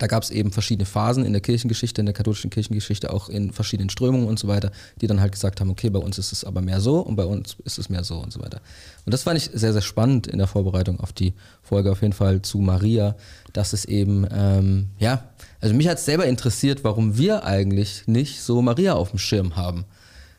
da 0.00 0.08
gab 0.08 0.24
es 0.24 0.30
eben 0.30 0.50
verschiedene 0.50 0.84
Phasen 0.84 1.24
in 1.24 1.32
der 1.32 1.40
Kirchengeschichte, 1.40 2.00
in 2.00 2.06
der 2.06 2.12
katholischen 2.12 2.50
Kirchengeschichte, 2.50 3.12
auch 3.12 3.28
in 3.28 3.52
verschiedenen 3.52 3.88
Strömungen 3.88 4.26
und 4.26 4.36
so 4.36 4.48
weiter, 4.48 4.72
die 5.00 5.06
dann 5.06 5.20
halt 5.20 5.30
gesagt 5.30 5.60
haben, 5.60 5.70
okay, 5.70 5.90
bei 5.90 6.00
uns 6.00 6.18
ist 6.18 6.32
es 6.32 6.44
aber 6.44 6.60
mehr 6.60 6.80
so 6.80 6.98
und 6.98 7.14
bei 7.14 7.24
uns 7.24 7.56
ist 7.64 7.78
es 7.78 7.88
mehr 7.88 8.02
so 8.02 8.18
und 8.18 8.32
so 8.32 8.40
weiter. 8.40 8.60
Und 9.04 9.14
das 9.14 9.22
fand 9.22 9.38
ich 9.38 9.48
sehr, 9.54 9.72
sehr 9.72 9.82
spannend 9.82 10.26
in 10.26 10.38
der 10.38 10.48
Vorbereitung 10.48 10.98
auf 10.98 11.12
die 11.12 11.34
Folge 11.62 11.92
auf 11.92 12.02
jeden 12.02 12.14
Fall 12.14 12.42
zu 12.42 12.58
Maria, 12.58 13.14
dass 13.52 13.72
es 13.72 13.84
eben, 13.84 14.26
ähm, 14.32 14.88
ja, 14.98 15.28
also 15.60 15.72
mich 15.72 15.86
hat 15.86 15.98
es 15.98 16.04
selber 16.04 16.26
interessiert, 16.26 16.82
warum 16.82 17.16
wir 17.16 17.44
eigentlich 17.44 18.08
nicht 18.08 18.42
so 18.42 18.60
Maria 18.62 18.94
auf 18.94 19.10
dem 19.10 19.20
Schirm 19.20 19.54
haben. 19.54 19.84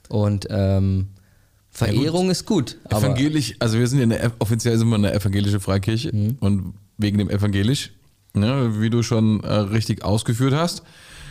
Und 0.10 0.47
ähm, 0.49 1.07
Verehrung 1.69 2.29
ist 2.31 2.45
gut, 2.45 2.77
aber 2.86 2.97
Evangelisch, 2.99 3.55
also 3.60 3.77
wir 3.77 3.88
sind 3.88 3.99
ja 3.99 4.03
eine, 4.03 4.31
offiziell 4.39 4.77
sind 4.77 4.89
wir 4.89 4.95
eine 4.95 5.13
evangelische 5.13 5.60
Freikirche 5.60 6.13
Mhm. 6.13 6.38
und 6.41 6.73
wegen 6.97 7.17
dem 7.19 7.29
evangelisch, 7.29 7.91
ne, 8.39 8.82
wie 8.82 8.89
du 8.89 9.04
schon 9.04 9.41
äh, 9.43 9.54
richtig 9.54 10.04
ausgeführt 10.04 10.54
hast, 10.54 10.84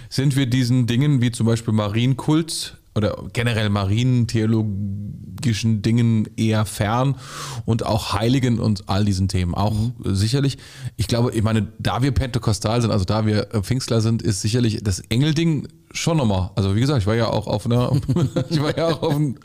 sind 0.08 0.36
wir 0.36 0.46
diesen 0.46 0.86
Dingen 0.86 1.20
wie 1.20 1.32
zum 1.32 1.46
Beispiel 1.46 1.74
Marienkult 1.74 2.78
oder 2.94 3.24
generell 3.32 3.68
marientheologischen 3.68 5.82
Dingen 5.82 6.28
eher 6.36 6.64
fern 6.64 7.16
und 7.64 7.84
auch 7.84 8.14
Heiligen 8.14 8.58
und 8.58 8.88
all 8.88 9.04
diesen 9.04 9.28
Themen 9.28 9.54
auch 9.54 9.74
Mhm. 9.74 9.92
äh, 10.04 10.14
sicherlich. 10.14 10.58
Ich 10.96 11.08
glaube, 11.08 11.32
ich 11.32 11.42
meine, 11.42 11.68
da 11.78 12.02
wir 12.02 12.12
pentekostal 12.12 12.80
sind, 12.80 12.90
also 12.90 13.04
da 13.04 13.26
wir 13.26 13.54
äh, 13.54 13.62
Pfingstler 13.62 14.00
sind, 14.00 14.22
ist 14.22 14.40
sicherlich 14.40 14.82
das 14.82 15.00
Engelding 15.08 15.68
schon 15.96 16.16
nochmal. 16.18 16.50
Also 16.54 16.74
wie 16.76 16.80
gesagt, 16.80 17.00
ich 17.00 17.06
war 17.06 17.14
ja 17.14 17.28
auch 17.28 17.46
auf 17.46 17.66
einer, 17.66 17.90
ich 18.50 18.62
war 18.62 18.76
ja 18.76 18.86
auch 18.88 19.02
auf, 19.02 19.14
ein, 19.16 19.38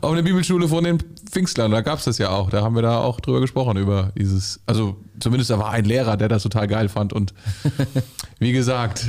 auf 0.00 0.12
einer 0.12 0.22
Bibelschule 0.22 0.68
von 0.68 0.84
den 0.84 0.98
Pfingstlern, 1.30 1.70
da 1.70 1.80
gab 1.80 1.98
es 1.98 2.04
das 2.04 2.18
ja 2.18 2.30
auch. 2.30 2.50
Da 2.50 2.62
haben 2.62 2.74
wir 2.74 2.82
da 2.82 2.98
auch 2.98 3.20
drüber 3.20 3.40
gesprochen, 3.40 3.76
über 3.76 4.12
dieses, 4.16 4.60
also 4.66 4.96
zumindest 5.20 5.50
da 5.50 5.58
war 5.58 5.70
ein 5.70 5.84
Lehrer, 5.84 6.16
der 6.16 6.28
das 6.28 6.42
total 6.42 6.66
geil 6.68 6.88
fand. 6.88 7.12
Und 7.12 7.34
wie 8.38 8.52
gesagt, 8.52 9.06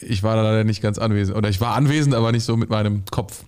ich- 0.00 0.22
war 0.22 0.36
da 0.36 0.42
leider 0.42 0.64
nicht 0.64 0.80
ganz 0.82 0.98
anwesend. 0.98 1.36
Oder 1.36 1.48
ich 1.48 1.60
war 1.60 1.74
anwesend, 1.74 2.14
aber 2.14 2.32
nicht 2.32 2.44
so 2.44 2.56
mit 2.56 2.70
meinem 2.70 3.04
Kopf. 3.10 3.44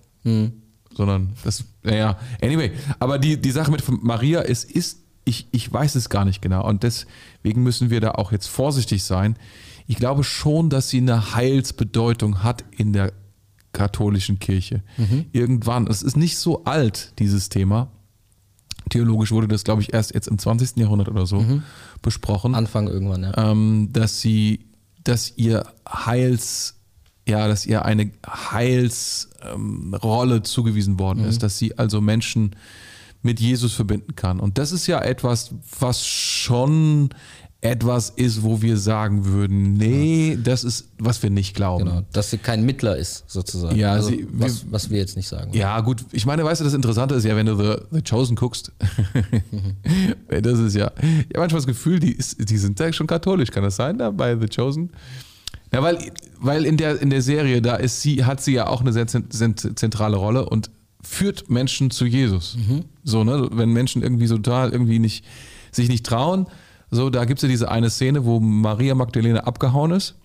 Sondern 0.95 1.33
das, 1.43 1.63
naja, 1.83 2.17
anyway. 2.41 2.71
Aber 2.99 3.17
die, 3.19 3.37
die 3.37 3.51
Sache 3.51 3.71
mit 3.71 3.83
Maria, 4.03 4.41
es 4.41 4.63
ist, 4.65 4.99
ich, 5.23 5.47
ich 5.51 5.71
weiß 5.71 5.95
es 5.95 6.09
gar 6.09 6.25
nicht 6.25 6.41
genau. 6.41 6.67
Und 6.67 6.83
deswegen 6.83 7.63
müssen 7.63 7.89
wir 7.89 8.01
da 8.01 8.11
auch 8.11 8.31
jetzt 8.31 8.47
vorsichtig 8.47 9.03
sein. 9.03 9.37
Ich 9.89 9.95
glaube 9.95 10.23
schon, 10.23 10.69
dass 10.69 10.89
sie 10.89 10.99
eine 10.99 11.33
Heilsbedeutung 11.33 12.43
hat 12.43 12.63
in 12.69 12.93
der 12.93 13.11
katholischen 13.73 14.37
Kirche. 14.37 14.83
Irgendwann, 15.31 15.87
es 15.87 16.03
ist 16.03 16.15
nicht 16.15 16.37
so 16.37 16.63
alt, 16.65 17.13
dieses 17.17 17.49
Thema. 17.49 17.89
Theologisch 18.91 19.31
wurde 19.31 19.47
das, 19.47 19.63
glaube 19.63 19.81
ich, 19.81 19.91
erst 19.91 20.13
jetzt 20.13 20.27
im 20.27 20.37
20. 20.37 20.77
Jahrhundert 20.77 21.09
oder 21.09 21.25
so 21.25 21.43
besprochen 22.03 22.53
Anfang 22.53 22.87
irgendwann, 22.87 23.23
ja. 23.23 23.51
ähm, 23.51 23.89
dass 23.91 24.21
sie, 24.21 24.67
dass 25.03 25.33
ihr 25.37 25.65
Heils, 25.87 26.75
ja, 27.27 27.47
dass 27.47 27.65
ihr 27.65 27.83
eine 27.83 28.11
Heilsrolle 28.27 30.35
ähm, 30.35 30.43
zugewiesen 30.43 30.99
worden 30.99 31.25
ist, 31.25 31.41
dass 31.41 31.57
sie 31.57 31.79
also 31.79 31.99
Menschen 31.99 32.55
mit 33.23 33.39
Jesus 33.39 33.73
verbinden 33.73 34.15
kann. 34.15 34.39
Und 34.39 34.59
das 34.59 34.71
ist 34.71 34.85
ja 34.85 35.01
etwas, 35.01 35.55
was 35.79 36.05
schon 36.05 37.09
etwas 37.61 38.09
ist, 38.11 38.41
wo 38.43 38.61
wir 38.61 38.77
sagen 38.77 39.25
würden, 39.25 39.73
nee, 39.73 40.37
das 40.41 40.63
ist, 40.63 40.87
was 40.97 41.21
wir 41.21 41.29
nicht 41.29 41.55
glauben. 41.55 41.85
Genau, 41.85 42.01
dass 42.13 42.29
sie 42.29 42.37
kein 42.37 42.65
Mittler 42.65 42.95
ist, 42.95 43.25
sozusagen. 43.27 43.75
Ja, 43.75 43.91
also, 43.93 44.09
sie- 44.09 44.25
was, 44.31 44.65
was 44.71 44.89
wir 44.89 44.97
jetzt 44.97 45.17
nicht 45.17 45.27
sagen. 45.27 45.51
Ja, 45.53 45.81
gut, 45.81 46.05
ich 46.13 46.25
meine, 46.25 46.45
weißt 46.45 46.61
du, 46.61 46.65
das 46.65 46.73
Interessante 46.73 47.15
ist 47.15 47.25
ja, 47.25 47.35
wenn 47.35 47.47
du 47.47 47.55
The, 47.57 47.81
The 47.91 48.01
Chosen 48.01 48.37
guckst, 48.37 48.71
das 50.41 50.59
ist 50.59 50.75
ja, 50.75 50.91
ich 51.01 51.05
habe 51.07 51.39
manchmal 51.39 51.59
das 51.59 51.67
Gefühl, 51.67 51.99
die, 51.99 52.13
ist, 52.13 52.49
die 52.49 52.57
sind 52.57 52.79
da 52.79 52.91
schon 52.93 53.07
katholisch, 53.07 53.51
kann 53.51 53.63
das 53.63 53.75
sein, 53.75 53.97
da 53.97 54.11
bei 54.11 54.37
The 54.39 54.47
Chosen? 54.47 54.91
Ja, 55.73 55.83
weil, 55.83 55.97
weil 56.39 56.65
in, 56.65 56.77
der, 56.77 57.01
in 57.01 57.09
der 57.09 57.21
Serie, 57.21 57.61
da 57.61 57.75
ist 57.75 58.01
sie, 58.01 58.23
hat 58.25 58.41
sie 58.41 58.53
ja 58.53 58.67
auch 58.67 58.81
eine 58.81 58.93
sehr 58.93 59.05
zent- 59.07 59.33
zent- 59.33 59.77
zentrale 59.77 60.17
Rolle 60.17 60.47
und 60.49 60.71
führt 61.01 61.49
Menschen 61.49 61.91
zu 61.91 62.05
Jesus. 62.05 62.57
So, 63.03 63.23
ne? 63.23 63.49
Wenn 63.51 63.71
Menschen 63.71 64.01
irgendwie 64.01 64.27
so 64.27 64.35
total 64.37 64.71
irgendwie 64.71 64.99
nicht, 64.99 65.23
sich 65.71 65.87
nicht 65.89 66.05
trauen, 66.05 66.47
so, 66.91 67.09
da 67.09 67.25
gibt 67.25 67.39
es 67.39 67.43
ja 67.43 67.49
diese 67.49 67.69
eine 67.69 67.89
Szene, 67.89 68.25
wo 68.25 68.39
Maria 68.39 68.95
Magdalena 68.95 69.41
abgehauen 69.41 69.91
ist. 69.91 70.15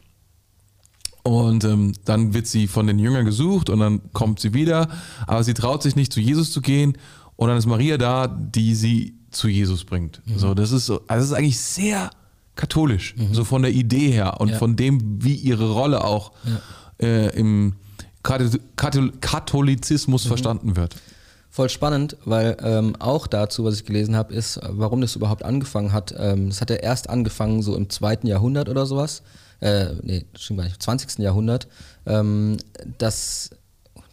Und 1.22 1.64
ähm, 1.64 1.92
dann 2.04 2.34
wird 2.34 2.46
sie 2.46 2.66
von 2.66 2.86
den 2.86 2.98
Jüngern 2.98 3.24
gesucht 3.24 3.70
und 3.70 3.80
dann 3.80 4.00
kommt 4.12 4.40
sie 4.40 4.52
wieder, 4.52 4.88
aber 5.26 5.42
sie 5.42 5.54
traut 5.54 5.82
sich 5.82 5.96
nicht 5.96 6.12
zu 6.12 6.20
Jesus 6.20 6.52
zu 6.52 6.60
gehen 6.60 6.98
und 7.36 7.48
dann 7.48 7.56
ist 7.56 7.64
Maria 7.66 7.96
da, 7.96 8.26
die 8.26 8.74
sie 8.74 9.14
zu 9.30 9.48
Jesus 9.48 9.84
bringt. 9.84 10.20
So, 10.36 10.52
das 10.52 10.70
ist 10.70 10.84
so, 10.84 11.00
also 11.08 11.22
das 11.22 11.24
ist 11.24 11.32
eigentlich 11.32 11.58
sehr 11.58 12.10
katholisch, 12.56 13.14
so 13.32 13.42
von 13.44 13.62
der 13.62 13.72
Idee 13.72 14.10
her 14.10 14.38
und 14.40 14.50
Ja. 14.50 14.58
von 14.58 14.76
dem, 14.76 15.24
wie 15.24 15.34
ihre 15.34 15.70
Rolle 15.72 16.04
auch 16.04 16.32
äh, 17.00 17.34
im 17.38 17.72
Kathol- 18.22 18.60
Kathol- 18.76 19.12
Katholizismus 19.20 20.26
verstanden 20.26 20.76
wird. 20.76 20.94
Voll 21.54 21.68
spannend, 21.68 22.16
weil 22.24 22.56
ähm, 22.64 22.96
auch 22.98 23.28
dazu, 23.28 23.62
was 23.62 23.76
ich 23.76 23.84
gelesen 23.84 24.16
habe, 24.16 24.34
ist, 24.34 24.58
warum 24.70 25.00
das 25.00 25.14
überhaupt 25.14 25.44
angefangen 25.44 25.92
hat. 25.92 26.12
Ähm, 26.18 26.48
das 26.48 26.60
hat 26.60 26.68
ja 26.68 26.74
erst 26.74 27.08
angefangen 27.08 27.62
so 27.62 27.76
im 27.76 27.88
zweiten 27.90 28.26
Jahrhundert 28.26 28.68
oder 28.68 28.86
sowas. 28.86 29.22
Äh, 29.60 29.90
nee, 30.02 30.26
stimmt 30.36 30.58
gar 30.58 30.64
nicht, 30.64 30.82
20. 30.82 31.20
Jahrhundert. 31.20 31.68
Ähm, 32.06 32.56
das 32.98 33.50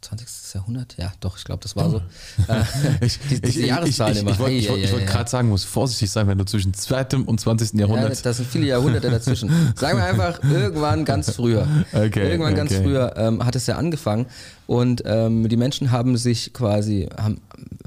20. 0.02 0.56
Jahrhundert? 0.56 0.96
Ja, 0.98 1.12
doch, 1.20 1.38
ich 1.38 1.44
glaube, 1.44 1.62
das 1.62 1.76
war 1.76 1.90
so. 1.90 2.02
Äh, 2.48 3.06
Ich, 3.06 3.20
die, 3.20 3.36
ich, 3.36 3.42
diese 3.42 3.60
ich, 3.60 3.60
ich, 3.60 3.66
Jahreszahlen 3.68 4.16
ich, 4.16 4.22
immer. 4.22 4.32
ich 4.32 4.40
wollte 4.40 4.92
wollt 4.92 5.08
gerade 5.08 5.30
sagen, 5.30 5.50
muss 5.50 5.64
vorsichtig 5.64 6.12
sein, 6.12 6.28
wenn 6.28 6.38
du 6.38 6.46
zwischen 6.46 6.74
2. 6.74 7.18
und 7.26 7.40
20. 7.40 7.74
Ja, 7.74 7.82
Jahrhundert. 7.82 8.26
das 8.26 8.38
sind 8.38 8.50
viele 8.50 8.68
Jahrhunderte 8.68 9.10
dazwischen. 9.10 9.50
Sagen 9.76 9.98
wir 9.98 10.06
einfach 10.06 10.44
irgendwann 10.52 11.06
ganz 11.06 11.32
früher. 11.32 11.68
Okay, 11.94 12.32
irgendwann 12.32 12.56
ganz 12.56 12.72
okay. 12.72 12.84
früher 12.84 13.14
ähm, 13.18 13.46
hat 13.46 13.56
es 13.56 13.68
ja 13.68 13.78
angefangen 13.78 14.26
und 14.68 15.04
ähm, 15.06 15.48
die 15.48 15.58
Menschen 15.58 15.92
haben 15.92 16.18
sich 16.18 16.54
quasi, 16.54 17.10
haben, 17.18 17.42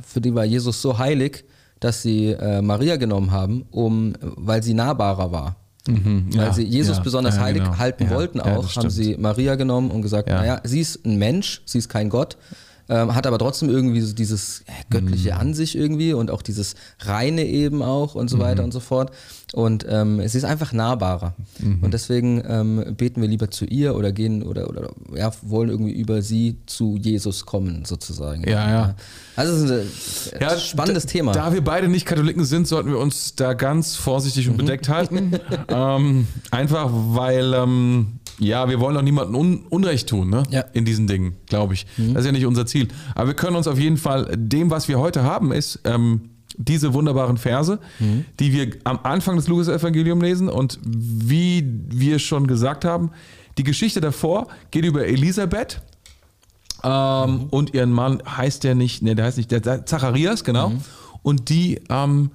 für 0.07 0.21
die 0.21 0.35
war 0.35 0.45
Jesus 0.45 0.81
so 0.83 0.99
heilig, 0.99 1.45
dass 1.81 2.03
sie 2.03 2.29
äh, 2.29 2.63
Maria 2.63 2.97
genommen 2.97 3.31
haben, 3.31 3.67
um, 3.71 4.15
weil 4.21 4.63
sie 4.63 4.75
nahbarer 4.75 5.33
war. 5.33 5.57
Weil 5.87 5.95
Mhm, 5.97 6.31
ja, 6.33 6.53
sie 6.53 6.63
Jesus 6.65 6.97
ja, 6.97 7.03
besonders 7.03 7.37
ja, 7.37 7.43
heilig 7.43 7.63
genau. 7.63 7.77
halten 7.79 8.09
wollten 8.11 8.41
auch, 8.41 8.75
haben 8.75 8.89
sie 8.91 9.17
Maria 9.19 9.55
genommen 9.55 9.91
und 9.91 10.03
gesagt, 10.03 10.29
Ja. 10.29 10.37
naja, 10.37 10.61
sie 10.65 10.81
ist 10.81 11.05
ein 11.05 11.17
Mensch, 11.19 11.61
sie 11.67 11.79
ist 11.79 11.89
kein 11.91 12.09
Gott, 12.09 12.37
ähm, 12.89 13.15
hat 13.15 13.27
aber 13.27 13.39
trotzdem 13.39 13.71
irgendwie 13.71 14.01
so 14.01 14.13
dieses 14.15 14.65
göttliche 14.91 15.33
Mhm. 15.35 15.41
an 15.41 15.55
sich 15.55 15.77
irgendwie 15.77 16.13
und 16.13 16.31
auch 16.31 16.43
dieses 16.43 16.75
Reine 17.01 17.45
eben 17.47 17.83
auch 17.83 18.15
und 18.15 18.29
so 18.29 18.39
weiter 18.39 18.63
Mhm. 18.63 18.67
und 18.67 18.73
so 18.73 18.81
fort. 18.81 19.11
Und 19.53 19.87
ähm, 19.89 20.21
sie 20.27 20.37
ist 20.39 20.45
einfach 20.45 20.73
nahbarer. 20.73 21.35
Mhm. 21.61 21.79
Und 21.83 21.95
deswegen 21.95 22.43
ähm, 22.47 22.95
beten 22.97 23.21
wir 23.23 23.29
lieber 23.29 23.51
zu 23.51 23.65
ihr 23.67 23.95
oder 23.95 24.11
gehen 24.13 24.43
oder, 24.43 24.69
oder 24.69 24.91
ja, 25.15 25.31
wollen 25.43 25.69
irgendwie 25.71 25.93
über 25.93 26.23
sie 26.23 26.59
zu 26.67 26.97
Jesus 27.01 27.47
kommen, 27.47 27.85
sozusagen. 27.85 28.43
Ja, 28.49 28.69
ja. 28.71 28.95
Also 29.37 29.55
es 29.55 29.71
ist 29.71 30.35
ein 30.35 30.41
äh, 30.41 30.59
spannendes 30.59 31.07
d- 31.07 31.13
Thema. 31.13 31.33
Da 31.33 31.53
wir 31.53 31.63
beide 31.63 31.89
nicht 31.89 32.05
Katholiken 32.05 32.45
sind, 32.45 32.67
sollten 32.67 32.91
wir 32.91 32.99
uns 32.99 33.35
da 33.37 33.55
ganz 33.55 33.95
vorsichtig 33.97 34.47
Mhm. 34.47 34.53
und 34.53 34.57
bedeckt 34.59 34.89
halten. 34.89 35.33
ähm, 35.69 36.27
einfach 36.51 36.91
weil, 36.93 37.55
ähm, 37.55 38.19
ja, 38.39 38.69
wir 38.69 38.81
wollen 38.81 38.97
auch 38.97 39.03
niemandem 39.03 39.35
un 39.37 39.67
Unrecht 39.71 40.09
tun, 40.09 40.29
ne? 40.31 40.43
Ja. 40.51 40.63
Mhm. 40.63 40.69
In 40.73 40.85
diesen 40.85 41.07
Dingen, 41.07 41.37
glaube 41.47 41.75
ich. 41.75 41.87
Das 41.97 42.21
ist 42.21 42.27
ja 42.27 42.33
nicht 42.33 42.47
unser 42.47 42.67
Ziel. 42.67 42.89
Aber 43.15 43.29
wir 43.29 43.35
können 43.35 43.57
uns 43.57 43.67
auf 43.69 43.79
jeden 43.79 43.97
Fall, 43.97 44.33
dem, 44.37 44.71
was 44.71 44.89
wir 44.89 44.99
heute 44.99 45.23
haben, 45.23 45.53
ist 45.53 45.81
ähm, 45.85 46.31
diese 46.57 46.95
wunderbaren 46.95 47.37
Verse, 47.37 47.79
Mhm. 48.01 48.25
die 48.41 48.53
wir 48.53 48.71
am 48.85 49.01
Anfang 49.03 49.37
des 49.37 49.49
Lukas-Evangelium 49.49 50.21
lesen. 50.21 50.49
Und 50.49 50.79
wie 50.85 51.65
wir 51.89 52.19
schon 52.19 52.47
gesagt 52.47 52.85
haben, 52.85 53.11
die 53.59 53.65
Geschichte 53.65 54.01
davor 54.01 54.49
geht 54.73 54.85
über 54.85 55.07
Elisabeth. 55.07 55.81
Ähm, 56.83 57.47
Und 57.51 57.73
ihren 57.75 57.93
Mann 57.93 58.23
heißt 58.27 58.65
der 58.65 58.75
nicht, 58.75 59.03
ne, 59.03 59.15
der 59.15 59.25
heißt 59.27 59.37
nicht, 59.39 59.51
der, 59.51 59.87
Zacharias, 59.87 60.45
genau. 60.45 60.73
Und 61.23 61.49
die, 61.49 61.81
ähm, 61.89 62.31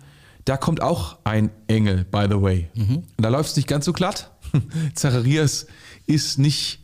da 0.45 0.57
kommt 0.57 0.81
auch 0.81 1.17
ein 1.23 1.51
Engel, 1.67 2.05
by 2.09 2.25
the 2.29 2.41
way. 2.41 2.69
Und 2.75 3.03
da 3.17 3.29
läuft 3.29 3.51
es 3.51 3.55
nicht 3.55 3.67
ganz 3.67 3.85
so 3.85 3.93
glatt. 3.93 4.31
Zacharias 4.95 5.67
ist 6.09 6.39
nicht, 6.39 6.79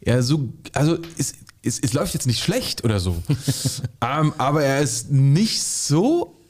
ja, 0.00 0.22
so, 0.22 0.48
also 0.72 0.98
es, 1.18 1.34
es, 1.62 1.78
es 1.78 1.92
läuft 1.92 2.14
jetzt 2.14 2.26
nicht 2.26 2.42
schlecht 2.42 2.82
oder 2.82 2.98
so. 2.98 3.22
ähm, 4.00 4.32
aber 4.38 4.64
er 4.64 4.80
ist 4.80 5.10
nicht 5.10 5.62
so 5.62 6.40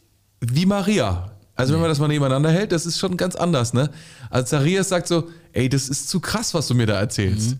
wie 0.40 0.64
Maria. 0.64 1.32
Also 1.54 1.74
wenn 1.74 1.80
man 1.80 1.90
das 1.90 1.98
mal 1.98 2.08
nebeneinander 2.08 2.50
hält, 2.50 2.72
das 2.72 2.86
ist 2.86 2.98
schon 2.98 3.16
ganz 3.16 3.36
anders, 3.36 3.74
ne? 3.74 3.90
Also 4.30 4.46
Zacharias 4.46 4.88
sagt 4.88 5.06
so, 5.06 5.28
ey, 5.52 5.68
das 5.68 5.88
ist 5.88 6.08
zu 6.08 6.20
krass, 6.20 6.54
was 6.54 6.66
du 6.68 6.74
mir 6.74 6.86
da 6.86 6.98
erzählst. 6.98 7.56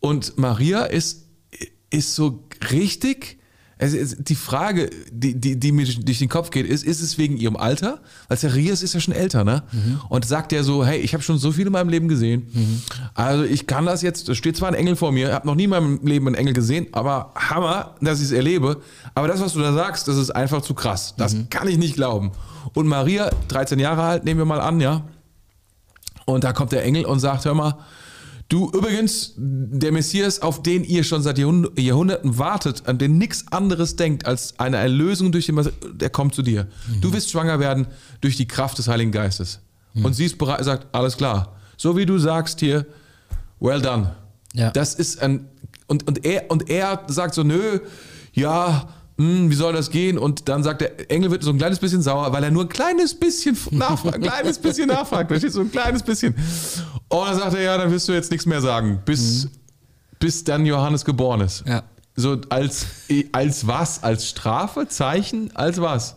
Und 0.00 0.36
Maria 0.36 0.84
ist, 0.84 1.26
ist 1.90 2.14
so 2.14 2.44
richtig. 2.70 3.38
Also 3.82 3.96
es- 3.98 4.16
die 4.18 4.34
Frage, 4.36 4.88
die, 5.10 5.34
die, 5.38 5.58
die 5.58 5.72
mir 5.72 5.84
durch 5.86 6.18
den 6.20 6.28
Kopf 6.28 6.50
geht, 6.50 6.66
ist, 6.66 6.84
ist 6.84 7.00
es 7.02 7.18
wegen 7.18 7.36
ihrem 7.36 7.56
Alter? 7.56 7.98
Weil 8.28 8.38
Zacharias 8.38 8.82
ist 8.82 8.94
ja 8.94 9.00
schon 9.00 9.12
älter, 9.12 9.42
ne? 9.44 9.62
Und 10.08 10.24
sagt 10.24 10.52
er 10.52 10.62
so, 10.64 10.84
hey, 10.86 11.00
ich 11.00 11.12
habe 11.14 11.22
schon 11.22 11.36
so 11.36 11.50
viel 11.52 11.66
in 11.66 11.72
meinem 11.72 11.88
Leben 11.88 12.06
gesehen. 12.08 12.46
Also 13.14 13.42
ich 13.44 13.66
kann 13.66 13.84
das 13.84 14.00
jetzt, 14.02 14.28
da 14.28 14.34
steht 14.34 14.56
zwar 14.56 14.68
ein 14.68 14.74
Engel 14.74 14.94
vor 14.96 15.10
mir, 15.12 15.34
habe 15.34 15.46
noch 15.46 15.56
nie 15.56 15.64
in 15.64 15.70
meinem 15.70 16.00
Leben 16.04 16.26
einen 16.28 16.36
Engel 16.36 16.54
gesehen, 16.54 16.86
aber 16.92 17.32
Hammer, 17.34 17.96
dass 18.00 18.20
ich 18.20 18.26
es 18.26 18.32
erlebe. 18.32 18.80
Aber 19.14 19.26
das, 19.28 19.40
was 19.40 19.52
du 19.54 19.58
da 19.60 19.72
sagst, 19.72 20.06
das 20.08 20.16
ist 20.16 20.30
einfach 20.30 20.62
zu 20.62 20.74
krass. 20.74 21.14
Das 21.18 21.34
kann 21.50 21.66
ich 21.68 21.76
nicht 21.76 21.94
glauben. 21.94 22.30
Und 22.74 22.86
Maria, 22.86 23.30
13 23.48 23.78
Jahre 23.80 24.02
alt, 24.04 24.24
nehmen 24.24 24.38
wir 24.38 24.44
mal 24.44 24.60
an, 24.60 24.80
ja. 24.80 25.02
Und 26.24 26.44
da 26.44 26.52
kommt 26.52 26.70
der 26.72 26.84
Engel 26.84 27.04
und 27.04 27.18
sagt, 27.18 27.44
hör 27.44 27.54
mal, 27.54 27.74
du 28.52 28.70
übrigens, 28.70 29.32
der 29.36 29.92
Messias, 29.92 30.40
auf 30.42 30.62
den 30.62 30.84
ihr 30.84 31.04
schon 31.04 31.22
seit 31.22 31.38
Jahrhund- 31.38 31.78
Jahrhunderten 31.78 32.38
wartet, 32.38 32.82
an 32.86 32.98
den 32.98 33.16
nichts 33.18 33.46
anderes 33.50 33.96
denkt 33.96 34.26
als 34.26 34.58
eine 34.58 34.76
Erlösung 34.76 35.32
durch 35.32 35.46
den 35.46 35.54
Messias, 35.54 35.74
der 35.94 36.10
kommt 36.10 36.34
zu 36.34 36.42
dir. 36.42 36.68
Du 37.00 37.12
wirst 37.12 37.30
schwanger 37.30 37.58
werden 37.60 37.86
durch 38.20 38.36
die 38.36 38.46
Kraft 38.46 38.76
des 38.78 38.88
Heiligen 38.88 39.12
Geistes. 39.12 39.60
Und 39.94 40.14
sie 40.14 40.24
ist 40.24 40.38
bereit, 40.38 40.64
sagt, 40.64 40.94
alles 40.94 41.16
klar. 41.16 41.56
So 41.76 41.96
wie 41.96 42.06
du 42.06 42.18
sagst 42.18 42.60
hier, 42.60 42.86
well 43.60 43.80
done. 43.80 44.14
Ja. 44.54 44.70
Das 44.70 44.94
ist 44.94 45.20
ein, 45.22 45.48
und, 45.86 46.06
und, 46.06 46.24
er, 46.24 46.50
und 46.50 46.70
er 46.70 47.02
sagt 47.08 47.34
so, 47.34 47.42
nö, 47.42 47.80
ja, 48.32 48.88
wie 49.16 49.54
soll 49.54 49.72
das 49.72 49.90
gehen? 49.90 50.18
Und 50.18 50.48
dann 50.48 50.62
sagt 50.62 50.80
der 50.80 51.10
Engel 51.10 51.30
wird 51.30 51.42
so 51.42 51.50
ein 51.50 51.58
kleines 51.58 51.78
bisschen 51.78 52.02
sauer, 52.02 52.32
weil 52.32 52.42
er 52.44 52.50
nur 52.50 52.64
ein 52.64 52.68
kleines 52.68 53.14
bisschen 53.14 53.56
nachfragt, 53.70 54.16
ein 54.16 54.22
kleines 54.22 54.58
bisschen 54.58 54.88
nachfragt, 54.88 55.28
verstehst 55.28 55.54
du, 55.54 55.60
so 55.60 55.64
ein 55.66 55.70
kleines 55.70 56.02
bisschen. 56.02 56.34
Und 57.08 57.26
dann 57.26 57.38
sagt 57.38 57.54
er, 57.54 57.62
ja, 57.62 57.78
dann 57.78 57.90
wirst 57.90 58.08
du 58.08 58.12
jetzt 58.12 58.30
nichts 58.30 58.46
mehr 58.46 58.60
sagen, 58.60 59.00
bis, 59.04 59.48
bis 60.18 60.44
dann 60.44 60.64
Johannes 60.66 61.04
geboren 61.04 61.42
ist. 61.42 61.64
Ja. 61.66 61.82
So 62.14 62.38
als, 62.50 62.86
als 63.32 63.66
was? 63.66 64.02
Als 64.02 64.28
Strafe? 64.28 64.86
Zeichen? 64.88 65.54
Als 65.54 65.80
was? 65.80 66.16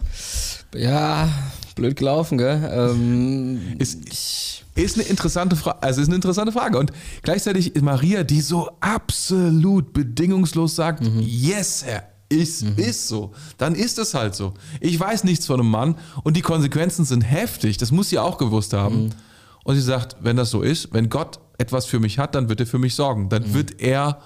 Ja, 0.74 1.30
blöd 1.76 1.96
gelaufen, 1.96 2.38
gell? 2.38 2.70
Ähm, 2.74 3.76
Ist, 3.78 4.64
ist 4.76 4.98
eine 5.00 5.08
interessante 5.08 5.56
Frage. 5.56 5.82
Also 5.82 6.02
ist 6.02 6.08
eine 6.08 6.16
interessante 6.16 6.52
Frage. 6.52 6.78
Und 6.78 6.92
gleichzeitig 7.22 7.76
ist 7.76 7.82
Maria, 7.82 8.24
die 8.24 8.42
so 8.42 8.70
absolut 8.82 9.94
bedingungslos 9.94 10.76
sagt, 10.76 11.04
yes, 11.22 11.84
Herr, 11.86 12.04
ist, 12.30 12.64
ist 12.78 13.08
so. 13.08 13.34
Dann 13.58 13.76
ist 13.76 14.00
es 14.00 14.14
halt 14.14 14.36
so. 14.36 14.54
Ich 14.80 15.00
weiß 15.00 15.24
nichts 15.24 15.46
von 15.46 15.60
einem 15.60 15.70
Mann 15.70 15.96
und 16.24 16.36
die 16.36 16.42
Konsequenzen 16.42 17.06
sind 17.06 17.22
heftig. 17.22 17.78
Das 17.78 17.92
muss 17.92 18.10
sie 18.10 18.20
auch 18.20 18.38
gewusst 18.38 18.74
haben. 18.74 19.12
Und 19.64 19.76
sie 19.76 19.82
sagt, 19.82 20.18
wenn 20.22 20.38
das 20.38 20.52
so 20.52 20.62
ist, 20.62 20.94
wenn 20.94 21.10
Gott 21.10 21.40
etwas 21.58 21.86
für 21.86 22.00
mich 22.00 22.20
hat, 22.20 22.36
dann 22.36 22.50
wird 22.50 22.60
er 22.60 22.68
für 22.68 22.78
mich 22.78 22.94
sorgen. 22.94 23.30
Dann 23.30 23.54
wird 23.54 23.82
er, 23.82 24.22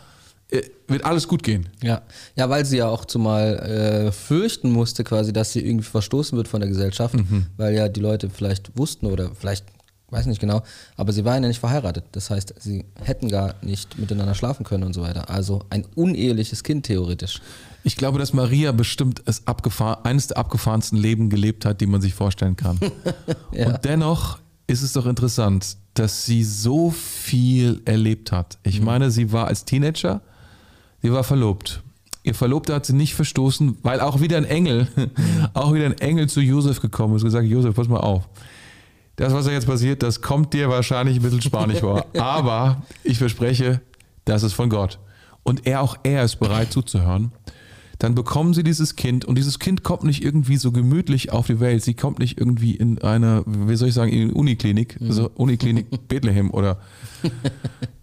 äh, 0.52 0.64
wird 0.88 1.06
alles 1.06 1.28
gut 1.28 1.44
gehen. 1.44 1.70
Ja, 1.82 2.02
ja, 2.36 2.50
weil 2.50 2.66
sie 2.66 2.78
ja 2.78 2.88
auch 2.88 3.06
zumal 3.06 3.58
äh, 3.60 4.12
fürchten 4.12 4.72
musste, 4.72 5.04
quasi, 5.04 5.32
dass 5.32 5.54
sie 5.54 5.66
irgendwie 5.66 5.86
verstoßen 5.86 6.38
wird 6.38 6.48
von 6.48 6.60
der 6.60 6.70
Gesellschaft, 6.70 7.16
weil 7.56 7.74
ja 7.74 7.88
die 7.88 8.02
Leute 8.02 8.30
vielleicht 8.30 8.78
wussten 8.78 9.06
oder 9.06 9.32
vielleicht, 9.34 9.66
weiß 10.10 10.26
nicht 10.26 10.42
genau, 10.42 10.62
aber 10.98 11.14
sie 11.14 11.24
waren 11.24 11.44
ja 11.44 11.48
nicht 11.48 11.60
verheiratet. 11.60 12.04
Das 12.12 12.30
heißt, 12.30 12.56
sie 12.60 12.84
hätten 13.02 13.30
gar 13.30 13.56
nicht 13.62 13.98
miteinander 13.98 14.36
schlafen 14.36 14.66
können 14.66 14.84
und 14.84 14.94
so 14.94 15.02
weiter. 15.02 15.30
Also 15.30 15.64
ein 15.70 15.86
uneheliches 15.96 16.64
Kind 16.64 16.86
theoretisch. 16.86 17.42
Ich 17.84 17.96
glaube, 17.96 18.20
dass 18.20 18.34
Maria 18.34 18.72
bestimmt 18.72 19.22
es 19.26 19.48
abgefahren, 19.48 20.04
eines 20.04 20.28
der 20.28 20.38
abgefahrensten 20.38 20.98
Leben 20.98 21.30
gelebt 21.30 21.65
hat, 21.65 21.82
die 21.82 21.88
man 21.88 22.02
sich 22.02 22.13
vorstellen 22.13 22.56
kann. 22.56 22.80
Und 23.52 23.80
dennoch 23.84 24.39
ist 24.68 24.82
es 24.82 24.94
doch 24.94 25.06
interessant, 25.06 25.78
dass 25.94 26.26
sie 26.26 26.44
so 26.44 26.92
viel 26.92 27.82
erlebt 27.86 28.32
hat. 28.32 28.58
Ich 28.63 28.82
meine, 28.82 29.12
sie 29.12 29.32
war 29.32 29.48
als 29.48 29.65
Teenager, 29.65 30.22
sie 31.02 31.12
war 31.12 31.24
verlobt. 31.24 31.82
Ihr 32.24 32.36
Verlobter 32.36 32.76
hat 32.76 32.86
sie 32.86 32.94
nicht 32.94 33.15
verstoßen, 33.15 33.78
weil 33.82 34.02
auch 34.02 34.22
wieder 34.22 34.38
ein 34.38 34.46
Engel, 34.46 34.88
auch 35.54 35.74
wieder 35.74 35.86
ein 35.86 35.98
Engel 36.00 36.30
zu 36.30 36.42
Josef 36.42 36.82
gekommen 36.82 37.15
ist 37.15 37.24
und 37.24 37.30
gesagt, 37.30 37.48
Josef, 37.48 37.76
pass 37.76 37.88
mal 37.88 38.00
auf. 38.00 38.30
Das, 39.15 39.34
was 39.34 39.46
da 39.46 39.52
jetzt 39.52 39.68
passiert, 39.68 40.04
das 40.04 40.22
kommt 40.22 40.54
dir 40.54 40.70
wahrscheinlich 40.70 41.18
ein 41.18 41.22
bisschen 41.22 41.42
spanisch 41.42 41.80
vor. 41.80 42.06
Aber 42.18 42.84
ich 43.04 43.18
verspreche, 43.18 43.82
das 44.26 44.44
ist 44.44 44.54
von 44.54 44.70
Gott. 44.70 45.00
Und 45.44 45.65
er, 45.65 45.82
auch 45.82 45.98
er 46.04 46.24
ist 46.24 46.38
bereit 46.38 46.72
zuzuhören. 46.72 47.32
Dann 48.00 48.16
bekommen 48.16 48.54
sie 48.54 48.64
dieses 48.64 48.96
Kind 48.96 49.26
und 49.26 49.38
dieses 49.38 49.60
Kind 49.60 49.84
kommt 49.84 50.04
nicht 50.04 50.24
irgendwie 50.24 50.56
so 50.56 50.72
gemütlich 50.72 51.32
auf 51.34 51.48
die 51.48 51.60
Welt. 51.60 51.84
Sie 51.84 51.94
kommt 51.94 52.18
nicht 52.20 52.40
irgendwie 52.40 52.74
in 52.76 53.02
eine, 53.02 53.44
wie 53.46 53.76
soll 53.76 53.90
ich 53.90 53.94
sagen, 53.94 54.12
in 54.12 54.24
eine 54.30 54.34
Uniklinik, 54.34 55.00
Mhm. 55.02 55.08
also 55.08 55.30
Uniklinik 55.36 55.86
Bethlehem 56.08 56.50
oder 56.52 56.80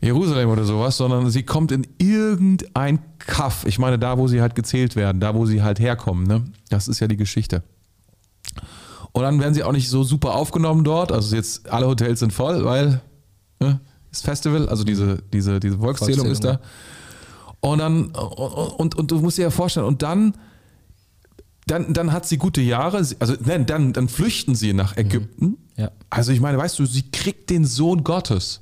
Jerusalem 0.03 0.51
oder 0.51 0.65
sowas, 0.65 0.97
sondern 0.99 1.31
sie 1.31 1.43
kommt 1.45 1.73
in 1.73 1.87
irgendein 1.99 2.99
Kaff. 3.19 3.65
Ich 3.67 3.79
meine, 3.79 3.99
da, 3.99 4.19
wo 4.19 4.29
sie 4.29 4.43
halt 4.43 4.55
gezählt 4.55 4.97
werden, 4.97 5.19
da, 5.21 5.35
wo 5.35 5.47
sie 5.47 5.63
halt 5.63 5.81
herkommen. 5.81 6.27
Ne? 6.27 6.45
Das 6.69 6.89
ist 6.89 7.01
ja 7.01 7.09
die 7.09 7.17
Geschichte. 7.17 7.63
Und 9.13 9.23
dann 9.23 9.41
werden 9.41 9.55
sie 9.55 9.65
auch 9.65 9.73
nicht 9.73 9.89
so 9.89 10.03
super 10.05 10.35
aufgenommen 10.35 10.85
dort. 10.85 11.11
Also 11.11 11.35
jetzt 11.35 11.71
alle 11.71 11.87
Hotels 11.87 12.21
sind 12.21 12.35
voll, 12.35 12.67
weil 12.67 13.01
ne, 13.61 13.81
das 14.11 14.21
Festival, 14.21 14.69
also 14.69 14.85
diese, 14.85 15.23
diese, 15.33 15.59
diese 15.59 15.79
Volkszählung 15.79 16.27
ist 16.27 16.45
da. 16.45 16.61
Und 17.61 17.79
dann, 17.79 18.07
und, 18.11 18.95
und 18.95 19.11
du 19.11 19.21
musst 19.21 19.38
dir 19.38 19.42
ja 19.42 19.51
vorstellen, 19.51 19.87
und 19.87 20.03
dann, 20.03 20.35
dann, 21.66 21.92
dann 21.92 22.12
hat 22.12 22.27
sie 22.27 22.37
gute 22.37 22.61
Jahre, 22.61 22.99
also 22.99 23.35
nein, 23.45 23.66
dann, 23.66 23.92
dann 23.92 24.09
flüchten 24.09 24.55
sie 24.55 24.73
nach 24.73 24.97
Ägypten. 24.97 25.57
Ja. 25.77 25.90
Also 26.11 26.33
ich 26.33 26.40
meine, 26.40 26.59
weißt 26.59 26.79
du, 26.79 26.87
sie 26.87 27.11
kriegt 27.11 27.51
den 27.51 27.64
Sohn 27.64 28.05
Gottes. 28.05 28.61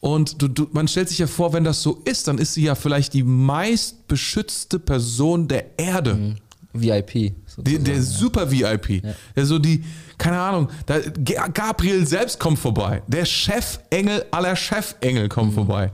Und 0.00 0.42
du, 0.42 0.48
du, 0.48 0.66
man 0.72 0.88
stellt 0.88 1.08
sich 1.08 1.18
ja 1.18 1.26
vor, 1.26 1.52
wenn 1.52 1.64
das 1.64 1.82
so 1.82 2.02
ist, 2.04 2.28
dann 2.28 2.38
ist 2.38 2.54
sie 2.54 2.64
ja 2.64 2.74
vielleicht 2.74 3.14
die 3.14 3.22
meist 3.22 4.06
beschützte 4.08 4.78
Person 4.78 5.48
der 5.48 5.78
Erde. 5.78 6.36
VIP. 6.74 7.34
Der, 7.58 7.78
der 7.78 7.94
ja. 7.94 8.02
super 8.02 8.50
VIP. 8.50 9.02
Der 9.36 9.46
so 9.46 9.58
die, 9.60 9.84
keine 10.18 10.40
Ahnung, 10.40 10.68
da, 10.86 10.98
Gabriel 10.98 12.04
selbst 12.06 12.40
kommt 12.40 12.58
vorbei. 12.58 13.02
Der 13.06 13.24
Chefengel 13.24 14.24
aller 14.32 14.56
Chefengel 14.56 15.28
kommt 15.28 15.52
Mhm. 15.52 15.54
vorbei. 15.54 15.92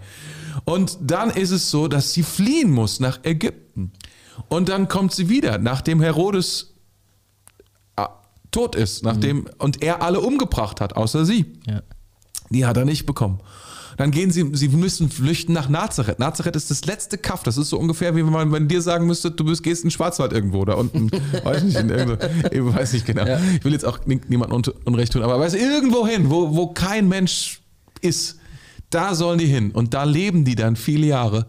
Und 0.65 0.99
dann 1.01 1.31
ist 1.31 1.51
es 1.51 1.71
so, 1.71 1.89
dass 1.89 2.13
sie 2.13 2.23
fliehen 2.23 2.71
muss 2.71 3.01
nach 3.01 3.21
Ägypten. 3.25 3.93
Und 4.49 4.69
dann 4.69 4.89
kommt 4.89 5.13
sie 5.13 5.29
wieder, 5.29 5.59
nachdem 5.59 6.01
Herodes 6.01 6.75
ah, 7.97 8.09
tot 8.51 8.75
ist, 8.75 9.05
nachdem, 9.05 9.47
und 9.59 9.83
er 9.83 10.03
alle 10.03 10.21
umgebracht 10.21 10.81
hat, 10.81 10.97
außer 10.97 11.25
sie. 11.25 11.59
Ja. 11.67 11.83
Die 12.51 12.67
hat 12.67 12.77
er 12.77 12.85
nicht 12.85 13.07
bekommen. 13.07 13.41
Dann 13.97 14.13
gehen 14.13 14.31
sie, 14.31 14.49
sie 14.55 14.69
müssen 14.69 15.11
flüchten 15.11 15.53
nach 15.53 15.69
Nazareth. 15.69 16.19
Nazareth 16.19 16.57
ist 16.57 16.71
das 16.71 16.87
letzte 16.87 17.19
Kaff. 17.19 17.43
Das 17.43 17.59
ist 17.59 17.69
so 17.69 17.79
ungefähr, 17.79 18.17
wie 18.17 18.25
wenn 18.25 18.33
man 18.33 18.51
wenn 18.51 18.67
dir 18.67 18.81
sagen 18.81 19.07
müsste, 19.07 19.31
du 19.31 19.45
bist, 19.45 19.63
gehst 19.63 19.83
in 19.85 19.89
den 19.89 19.91
Schwarzwald 19.93 20.33
irgendwo 20.33 20.65
da 20.65 20.73
unten. 20.75 21.11
weiß 21.45 21.63
nicht, 21.65 21.77
in 21.77 21.91
irgendwo, 21.91 22.17
ich 22.51 22.65
weiß 22.75 22.95
nicht 22.95 23.05
genau. 23.05 23.27
Ich 23.57 23.65
will 23.65 23.73
jetzt 23.73 23.85
auch 23.85 23.99
ni- 24.07 24.21
niemandem 24.29 24.57
un- 24.57 24.75
Unrecht 24.87 25.13
tun, 25.13 25.23
aber 25.23 25.39
weiß 25.39 25.53
irgendwo 25.53 26.07
hin, 26.07 26.31
wo, 26.31 26.57
wo 26.57 26.69
kein 26.69 27.09
Mensch 27.09 27.61
ist, 28.01 28.39
da 28.91 29.15
sollen 29.15 29.39
die 29.39 29.47
hin. 29.47 29.71
Und 29.71 29.95
da 29.95 30.05
leben 30.05 30.45
die 30.45 30.55
dann 30.55 30.77
viele 30.77 31.07
Jahre. 31.07 31.47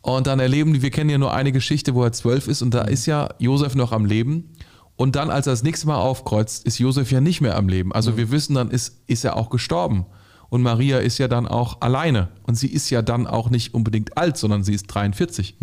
Und 0.00 0.26
dann 0.26 0.38
erleben 0.38 0.72
die, 0.72 0.82
wir 0.82 0.90
kennen 0.90 1.10
ja 1.10 1.18
nur 1.18 1.32
eine 1.32 1.52
Geschichte, 1.52 1.94
wo 1.94 2.04
er 2.04 2.12
zwölf 2.12 2.46
ist 2.46 2.62
und 2.62 2.72
da 2.72 2.82
ist 2.82 3.06
ja 3.06 3.30
Josef 3.38 3.74
noch 3.74 3.92
am 3.92 4.04
Leben. 4.04 4.54
Und 4.96 5.16
dann, 5.16 5.30
als 5.30 5.46
er 5.46 5.52
das 5.52 5.62
nächste 5.62 5.86
Mal 5.86 5.96
aufkreuzt, 5.96 6.64
ist 6.66 6.78
Josef 6.78 7.10
ja 7.10 7.20
nicht 7.20 7.40
mehr 7.40 7.56
am 7.56 7.68
Leben. 7.68 7.92
Also 7.92 8.16
wir 8.16 8.30
wissen, 8.30 8.54
dann 8.54 8.70
ist, 8.70 9.02
ist 9.06 9.24
er 9.24 9.36
auch 9.36 9.50
gestorben. 9.50 10.06
Und 10.50 10.62
Maria 10.62 10.98
ist 10.98 11.18
ja 11.18 11.28
dann 11.28 11.46
auch 11.46 11.80
alleine. 11.80 12.28
Und 12.44 12.54
sie 12.54 12.68
ist 12.68 12.90
ja 12.90 13.02
dann 13.02 13.26
auch 13.26 13.50
nicht 13.50 13.74
unbedingt 13.74 14.16
alt, 14.16 14.36
sondern 14.36 14.64
sie 14.64 14.74
ist 14.74 14.86
43. 14.86 15.56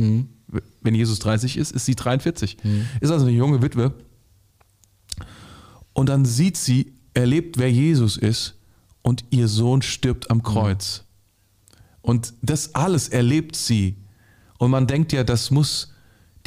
Wenn 0.81 0.95
Jesus 0.95 1.19
30 1.19 1.57
ist, 1.57 1.71
ist 1.71 1.85
sie 1.85 1.95
43. 1.95 2.57
Ist 3.01 3.11
also 3.11 3.25
eine 3.25 3.35
junge 3.35 3.61
Witwe. 3.61 3.93
Und 5.93 6.09
dann 6.09 6.23
sieht 6.25 6.57
sie, 6.57 6.95
erlebt, 7.15 7.57
wer 7.57 7.71
Jesus 7.71 8.17
ist 8.17 8.54
und 9.05 9.23
ihr 9.29 9.47
Sohn 9.47 9.83
stirbt 9.83 10.31
am 10.31 10.41
Kreuz. 10.41 11.03
Und 12.01 12.33
das 12.41 12.73
alles 12.73 13.07
erlebt 13.07 13.55
sie. 13.55 13.97
Und 14.57 14.71
man 14.71 14.87
denkt 14.87 15.13
ja, 15.13 15.23
das 15.23 15.51
muss 15.51 15.93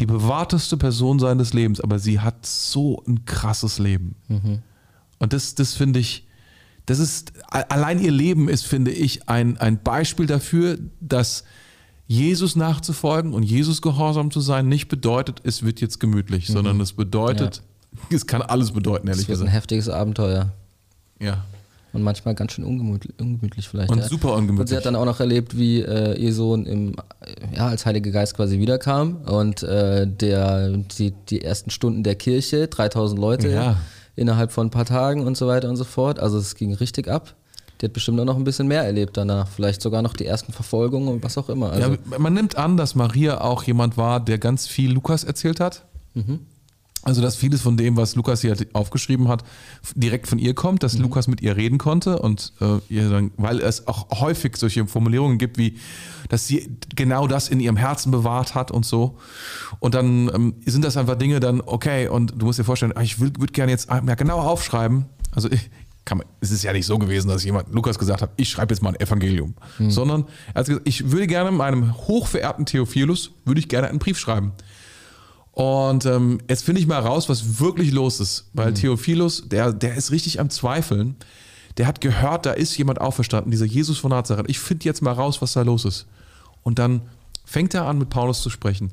die 0.00 0.06
bewahrteste 0.06 0.76
Person 0.76 1.20
sein 1.20 1.38
des 1.38 1.52
Lebens, 1.52 1.80
aber 1.80 2.00
sie 2.00 2.18
hat 2.18 2.44
so 2.44 3.00
ein 3.06 3.24
krasses 3.26 3.78
Leben. 3.78 4.16
Und 5.18 5.32
das, 5.32 5.54
das 5.54 5.74
finde 5.74 6.00
ich, 6.00 6.26
das 6.86 6.98
ist, 6.98 7.32
allein 7.48 8.00
ihr 8.00 8.10
Leben 8.10 8.48
ist, 8.48 8.66
finde 8.66 8.90
ich, 8.90 9.28
ein, 9.28 9.56
ein 9.58 9.80
Beispiel 9.80 10.26
dafür, 10.26 10.78
dass 11.00 11.44
Jesus 12.08 12.56
nachzufolgen 12.56 13.34
und 13.34 13.44
Jesus 13.44 13.82
gehorsam 13.82 14.32
zu 14.32 14.40
sein 14.40 14.68
nicht 14.68 14.88
bedeutet, 14.88 15.42
es 15.44 15.62
wird 15.62 15.80
jetzt 15.80 16.00
gemütlich, 16.00 16.48
sondern 16.48 16.80
es 16.80 16.92
bedeutet, 16.92 17.62
es 18.10 18.26
kann 18.26 18.42
alles 18.42 18.72
bedeuten, 18.72 19.06
ehrlich 19.06 19.26
Das 19.26 19.28
wird 19.28 19.38
ein 19.38 19.40
gesagt. 19.42 19.56
heftiges 19.56 19.88
Abenteuer. 19.88 20.52
Ja. 21.20 21.44
Und 21.92 22.02
manchmal 22.02 22.34
ganz 22.34 22.52
schön 22.52 22.64
ungemütlich, 22.64 23.14
ungemütlich 23.18 23.66
vielleicht. 23.68 23.90
Und 23.90 23.98
ja. 23.98 24.08
super 24.08 24.28
Und 24.34 24.34
sie 24.34 24.40
ungemütlich. 24.50 24.76
hat 24.76 24.84
dann 24.86 24.94
auch 24.96 25.06
noch 25.06 25.20
erlebt, 25.20 25.56
wie 25.56 25.80
äh, 25.80 26.14
ihr 26.18 26.34
Sohn 26.34 26.66
im, 26.66 26.94
ja, 27.56 27.68
als 27.68 27.86
Heiliger 27.86 28.10
Geist 28.10 28.36
quasi 28.36 28.58
wiederkam 28.58 29.22
und 29.26 29.62
äh, 29.62 30.06
der, 30.06 30.68
die, 30.76 31.12
die 31.30 31.42
ersten 31.42 31.70
Stunden 31.70 32.02
der 32.02 32.14
Kirche, 32.14 32.68
3000 32.68 33.18
Leute 33.18 33.48
Ja. 33.48 33.76
innerhalb 34.16 34.52
von 34.52 34.66
ein 34.66 34.70
paar 34.70 34.84
Tagen 34.84 35.26
und 35.26 35.36
so 35.36 35.46
weiter 35.46 35.68
und 35.70 35.76
so 35.76 35.84
fort. 35.84 36.18
Also 36.20 36.36
es 36.38 36.54
ging 36.56 36.74
richtig 36.74 37.08
ab. 37.08 37.34
Die 37.80 37.86
hat 37.86 37.92
bestimmt 37.92 38.18
auch 38.20 38.24
noch 38.24 38.36
ein 38.36 38.44
bisschen 38.44 38.66
mehr 38.66 38.82
erlebt 38.82 39.16
danach. 39.16 39.46
Vielleicht 39.48 39.80
sogar 39.80 40.02
noch 40.02 40.12
die 40.14 40.26
ersten 40.26 40.52
Verfolgungen 40.52 41.08
und 41.08 41.22
was 41.22 41.38
auch 41.38 41.48
immer. 41.48 41.70
Also, 41.72 41.92
ja, 41.92 42.18
man 42.18 42.34
nimmt 42.34 42.56
an, 42.58 42.76
dass 42.76 42.96
Maria 42.96 43.40
auch 43.40 43.62
jemand 43.62 43.96
war, 43.96 44.18
der 44.20 44.38
ganz 44.38 44.66
viel 44.66 44.90
Lukas 44.92 45.22
erzählt 45.24 45.60
hat. 45.60 45.84
Also, 47.04 47.22
dass 47.22 47.36
vieles 47.36 47.60
von 47.60 47.76
dem, 47.76 47.96
was 47.96 48.16
Lukas 48.16 48.40
hier 48.40 48.56
aufgeschrieben 48.72 49.28
hat, 49.28 49.44
direkt 49.94 50.26
von 50.26 50.38
ihr 50.38 50.54
kommt, 50.54 50.82
dass 50.82 50.98
Lukas 50.98 51.28
mit 51.28 51.40
ihr 51.40 51.56
reden 51.56 51.78
konnte 51.78 52.18
und 52.18 52.52
äh, 52.60 52.78
ihr 52.88 53.08
dann, 53.08 53.30
weil 53.36 53.60
es 53.60 53.86
auch 53.86 54.20
häufig 54.20 54.56
solche 54.56 54.86
Formulierungen 54.86 55.38
gibt, 55.38 55.58
wie, 55.58 55.78
dass 56.28 56.46
sie 56.46 56.76
genau 56.96 57.28
das 57.28 57.48
in 57.48 57.60
ihrem 57.60 57.76
Herzen 57.76 58.10
bewahrt 58.10 58.54
hat 58.54 58.70
und 58.70 58.84
so. 58.84 59.16
Und 59.78 59.94
dann 59.94 60.28
ähm, 60.34 60.54
sind 60.66 60.84
das 60.84 60.96
einfach 60.96 61.14
Dinge 61.14 61.38
dann, 61.38 61.60
okay, 61.60 62.08
und 62.08 62.34
du 62.36 62.46
musst 62.46 62.58
dir 62.58 62.64
vorstellen, 62.64 62.92
ah, 62.96 63.02
ich 63.02 63.20
würde 63.20 63.46
gerne 63.46 63.70
jetzt 63.70 63.88
ja, 63.88 64.14
genau 64.14 64.40
aufschreiben. 64.40 65.06
Also, 65.32 65.50
ich, 65.50 65.70
kann 66.04 66.18
man, 66.18 66.26
es 66.40 66.50
ist 66.50 66.62
ja 66.62 66.72
nicht 66.72 66.86
so 66.86 66.98
gewesen, 66.98 67.28
dass 67.28 67.44
jemand, 67.44 67.72
Lukas 67.72 67.98
gesagt 67.98 68.22
hat, 68.22 68.30
ich 68.36 68.48
schreibe 68.48 68.72
jetzt 68.74 68.82
mal 68.82 68.90
ein 68.94 69.00
Evangelium, 69.00 69.54
sondern 69.88 70.24
er 70.54 70.60
hat 70.60 70.66
gesagt, 70.66 70.88
ich 70.88 71.10
würde 71.10 71.26
gerne 71.26 71.50
meinem 71.50 71.96
hochverehrten 71.96 72.64
Theophilus, 72.64 73.32
würde 73.44 73.60
ich 73.60 73.68
gerne 73.68 73.88
einen 73.88 73.98
Brief 73.98 74.18
schreiben. 74.18 74.52
Und 75.58 76.06
ähm, 76.06 76.38
jetzt 76.48 76.64
finde 76.64 76.80
ich 76.80 76.86
mal 76.86 77.00
raus, 77.00 77.28
was 77.28 77.58
wirklich 77.58 77.90
los 77.90 78.20
ist, 78.20 78.48
weil 78.52 78.74
Theophilus, 78.74 79.48
der, 79.48 79.72
der 79.72 79.96
ist 79.96 80.12
richtig 80.12 80.38
am 80.38 80.50
Zweifeln. 80.50 81.16
Der 81.78 81.88
hat 81.88 82.00
gehört, 82.00 82.46
da 82.46 82.52
ist 82.52 82.78
jemand 82.78 83.00
auferstanden, 83.00 83.50
dieser 83.50 83.64
Jesus 83.64 83.98
von 83.98 84.10
Nazareth. 84.10 84.46
Ich 84.48 84.60
finde 84.60 84.84
jetzt 84.84 85.02
mal 85.02 85.10
raus, 85.10 85.42
was 85.42 85.54
da 85.54 85.62
los 85.62 85.84
ist. 85.84 86.06
Und 86.62 86.78
dann 86.78 87.02
fängt 87.44 87.74
er 87.74 87.86
an, 87.86 87.98
mit 87.98 88.08
Paulus 88.08 88.40
zu 88.40 88.50
sprechen 88.50 88.92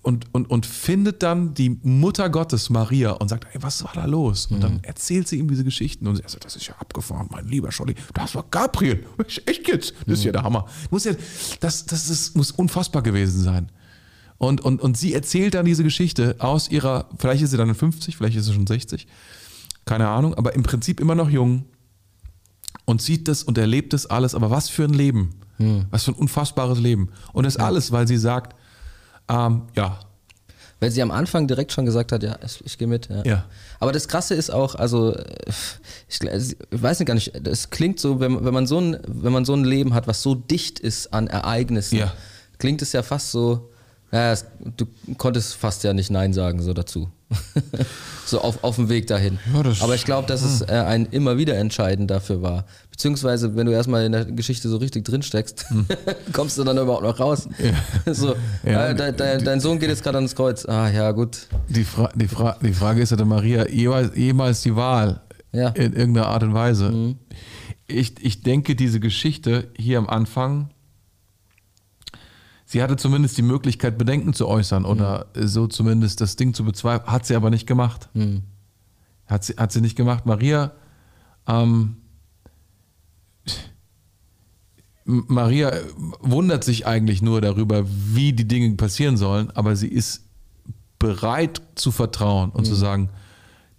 und, 0.00 0.24
und, 0.32 0.48
und 0.48 0.64
findet 0.64 1.22
dann 1.22 1.52
die 1.52 1.68
Mutter 1.82 2.30
Gottes, 2.30 2.70
Maria, 2.70 3.10
und 3.10 3.28
sagt, 3.28 3.46
ey, 3.52 3.62
was 3.62 3.84
war 3.84 3.92
da 3.92 4.06
los? 4.06 4.46
Und 4.46 4.62
dann 4.62 4.80
erzählt 4.82 5.28
sie 5.28 5.38
ihm 5.38 5.48
diese 5.48 5.64
Geschichten 5.64 6.06
und 6.06 6.16
sie 6.16 6.22
sagt, 6.26 6.46
das 6.46 6.56
ist 6.56 6.68
ja 6.68 6.74
abgefahren, 6.78 7.28
mein 7.30 7.46
lieber 7.48 7.70
Scholli, 7.70 7.96
das 8.14 8.34
war 8.34 8.46
Gabriel. 8.50 9.04
Echt 9.44 9.68
jetzt? 9.68 9.92
Das 10.06 10.20
ist 10.20 10.24
ja 10.24 10.32
der 10.32 10.42
Hammer. 10.42 10.64
Muss 10.90 11.04
ja, 11.04 11.12
das 11.60 11.84
das 11.84 12.08
ist, 12.08 12.34
muss 12.34 12.50
unfassbar 12.50 13.02
gewesen 13.02 13.42
sein. 13.42 13.70
Und, 14.38 14.60
und, 14.60 14.82
und 14.82 14.96
sie 14.98 15.14
erzählt 15.14 15.54
dann 15.54 15.64
diese 15.64 15.82
Geschichte 15.82 16.36
aus 16.38 16.68
ihrer, 16.70 17.08
vielleicht 17.18 17.42
ist 17.42 17.50
sie 17.50 17.56
dann 17.56 17.74
50, 17.74 18.16
vielleicht 18.16 18.36
ist 18.36 18.44
sie 18.46 18.52
schon 18.52 18.66
60, 18.66 19.06
keine 19.86 20.08
Ahnung, 20.08 20.34
aber 20.34 20.54
im 20.54 20.62
Prinzip 20.62 21.00
immer 21.00 21.14
noch 21.14 21.30
jung 21.30 21.64
und 22.84 23.00
sieht 23.00 23.28
das 23.28 23.42
und 23.42 23.56
erlebt 23.58 23.92
das 23.92 24.06
alles. 24.06 24.34
Aber 24.34 24.50
was 24.50 24.68
für 24.68 24.84
ein 24.84 24.92
Leben. 24.92 25.34
Was 25.90 26.04
für 26.04 26.10
ein 26.10 26.16
unfassbares 26.16 26.78
Leben. 26.78 27.08
Und 27.32 27.44
das 27.46 27.56
alles, 27.56 27.90
weil 27.90 28.06
sie 28.06 28.18
sagt, 28.18 28.54
ähm, 29.28 29.62
ja, 29.74 29.98
Weil 30.80 30.90
sie 30.90 31.00
am 31.00 31.10
Anfang 31.10 31.48
direkt 31.48 31.72
schon 31.72 31.86
gesagt 31.86 32.12
hat, 32.12 32.22
ja, 32.22 32.36
ich, 32.44 32.62
ich 32.66 32.76
gehe 32.76 32.86
mit. 32.86 33.08
Ja. 33.08 33.22
Ja. 33.24 33.44
Aber 33.80 33.90
das 33.92 34.06
Krasse 34.06 34.34
ist 34.34 34.50
auch, 34.50 34.74
also 34.74 35.16
ich, 36.08 36.20
ich 36.22 36.56
weiß 36.70 36.98
nicht 36.98 37.06
gar 37.06 37.14
nicht, 37.14 37.34
es 37.46 37.70
klingt 37.70 37.98
so, 37.98 38.20
wenn, 38.20 38.44
wenn, 38.44 38.52
man 38.52 38.66
so 38.66 38.78
ein, 38.78 38.98
wenn 39.06 39.32
man 39.32 39.46
so 39.46 39.54
ein 39.54 39.64
Leben 39.64 39.94
hat, 39.94 40.06
was 40.06 40.22
so 40.22 40.34
dicht 40.34 40.78
ist 40.78 41.14
an 41.14 41.26
Ereignissen, 41.28 41.96
Ja. 41.96 42.12
klingt 42.58 42.82
es 42.82 42.92
ja 42.92 43.02
fast 43.02 43.30
so, 43.30 43.70
naja, 44.12 44.32
es, 44.32 44.44
du 44.76 44.86
konntest 45.18 45.54
fast 45.54 45.82
ja 45.84 45.92
nicht 45.92 46.10
Nein 46.10 46.32
sagen 46.32 46.62
so 46.62 46.72
dazu. 46.72 47.08
so 48.24 48.40
auf, 48.40 48.62
auf 48.62 48.76
dem 48.76 48.88
Weg 48.88 49.08
dahin. 49.08 49.38
Ja, 49.52 49.62
das- 49.64 49.82
Aber 49.82 49.94
ich 49.94 50.04
glaube, 50.04 50.28
dass 50.28 50.42
es 50.42 50.60
äh, 50.62 50.66
ein 50.72 51.06
immer 51.06 51.38
wieder 51.38 51.56
entscheidend 51.56 52.10
dafür 52.10 52.40
war. 52.40 52.66
Beziehungsweise, 52.90 53.56
wenn 53.56 53.66
du 53.66 53.72
erstmal 53.72 54.04
in 54.06 54.12
der 54.12 54.24
Geschichte 54.24 54.68
so 54.68 54.76
richtig 54.76 55.04
drin 55.04 55.22
steckst, 55.22 55.66
kommst 56.32 56.56
du 56.56 56.64
dann 56.64 56.78
überhaupt 56.78 57.02
noch 57.02 57.18
raus. 57.18 57.48
So, 58.12 58.36
Ja. 58.64 58.88
äh, 58.90 58.94
de, 58.94 59.12
de, 59.12 59.42
dein 59.42 59.60
Sohn 59.60 59.78
geht 59.80 59.88
jetzt 59.88 60.02
gerade 60.04 60.18
ans 60.18 60.34
Kreuz. 60.36 60.64
Ah 60.66 60.88
ja, 60.88 61.10
gut. 61.10 61.48
die, 61.68 61.84
Fra 61.84 62.10
die, 62.14 62.28
Fra 62.28 62.56
die 62.62 62.72
Frage 62.72 63.02
ist 63.02 63.10
ja 63.10 63.16
der 63.16 63.26
Maria, 63.26 63.68
jemals, 63.68 64.16
jemals 64.16 64.62
die 64.62 64.76
Wahl 64.76 65.20
Ja. 65.52 65.70
in 65.70 65.92
irgendeiner 65.94 66.28
Art 66.28 66.44
und 66.44 66.54
Weise. 66.54 67.16
Ich, 67.88 68.14
ich 68.24 68.42
denke, 68.42 68.76
diese 68.76 69.00
Geschichte 69.00 69.68
hier 69.76 69.98
am 69.98 70.08
Anfang, 70.08 70.70
sie 72.66 72.82
hatte 72.82 72.96
zumindest 72.96 73.38
die 73.38 73.42
Möglichkeit, 73.42 73.96
Bedenken 73.96 74.34
zu 74.34 74.46
äußern 74.46 74.84
oder 74.84 75.26
so 75.34 75.66
zumindest 75.68 76.20
das 76.20 76.36
Ding 76.36 76.52
zu 76.52 76.64
bezweifeln, 76.64 77.10
hat 77.10 77.24
sie 77.24 77.34
aber 77.34 77.48
nicht 77.48 77.66
gemacht. 77.66 78.10
Hat, 79.26 79.44
sie, 79.44 79.54
hat 79.54 79.72
sie 79.72 79.80
nicht 79.80 79.96
gemacht. 79.96 80.26
Maria, 80.26 80.72
ähm, 81.46 81.96
Maria 85.04 85.72
wundert 86.20 86.64
sich 86.64 86.86
eigentlich 86.86 87.22
nur 87.22 87.40
darüber, 87.40 87.84
wie 87.88 88.32
die 88.32 88.46
Dinge 88.46 88.74
passieren 88.76 89.16
sollen, 89.16 89.50
aber 89.52 89.76
sie 89.76 89.88
ist 89.88 90.24
bereit 90.98 91.62
zu 91.76 91.92
vertrauen 91.92 92.50
und 92.50 92.64
zu 92.64 92.74
sagen, 92.74 93.10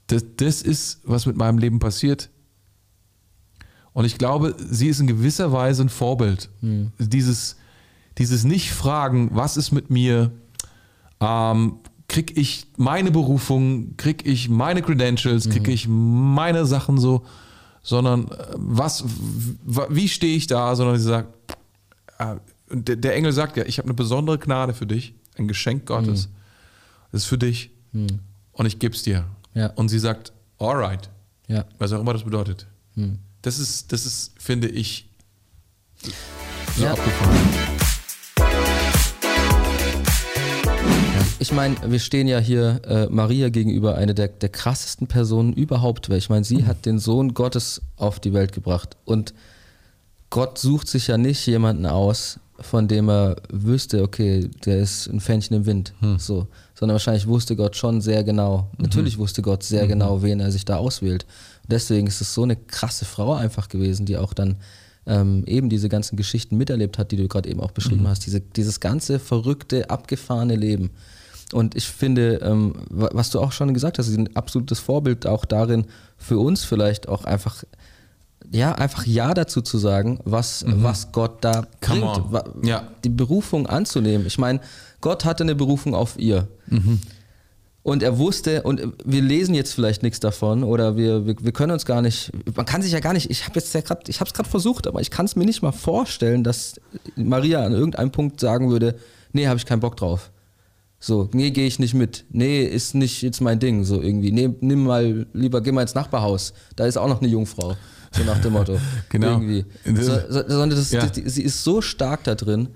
das, 0.07 0.23
das 0.37 0.61
ist, 0.61 1.01
was 1.03 1.25
mit 1.25 1.35
meinem 1.35 1.57
Leben 1.57 1.79
passiert. 1.79 2.29
Und 3.91 4.05
ich 4.05 4.17
glaube, 4.17 4.55
sie 4.57 4.87
ist 4.87 5.01
in 5.01 5.07
gewisser 5.07 5.51
Weise 5.51 5.83
ein 5.83 5.89
Vorbild. 5.89 6.49
Dieses, 6.99 7.57
dieses 8.17 8.43
Nicht-Fragen, 8.43 9.29
was 9.33 9.57
ist 9.57 9.71
mit 9.71 9.89
mir, 9.89 10.31
ähm, 11.19 11.79
krieg 12.07 12.37
ich 12.37 12.67
meine 12.77 13.11
Berufung, 13.11 13.95
krieg 13.97 14.25
ich 14.25 14.49
meine 14.49 14.81
Credentials, 14.81 15.49
krieg 15.49 15.67
ich 15.67 15.87
meine 15.87 16.65
Sachen 16.65 16.97
so, 16.97 17.25
sondern 17.83 18.27
äh, 18.31 18.35
was, 18.55 19.03
wie 19.89 20.07
stehe 20.07 20.35
ich 20.35 20.47
da, 20.47 20.75
sondern 20.75 20.97
sie 20.97 21.03
sagt, 21.03 21.29
äh, 22.19 22.35
der, 22.71 22.95
der 22.95 23.15
Engel 23.15 23.31
sagt 23.33 23.57
ja, 23.57 23.65
ich 23.65 23.77
habe 23.77 23.87
eine 23.87 23.93
besondere 23.93 24.37
Gnade 24.37 24.73
für 24.73 24.85
dich, 24.85 25.13
ein 25.37 25.47
Geschenk 25.47 25.85
Gottes. 25.85 26.29
Das 27.11 27.21
ist 27.23 27.27
für 27.27 27.37
dich 27.37 27.71
und 28.51 28.65
ich 28.65 28.79
gebe 28.79 28.93
es 28.93 29.03
dir. 29.03 29.25
Ja. 29.53 29.67
Und 29.75 29.89
sie 29.89 29.99
sagt, 29.99 30.33
alright, 30.59 31.09
Ja. 31.47 31.65
was 31.79 31.93
auch 31.93 32.01
immer 32.01 32.13
das 32.13 32.23
bedeutet. 32.23 32.67
Das 33.41 33.57
ist, 33.59 33.91
das 33.93 34.05
ist, 34.05 34.33
finde 34.37 34.67
ich, 34.67 35.09
so 36.75 36.83
Ja. 36.83 36.91
abgefahren. 36.91 37.76
Ich 41.39 41.51
meine, 41.51 41.75
wir 41.85 41.99
stehen 41.99 42.27
ja 42.27 42.39
hier 42.39 42.81
äh, 42.85 43.07
Maria 43.09 43.49
gegenüber, 43.49 43.95
eine 43.95 44.15
der, 44.15 44.27
der 44.27 44.49
krassesten 44.49 45.05
Personen 45.05 45.53
überhaupt. 45.53 46.09
Weil 46.09 46.17
ich 46.17 46.29
meine, 46.29 46.43
sie 46.43 46.65
hat 46.65 46.85
den 46.85 46.97
Sohn 46.97 47.35
Gottes 47.35 47.81
auf 47.95 48.19
die 48.19 48.33
Welt 48.33 48.53
gebracht. 48.53 48.97
Und 49.05 49.35
Gott 50.31 50.57
sucht 50.57 50.87
sich 50.87 51.07
ja 51.07 51.17
nicht 51.17 51.45
jemanden 51.45 51.85
aus, 51.85 52.39
von 52.59 52.87
dem 52.87 53.07
er 53.09 53.35
wüsste, 53.51 54.01
okay, 54.01 54.49
der 54.65 54.79
ist 54.79 55.07
ein 55.07 55.19
Fähnchen 55.19 55.57
im 55.57 55.65
Wind. 55.67 55.93
So. 56.17 56.47
Sondern 56.73 56.95
wahrscheinlich 56.95 57.27
wusste 57.27 57.55
Gott 57.55 57.75
schon 57.75 58.01
sehr 58.01 58.23
genau. 58.23 58.71
Natürlich 58.79 59.19
wusste 59.19 59.43
Gott 59.43 59.61
sehr 59.61 59.85
genau, 59.85 60.23
wen 60.23 60.39
er 60.39 60.51
sich 60.51 60.65
da 60.65 60.77
auswählt. 60.77 61.25
Und 61.63 61.71
deswegen 61.71 62.07
ist 62.07 62.19
es 62.19 62.33
so 62.33 62.43
eine 62.43 62.55
krasse 62.55 63.05
Frau 63.05 63.35
einfach 63.35 63.69
gewesen, 63.69 64.07
die 64.07 64.17
auch 64.17 64.33
dann 64.33 64.57
ähm, 65.05 65.43
eben 65.45 65.69
diese 65.69 65.87
ganzen 65.87 66.17
Geschichten 66.17 66.57
miterlebt 66.57 66.97
hat, 66.97 67.11
die 67.11 67.17
du 67.17 67.27
gerade 67.27 67.47
eben 67.47 67.61
auch 67.61 67.71
beschrieben 67.71 68.07
hast. 68.07 68.25
Diese, 68.25 68.41
dieses 68.41 68.79
ganze 68.79 69.19
verrückte, 69.19 69.91
abgefahrene 69.91 70.55
Leben. 70.55 70.89
Und 71.53 71.75
ich 71.75 71.87
finde, 71.87 72.39
ähm, 72.43 72.73
wa- 72.89 73.09
was 73.13 73.29
du 73.29 73.39
auch 73.39 73.51
schon 73.53 73.73
gesagt 73.73 73.99
hast, 73.99 74.07
ist 74.09 74.17
ein 74.17 74.35
absolutes 74.35 74.79
Vorbild 74.79 75.25
auch 75.25 75.45
darin, 75.45 75.85
für 76.17 76.37
uns 76.39 76.63
vielleicht 76.65 77.07
auch 77.07 77.23
einfach, 77.23 77.63
ja, 78.51 78.73
einfach 78.73 79.05
Ja 79.05 79.33
dazu 79.33 79.61
zu 79.61 79.77
sagen, 79.77 80.19
was, 80.25 80.65
was 80.67 81.11
Gott 81.11 81.37
da 81.45 81.61
Mhm. 81.61 81.65
Come 81.81 81.99
bringt, 82.01 82.31
wa- 82.33 82.45
Ja. 82.63 82.87
die 83.03 83.09
Berufung 83.09 83.67
anzunehmen. 83.67 84.25
Ich 84.27 84.37
meine, 84.37 84.59
Gott 84.99 85.23
hatte 85.25 85.43
eine 85.43 85.55
Berufung 85.55 85.95
auf 85.95 86.17
ihr. 86.19 86.47
Und 87.83 88.03
er 88.03 88.17
wusste, 88.17 88.63
und 88.63 88.81
wir 89.05 89.21
lesen 89.21 89.55
jetzt 89.55 89.73
vielleicht 89.73 90.03
nichts 90.03 90.19
davon 90.19 90.63
oder 90.65 90.97
wir, 90.97 91.25
wir, 91.25 91.35
wir 91.39 91.51
können 91.53 91.71
uns 91.71 91.85
gar 91.85 92.01
nicht, 92.01 92.31
man 92.55 92.65
kann 92.65 92.81
sich 92.81 92.91
ja 92.91 92.99
gar 92.99 93.13
nicht, 93.13 93.29
ich 93.31 93.45
habe 93.45 93.55
jetzt 93.55 93.73
ja 93.73 93.79
gerade, 93.79 94.01
ich 94.09 94.19
habe 94.19 94.27
es 94.27 94.33
gerade 94.33 94.49
versucht, 94.49 94.87
aber 94.87 94.99
ich 94.99 95.09
kann 95.09 95.25
es 95.25 95.37
mir 95.37 95.45
nicht 95.45 95.61
mal 95.61 95.71
vorstellen, 95.71 96.43
dass 96.43 96.75
Maria 97.15 97.63
an 97.65 97.71
irgendeinem 97.71 98.11
Punkt 98.11 98.41
sagen 98.41 98.69
würde, 98.69 98.95
nee, 99.31 99.47
habe 99.47 99.55
ich 99.57 99.65
keinen 99.65 99.79
Bock 99.79 99.95
drauf. 99.95 100.31
So, 100.99 101.29
nee, 101.33 101.51
gehe 101.51 101.67
ich 101.67 101.77
nicht 101.79 101.93
mit. 101.93 102.25
Nee, 102.31 102.63
ist 102.63 102.95
nicht 102.95 103.21
jetzt 103.21 103.39
mein 103.39 103.59
Ding, 103.59 103.83
so 103.83 104.01
irgendwie. 104.01 104.31
Nee, 104.31 104.49
nimm 104.61 104.83
mal, 104.83 105.27
lieber 105.33 105.61
geh 105.61 105.71
mal 105.71 105.83
ins 105.83 105.93
Nachbarhaus. 105.95 106.53
Da 106.75 106.85
ist 106.85 106.97
auch 106.97 107.07
noch 107.07 107.21
eine 107.21 107.29
Jungfrau. 107.29 107.75
So 108.11 108.23
nach 108.23 108.39
dem 108.41 108.53
Motto. 108.53 108.77
Genau. 109.09 109.33
Irgendwie. 109.39 109.65
So, 110.01 110.13
so, 110.29 110.41
sondern 110.47 110.71
das, 110.71 110.91
Ja. 110.91 111.05
das, 111.05 111.33
sie 111.33 111.43
ist 111.43 111.63
so 111.63 111.81
stark 111.81 112.23
da 112.23 112.33
drin 112.35 112.69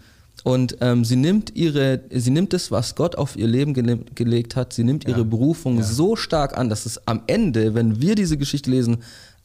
und 0.44 0.78
ähm, 0.82 1.04
sie 1.04 1.16
nimmt 1.16 1.56
ihre, 1.56 2.02
sie 2.12 2.32
nimmt 2.32 2.54
das, 2.54 2.70
was 2.70 2.96
Gott 2.96 3.16
auf 3.16 3.36
ihr 3.36 3.48
Leben 3.48 3.74
gele 3.74 3.98
gelegt 4.16 4.56
hat, 4.56 4.74
sie 4.74 4.84
nimmt 4.84 5.08
ihre 5.08 5.26
Berufung 5.26 5.82
so 5.84 6.16
stark 6.16 6.58
an, 6.58 6.70
dass 6.70 6.86
es 6.86 7.08
am 7.08 7.24
Ende, 7.28 7.74
wenn 7.74 8.02
wir 8.02 8.16
diese 8.16 8.38
Geschichte 8.38 8.70
lesen, 8.70 8.98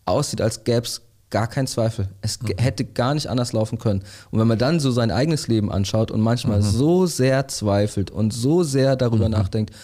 aussieht, 0.05 0.41
als 0.41 0.65
gäbe 0.65 0.87
es 0.87 1.03
gar 1.31 1.49
keinen 1.49 1.67
Zweifel. 1.67 2.09
Es 2.23 2.39
ge- 2.39 2.57
hätte 2.59 2.85
gar 2.85 3.15
nicht 3.15 3.29
anders 3.29 3.53
laufen 3.53 3.79
können. 3.79 4.03
Und 4.31 4.39
wenn 4.41 4.47
man 4.47 4.59
dann 4.59 4.79
so 4.81 4.91
sein 4.91 5.11
eigenes 5.11 5.49
Leben 5.49 5.73
anschaut 5.73 6.11
und 6.11 6.21
manchmal 6.21 6.63
so 6.63 7.07
sehr 7.07 7.49
zweifelt 7.49 8.11
und 8.11 8.33
so 8.33 8.63
sehr 8.63 8.97
darüber 8.97 9.29
nachdenkt, 9.29 9.75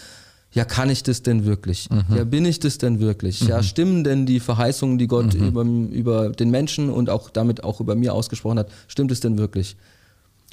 ja, 0.51 0.65
kann 0.65 0.89
ich 0.91 1.01
das 1.01 1.23
denn 1.23 1.45
wirklich? 1.45 1.89
Ja, 2.15 2.23
bin 2.25 2.45
ich 2.45 2.59
das 2.59 2.77
denn 2.77 2.99
wirklich? 2.99 3.41
Ja, 3.41 3.63
stimmen 3.63 4.03
denn 4.03 4.25
die 4.27 4.39
Verheißungen, 4.39 4.99
die 4.99 5.07
Gott 5.07 5.33
über, 5.33 5.63
über 5.63 6.29
den 6.29 6.51
Menschen 6.51 6.89
und 6.91 7.09
auch 7.09 7.29
damit 7.31 7.63
auch 7.63 7.79
über 7.79 7.95
mir 7.95 8.13
ausgesprochen 8.13 8.59
hat, 8.59 8.69
stimmt 8.87 9.11
es 9.11 9.19
denn 9.19 9.37
wirklich? 9.39 9.75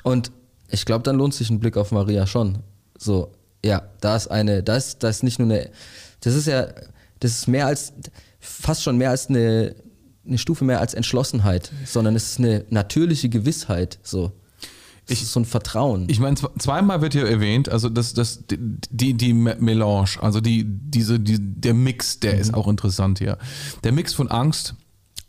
Und 0.03 0.33
ich 0.70 0.87
glaube, 0.87 1.03
dann 1.03 1.16
lohnt 1.16 1.35
sich 1.35 1.50
ein 1.50 1.61
Blick 1.61 1.76
auf 1.76 1.92
Maria 1.92 2.26
schon. 2.26 2.59
So, 2.98 3.31
ja, 3.64 3.83
da 4.00 4.16
ist 4.16 4.29
eine, 4.29 4.62
da 4.62 4.76
ist, 4.76 5.03
da 5.03 5.09
ist 5.11 5.22
nicht 5.22 5.38
nur 5.38 5.48
eine, 5.48 5.68
das 6.22 6.35
ist 6.35 6.46
ja, 6.46 6.68
das 7.20 7.33
ist 7.33 7.46
mehr 7.48 7.66
als, 7.66 7.92
fast 8.40 8.83
schon 8.83 8.96
mehr 8.96 9.11
als 9.11 9.29
eine, 9.29 9.74
eine 10.26 10.38
Stufe 10.38 10.64
mehr 10.64 10.80
als 10.80 10.94
Entschlossenheit, 10.94 11.70
sondern 11.87 12.14
es 12.16 12.30
ist 12.33 12.38
eine 12.38 12.64
natürliche 12.70 13.28
Gewissheit, 13.28 13.98
so. 14.02 14.33
Es 15.12 15.22
ist 15.22 15.33
so 15.33 15.40
ein 15.40 15.44
Vertrauen. 15.44 16.04
Ich 16.09 16.20
meine, 16.20 16.37
zwe- 16.37 16.56
zweimal 16.61 17.00
wird 17.00 17.14
hier 17.14 17.26
erwähnt, 17.26 17.68
also 17.68 17.88
das, 17.88 18.14
das, 18.14 18.44
die, 18.48 19.14
die 19.14 19.33
Me- 19.33 19.56
Melange, 19.59 20.11
also 20.20 20.40
die, 20.40 20.64
diese, 20.64 21.18
die, 21.18 21.37
der 21.40 21.74
Mix, 21.74 22.20
der 22.20 22.38
ist 22.38 22.54
auch 22.54 22.68
interessant 22.68 23.18
hier. 23.18 23.37
Der 23.83 23.90
Mix 23.90 24.14
von 24.14 24.28
Angst, 24.28 24.74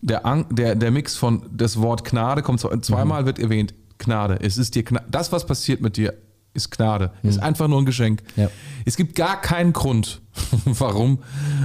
der, 0.02 0.26
Ang, 0.28 0.46
der, 0.54 0.76
der 0.76 0.92
Mix 0.92 1.16
von 1.16 1.44
das 1.52 1.78
Wort 1.80 2.04
Gnade 2.06 2.44
kommt 2.44 2.60
zwe- 2.60 2.80
zweimal 2.84 3.26
wird 3.26 3.40
erwähnt, 3.40 3.74
Gnade. 3.98 4.40
Es 4.42 4.60
ist 4.60 4.76
dir 4.76 4.84
Gna- 4.84 5.04
das, 5.10 5.32
was 5.32 5.48
passiert 5.48 5.82
mit 5.82 5.98
dir, 5.98 6.14
ist 6.54 6.72
Gnade. 6.72 7.12
Ist 7.24 7.40
einfach 7.40 7.68
nur 7.68 7.80
ein 7.80 7.86
Geschenk. 7.86 8.24
Ja. 8.36 8.50
Es 8.86 8.98
gibt 8.98 9.16
gar 9.16 9.40
keinen 9.40 9.74
Grund, 9.74 10.22
warum, 10.66 11.20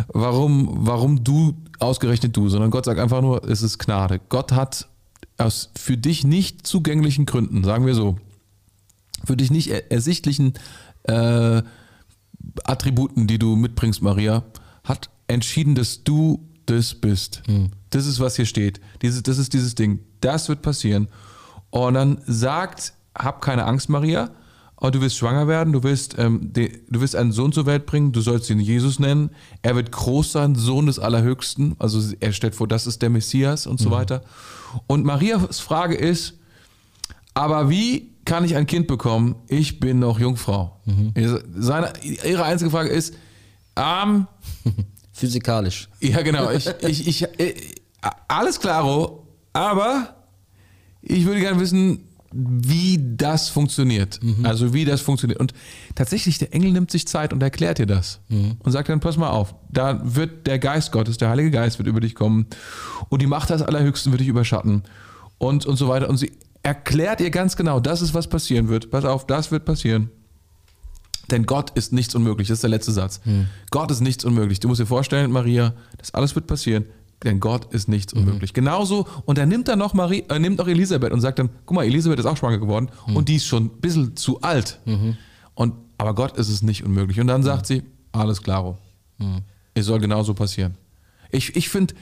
warum, 0.09 0.87
warum 0.87 1.25
du 1.25 1.55
ausgerechnet 1.79 2.37
du, 2.37 2.49
sondern 2.49 2.71
Gott 2.71 2.85
sagt 2.85 3.01
einfach 3.01 3.21
nur, 3.21 3.45
es 3.49 3.63
ist 3.63 3.79
Gnade. 3.79 4.21
Gott 4.29 4.53
hat 4.53 4.89
aus 5.39 5.71
für 5.77 5.97
dich 5.97 6.25
nicht 6.25 6.67
zugänglichen 6.67 7.27
Gründen, 7.27 7.65
sagen 7.65 7.85
wir 7.85 7.95
so, 7.95 8.17
für 9.25 9.37
dich 9.37 9.51
nicht 9.51 9.71
er 9.71 9.91
ersichtlichen 9.91 10.55
äh, 11.05 11.63
Attributen, 12.65 13.27
die 13.27 13.39
du 13.39 13.57
mitbringst, 13.57 14.03
Maria, 14.03 14.45
hat 14.85 15.11
entschieden, 15.27 15.75
dass 15.75 16.05
du 16.05 16.49
das 16.67 16.95
bist. 16.95 17.43
Das 17.91 18.07
ist, 18.07 18.21
was 18.21 18.37
hier 18.37 18.47
steht. 18.47 18.81
Dieses, 19.03 19.23
das 19.23 19.39
ist 19.39 19.53
dieses 19.53 19.75
Ding. 19.75 20.01
Das 20.21 20.49
wird 20.49 20.63
passieren. 20.63 21.09
Und 21.71 21.95
dann 21.95 22.19
sagt, 22.27 22.93
hab 23.17 23.41
keine 23.41 23.65
Angst, 23.65 23.89
Maria. 23.89 24.31
Und 24.79 24.95
du 24.95 25.01
wirst 25.01 25.17
schwanger 25.17 25.49
werden, 25.49 25.73
du 25.73 25.83
wirst, 25.83 26.17
ähm, 26.19 26.53
de, 26.53 26.81
du 26.91 27.01
wirst 27.01 27.17
einen 27.17 27.33
Sohn 27.33 27.53
zur 27.53 27.65
Welt 27.65 27.87
bringen, 27.87 28.13
du 28.13 28.21
sollst 28.21 28.51
ihn 28.51 28.61
Jesus 28.61 28.99
nennen. 28.99 29.31
Er 29.63 29.75
wird 29.75 29.91
groß 29.91 30.33
sein, 30.33 30.55
Sohn 30.55 30.87
des 30.87 30.99
Allerhöchsten. 30.99 31.77
Also 31.79 32.15
er 32.21 32.33
stellt 32.33 32.55
vor, 32.55 32.69
das 32.69 32.87
ist 32.87 33.01
der 33.01 33.09
Messias 33.09 33.67
und 33.67 33.81
so 33.81 33.91
weiter. 33.91 34.23
Und 34.87 35.05
Marias 35.05 35.61
Frage 35.61 35.95
ist, 35.95 36.35
aber 37.33 37.71
wie 37.71 38.13
kann 38.27 38.45
ich 38.45 38.55
ein 38.55 38.67
Kind 38.67 38.87
bekommen? 38.87 39.37
Ich 39.49 39.81
bin 39.81 39.99
noch 39.99 40.19
Jungfrau. 40.19 40.79
Seine, 41.55 41.93
ihre 42.03 42.45
einzige 42.45 42.71
Frage 42.71 42.91
ist, 42.91 43.15
ähm, 43.77 44.27
Physikalisch. 45.13 45.89
ja 46.01 46.21
genau, 46.21 46.51
ich, 46.51 46.67
ich, 46.83 47.09
ich, 47.09 47.23
äh, 47.39 47.55
alles 48.29 48.61
klaro, 48.61 49.27
aber 49.55 50.15
ich 51.01 51.25
würde 51.25 51.41
gerne 51.41 51.59
wissen, 51.59 52.09
wie 52.33 52.99
das 53.17 53.49
funktioniert. 53.49 54.21
Also 54.45 54.75
wie 54.75 54.85
das 54.85 55.01
funktioniert. 55.01 55.41
Und 55.41 55.53
tatsächlich, 55.95 56.39
der 56.39 56.53
Engel 56.55 56.73
nimmt 56.73 56.91
sich 56.91 57.07
Zeit 57.07 57.33
und 57.33 57.43
erklärt 57.43 57.79
dir 57.79 57.87
das. 57.87 58.21
Und 58.63 58.73
sagt 58.73 58.89
dann, 58.89 59.01
pass 59.01 59.17
mal 59.17 59.31
auf, 59.31 59.55
da 59.71 60.01
wird 60.03 60.47
der 60.47 60.59
Geist 60.59 60.93
Gottes, 60.93 61.19
der 61.19 61.31
Heilige 61.31 61.51
Geist 61.51 61.79
wird 61.79 61.89
über 61.89 62.01
dich 62.01 62.15
kommen 62.15 62.47
und 63.09 63.23
die 63.23 63.27
Macht 63.27 63.51
des 63.51 63.63
Allerhöchsten 63.63 64.13
wird 64.13 64.21
dich 64.21 64.29
überschatten 64.29 64.83
und, 65.39 65.67
und 65.67 65.77
so 65.77 65.89
weiter. 65.89 66.09
Und 66.09 66.17
sie 66.19 66.33
erklärt 66.63 67.21
ihr 67.21 67.31
ganz 67.31 67.57
genau, 67.57 67.81
das 67.81 68.03
ist, 68.03 68.13
was 68.13 68.29
passieren 68.29 68.69
wird. 68.69 68.91
Pass 68.91 69.05
auf, 69.05 69.27
das 69.27 69.51
wird 69.51 69.65
passieren. 69.65 70.11
Denn 71.31 71.45
Gott 71.45 71.71
ist 71.71 71.93
nichts 71.93 72.15
unmöglich. 72.15 72.49
Das 72.49 72.57
ist 72.57 72.63
der 72.63 72.71
letzte 72.71 72.93
Satz. 72.93 73.21
Gott 73.71 73.91
ist 73.91 74.01
nichts 74.01 74.25
unmöglich. 74.25 74.61
Du 74.61 74.69
musst 74.69 74.81
dir 74.81 74.87
vorstellen, 74.87 75.33
Maria, 75.33 75.75
das 75.99 76.15
alles 76.15 76.35
wird 76.35 76.47
passieren. 76.47 76.87
Denn 77.25 77.41
Gott 77.41 77.73
ist 77.73 77.89
nichts 77.89 78.13
unmöglich. 78.13 78.53
Genauso, 78.53 79.07
und 79.25 79.39
er 79.39 79.47
nimmt 79.47 79.69
dann 79.69 79.79
noch 79.79 79.95
Marie, 79.95 80.25
äh, 80.29 80.39
nimmt 80.39 80.61
auch 80.61 80.69
Elisabeth 80.69 81.13
und 81.13 81.21
sagt 81.23 81.39
dann, 81.39 81.49
guck 81.65 81.75
mal, 81.75 81.85
Elisabeth 81.85 82.19
ist 82.19 82.27
auch 82.27 82.37
schwanger 82.37 82.59
geworden 82.59 82.91
und 83.15 83.29
die 83.29 83.37
ist 83.37 83.47
schon 83.47 83.65
ein 83.67 83.81
bisschen 83.81 84.17
zu 84.17 84.43
alt. 84.43 84.81
Und, 85.55 85.75
aber 85.99 86.15
Gott 86.15 86.37
ist 86.37 86.51
es 86.51 86.63
nicht 86.63 86.85
unmöglich. 86.85 87.19
Und 87.21 87.27
dann 87.29 87.43
sagt 87.43 87.67
sie, 87.67 87.83
alles 88.13 88.43
klaro. 88.43 88.77
Es 89.75 89.87
soll 89.87 89.99
genauso 89.99 90.35
passieren. 90.35 90.77
Ich, 91.31 91.57
ich 91.57 91.69
finde 91.71 91.95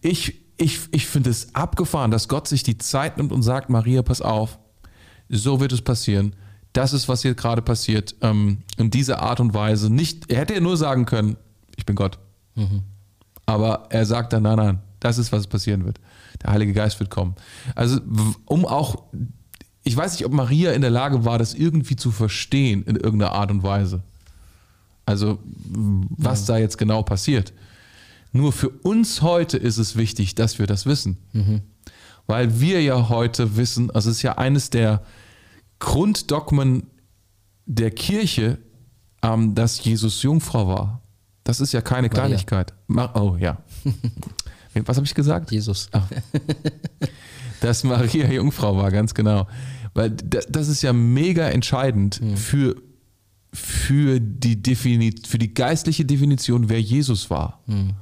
ich, 0.00 0.34
ich, 0.58 0.80
ich 0.90 1.06
find 1.06 1.26
es 1.28 1.54
abgefahren, 1.54 2.10
dass 2.10 2.28
Gott 2.28 2.48
sich 2.48 2.62
die 2.64 2.76
Zeit 2.78 3.18
nimmt 3.18 3.30
und 3.32 3.42
sagt, 3.42 3.70
Maria, 3.70 4.02
pass 4.02 4.20
auf, 4.20 4.58
so 5.28 5.60
wird 5.60 5.72
es 5.72 5.82
passieren. 5.82 6.34
Das 6.72 6.92
ist, 6.92 7.08
was 7.08 7.22
hier 7.22 7.34
gerade 7.34 7.62
passiert. 7.62 8.16
Ähm, 8.20 8.58
in 8.76 8.90
dieser 8.90 9.22
Art 9.22 9.38
und 9.40 9.54
Weise. 9.54 9.90
Nicht, 9.92 10.30
er 10.30 10.40
hätte 10.40 10.54
ja 10.54 10.60
nur 10.60 10.76
sagen 10.76 11.06
können, 11.06 11.36
ich 11.76 11.86
bin 11.86 11.94
Gott. 11.96 12.18
Aber 13.46 13.86
er 13.90 14.04
sagt 14.04 14.32
dann, 14.32 14.42
nein, 14.42 14.56
nein, 14.56 14.78
Das 15.00 15.18
ist, 15.18 15.30
was 15.30 15.46
passieren 15.46 15.84
wird. 15.84 16.00
Der 16.42 16.52
Heilige 16.52 16.72
Geist 16.72 16.98
wird 16.98 17.10
kommen. 17.10 17.36
Also, 17.74 18.00
um 18.44 18.66
auch, 18.66 19.04
ich 19.84 19.96
weiß 19.96 20.12
nicht, 20.12 20.26
ob 20.26 20.32
Maria 20.32 20.72
in 20.72 20.82
der 20.82 20.90
Lage 20.90 21.24
war, 21.24 21.38
das 21.38 21.54
irgendwie 21.54 21.96
zu 21.96 22.10
verstehen 22.10 22.82
in 22.84 22.96
irgendeiner 22.96 23.32
Art 23.32 23.50
und 23.50 23.62
Weise. 23.62 24.02
Also, 25.06 25.38
was 25.44 26.48
ja. 26.48 26.54
da 26.54 26.60
jetzt 26.60 26.76
genau 26.76 27.02
passiert. 27.02 27.52
Nur 28.32 28.52
für 28.52 28.68
uns 28.68 29.22
heute 29.22 29.56
ist 29.56 29.78
es 29.78 29.96
wichtig, 29.96 30.34
dass 30.34 30.58
wir 30.58 30.66
das 30.66 30.84
wissen. 30.84 31.16
Mhm. 31.32 31.60
Weil 32.26 32.60
wir 32.60 32.82
ja 32.82 33.08
heute 33.08 33.56
wissen, 33.56 33.90
also 33.92 34.10
es 34.10 34.16
ist 34.16 34.22
ja 34.22 34.36
eines 34.36 34.70
der 34.70 35.02
Grunddogmen 35.78 36.88
der 37.66 37.92
Kirche, 37.92 38.58
ähm, 39.22 39.54
dass 39.54 39.82
Jesus 39.84 40.22
Jungfrau 40.22 40.66
war. 40.68 41.02
Das 41.46 41.60
ist 41.60 41.72
ja 41.72 41.80
keine 41.80 42.08
Maria. 42.08 42.26
Kleinigkeit. 42.26 42.74
Oh 43.14 43.36
ja. 43.38 43.58
Was 44.84 44.96
habe 44.96 45.06
ich 45.06 45.14
gesagt? 45.14 45.52
Jesus. 45.52 45.88
Ach. 45.92 46.06
Dass 47.60 47.84
Maria 47.84 48.26
Jungfrau 48.32 48.76
war, 48.76 48.90
ganz 48.90 49.14
genau. 49.14 49.46
Weil 49.94 50.10
das 50.10 50.68
ist 50.68 50.82
ja 50.82 50.92
mega 50.92 51.48
entscheidend 51.48 52.20
mhm. 52.20 52.36
für, 52.36 52.76
für, 53.52 54.18
die 54.20 54.74
für 54.74 55.38
die 55.38 55.54
geistliche 55.54 56.04
Definition, 56.04 56.68
wer 56.68 56.80
Jesus 56.80 57.30
war. 57.30 57.60
Mhm. 57.66 57.94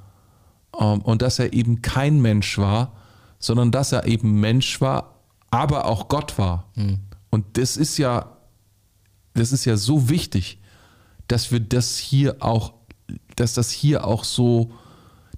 Um, 0.72 1.02
und 1.02 1.22
dass 1.22 1.38
er 1.38 1.52
eben 1.52 1.82
kein 1.82 2.20
Mensch 2.20 2.58
war, 2.58 2.96
sondern 3.38 3.70
dass 3.70 3.92
er 3.92 4.06
eben 4.06 4.40
Mensch 4.40 4.80
war, 4.80 5.20
aber 5.50 5.84
auch 5.84 6.08
Gott 6.08 6.38
war. 6.38 6.72
Mhm. 6.74 6.98
Und 7.28 7.58
das 7.58 7.76
ist 7.76 7.98
ja, 7.98 8.38
das 9.34 9.52
ist 9.52 9.66
ja 9.66 9.76
so 9.76 10.08
wichtig, 10.08 10.58
dass 11.28 11.52
wir 11.52 11.60
das 11.60 11.98
hier 11.98 12.36
auch, 12.40 12.72
dass 13.36 13.54
das 13.54 13.70
hier 13.70 14.06
auch 14.06 14.24
so, 14.24 14.72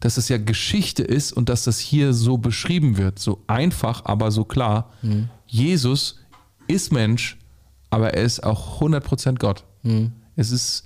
dass 0.01 0.17
es 0.17 0.29
ja 0.29 0.39
Geschichte 0.39 1.03
ist 1.03 1.33
und 1.33 1.49
dass 1.49 1.65
das 1.65 1.79
hier 1.79 2.13
so 2.13 2.39
beschrieben 2.39 2.97
wird, 2.97 3.19
so 3.19 3.43
einfach, 3.47 4.05
aber 4.05 4.31
so 4.31 4.45
klar. 4.45 4.93
Mhm. 5.03 5.29
Jesus 5.47 6.21
ist 6.67 6.93
Mensch, 6.93 7.39
aber 7.91 8.15
er 8.15 8.23
ist 8.23 8.45
auch 8.45 8.81
100% 8.81 9.39
Gott. 9.39 9.65
Mhm. 9.83 10.13
Es 10.37 10.51
ist, 10.51 10.85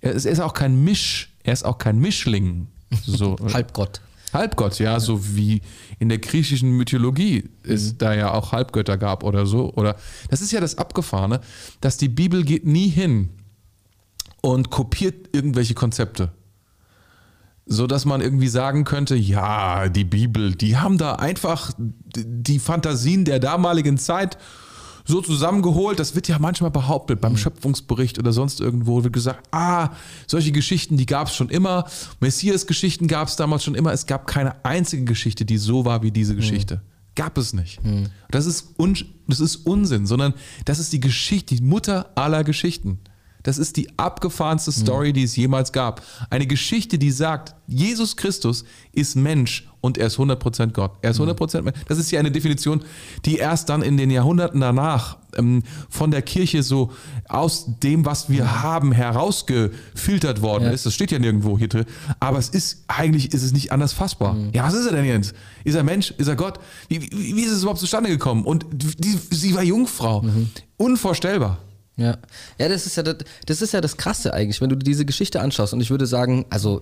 er 0.00 0.12
ist, 0.12 0.24
er 0.24 0.32
ist 0.32 0.40
auch 0.40 0.54
kein 0.54 0.82
Misch, 0.82 1.32
er 1.44 1.52
ist 1.52 1.64
auch 1.64 1.78
kein 1.78 1.98
Mischling. 1.98 2.68
So. 3.04 3.36
Halbgott. 3.52 4.00
Halbgott, 4.32 4.78
ja, 4.78 4.92
ja, 4.92 5.00
so 5.00 5.34
wie 5.34 5.60
in 5.98 6.08
der 6.08 6.18
griechischen 6.18 6.70
Mythologie 6.76 7.50
es 7.64 7.92
mhm. 7.92 7.98
da 7.98 8.14
ja 8.14 8.32
auch 8.32 8.52
Halbgötter 8.52 8.96
gab 8.96 9.24
oder 9.24 9.44
so. 9.46 9.72
Oder 9.74 9.96
das 10.28 10.40
ist 10.40 10.52
ja 10.52 10.60
das 10.60 10.78
Abgefahrene, 10.78 11.40
dass 11.80 11.96
die 11.96 12.08
Bibel 12.08 12.44
geht 12.44 12.64
nie 12.64 12.88
hin 12.88 13.30
und 14.42 14.70
kopiert 14.70 15.34
irgendwelche 15.34 15.74
Konzepte. 15.74 16.32
So 17.66 17.86
dass 17.86 18.04
man 18.04 18.20
irgendwie 18.20 18.48
sagen 18.48 18.84
könnte, 18.84 19.14
ja, 19.14 19.88
die 19.88 20.04
Bibel, 20.04 20.54
die 20.54 20.76
haben 20.76 20.98
da 20.98 21.14
einfach 21.16 21.72
die 21.76 22.58
Fantasien 22.58 23.24
der 23.24 23.38
damaligen 23.38 23.96
Zeit 23.96 24.38
so 25.04 25.20
zusammengeholt. 25.20 25.98
Das 25.98 26.14
wird 26.14 26.28
ja 26.28 26.38
manchmal 26.38 26.70
behauptet 26.70 27.20
beim 27.20 27.32
mhm. 27.32 27.36
Schöpfungsbericht 27.36 28.18
oder 28.18 28.32
sonst 28.32 28.60
irgendwo 28.60 29.04
wird 29.04 29.12
gesagt, 29.12 29.46
ah, 29.52 29.90
solche 30.26 30.52
Geschichten, 30.52 30.96
die 30.96 31.06
gab 31.06 31.28
es 31.28 31.36
schon 31.36 31.48
immer. 31.48 31.84
Messias-Geschichten 32.20 33.08
gab 33.08 33.28
es 33.28 33.36
damals 33.36 33.64
schon 33.64 33.74
immer. 33.74 33.92
Es 33.92 34.06
gab 34.06 34.26
keine 34.26 34.64
einzige 34.64 35.04
Geschichte, 35.04 35.44
die 35.44 35.58
so 35.58 35.84
war 35.84 36.02
wie 36.02 36.10
diese 36.10 36.34
Geschichte. 36.34 36.76
Mhm. 36.76 36.80
Gab 37.16 37.38
es 37.38 37.52
nicht. 37.52 37.84
Mhm. 37.84 38.06
Das, 38.30 38.46
ist 38.46 38.74
das 39.26 39.40
ist 39.40 39.56
Unsinn, 39.66 40.06
sondern 40.06 40.34
das 40.64 40.78
ist 40.78 40.92
die 40.92 41.00
Geschichte, 41.00 41.56
die 41.56 41.62
Mutter 41.62 42.10
aller 42.14 42.44
Geschichten. 42.44 43.00
Das 43.42 43.58
ist 43.58 43.76
die 43.76 43.88
abgefahrenste 43.98 44.72
Story, 44.72 45.12
die 45.12 45.24
es 45.24 45.36
jemals 45.36 45.72
gab. 45.72 46.02
Eine 46.28 46.46
Geschichte, 46.46 46.98
die 46.98 47.10
sagt, 47.10 47.54
Jesus 47.66 48.16
Christus 48.16 48.64
ist 48.92 49.16
Mensch 49.16 49.68
und 49.80 49.96
er 49.96 50.08
ist 50.08 50.18
100% 50.18 50.72
Gott. 50.72 50.92
Er 51.00 51.12
ist 51.12 51.20
100% 51.20 51.62
Mensch. 51.62 51.78
Das 51.88 51.98
ist 51.98 52.10
ja 52.10 52.20
eine 52.20 52.30
Definition, 52.30 52.82
die 53.24 53.36
erst 53.36 53.68
dann 53.68 53.82
in 53.82 53.96
den 53.96 54.10
Jahrhunderten 54.10 54.60
danach 54.60 55.16
ähm, 55.36 55.62
von 55.88 56.10
der 56.10 56.22
Kirche 56.22 56.62
so 56.62 56.90
aus 57.28 57.66
dem, 57.82 58.04
was 58.04 58.28
wir 58.28 58.62
haben, 58.62 58.92
herausgefiltert 58.92 60.42
worden 60.42 60.64
ja. 60.64 60.70
ist. 60.70 60.84
Das 60.84 60.94
steht 60.94 61.12
ja 61.12 61.18
nirgendwo 61.18 61.56
hier 61.56 61.68
drin. 61.68 61.86
Aber 62.18 62.38
es 62.38 62.50
ist, 62.50 62.84
eigentlich 62.88 63.32
ist 63.32 63.42
es 63.42 63.52
nicht 63.52 63.72
anders 63.72 63.92
fassbar. 63.92 64.34
Mhm. 64.34 64.50
Ja, 64.52 64.64
was 64.64 64.74
ist 64.74 64.86
er 64.86 64.92
denn 64.92 65.06
jetzt? 65.06 65.34
Ist 65.64 65.76
er 65.76 65.82
Mensch? 65.82 66.10
Ist 66.18 66.28
er 66.28 66.36
Gott? 66.36 66.58
Wie, 66.88 67.00
wie, 67.00 67.36
wie 67.36 67.42
ist 67.42 67.52
es 67.52 67.62
überhaupt 67.62 67.80
zustande 67.80 68.10
gekommen? 68.10 68.44
Und 68.44 68.66
die, 68.72 69.18
sie 69.30 69.54
war 69.54 69.62
Jungfrau. 69.62 70.22
Mhm. 70.22 70.50
Unvorstellbar. 70.76 71.58
Ja, 72.00 72.16
ja, 72.58 72.68
das 72.70 72.86
ist 72.86 72.96
ja 72.96 73.02
das, 73.02 73.16
das 73.44 73.60
ist 73.60 73.74
ja 73.74 73.82
das 73.82 73.98
Krasse 73.98 74.32
eigentlich, 74.32 74.62
wenn 74.62 74.70
du 74.70 74.76
diese 74.76 75.04
Geschichte 75.04 75.38
anschaust. 75.38 75.74
Und 75.74 75.82
ich 75.82 75.90
würde 75.90 76.06
sagen, 76.06 76.46
also 76.48 76.80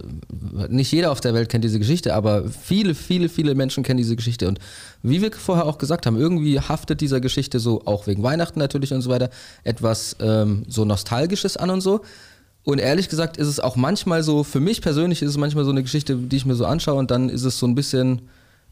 nicht 0.69 0.93
jeder 0.93 1.11
auf 1.11 1.21
der 1.21 1.35
Welt 1.35 1.49
kennt 1.49 1.65
diese 1.65 1.81
Geschichte, 1.81 2.15
aber 2.15 2.49
viele, 2.49 2.95
viele, 2.95 3.29
viele 3.29 3.57
Menschen 3.57 3.83
kennen 3.83 3.97
diese 3.97 4.15
Geschichte. 4.15 4.47
Und 4.47 4.61
wie 5.03 5.21
wir 5.21 5.33
vorher 5.33 5.67
auch 5.67 5.79
gesagt 5.79 6.07
haben, 6.07 6.17
irgendwie 6.17 6.61
haftet 6.61 7.01
dieser 7.01 7.21
Geschichte 7.21 7.59
so 7.59 7.83
auch 7.85 8.07
wegen 8.07 8.23
Weihnachten 8.23 8.61
natürlich 8.61 8.95
und 8.95 9.03
so 9.03 9.11
weiter 9.11 9.31
etwas 9.65 10.15
ähm, 10.21 10.63
so 10.69 10.85
nostalgisches 10.85 11.57
an 11.57 11.71
und 11.71 11.81
so. 11.81 12.03
Und 12.63 12.79
ehrlich 12.79 13.09
gesagt 13.09 13.39
ist 13.39 13.49
es 13.49 13.59
auch 13.59 13.75
manchmal 13.75 14.23
so, 14.23 14.45
für 14.45 14.61
mich 14.61 14.83
persönlich 14.83 15.21
ist 15.23 15.31
es 15.31 15.37
manchmal 15.37 15.65
so 15.65 15.73
eine 15.73 15.83
Geschichte, 15.83 16.15
die 16.15 16.37
ich 16.37 16.47
mir 16.47 16.55
so 16.55 16.65
anschaue 16.65 16.95
und 16.95 17.11
dann 17.11 17.29
ist 17.29 17.43
es 17.43 17.59
so 17.59 17.67
ein 17.67 17.75
bisschen 17.75 18.23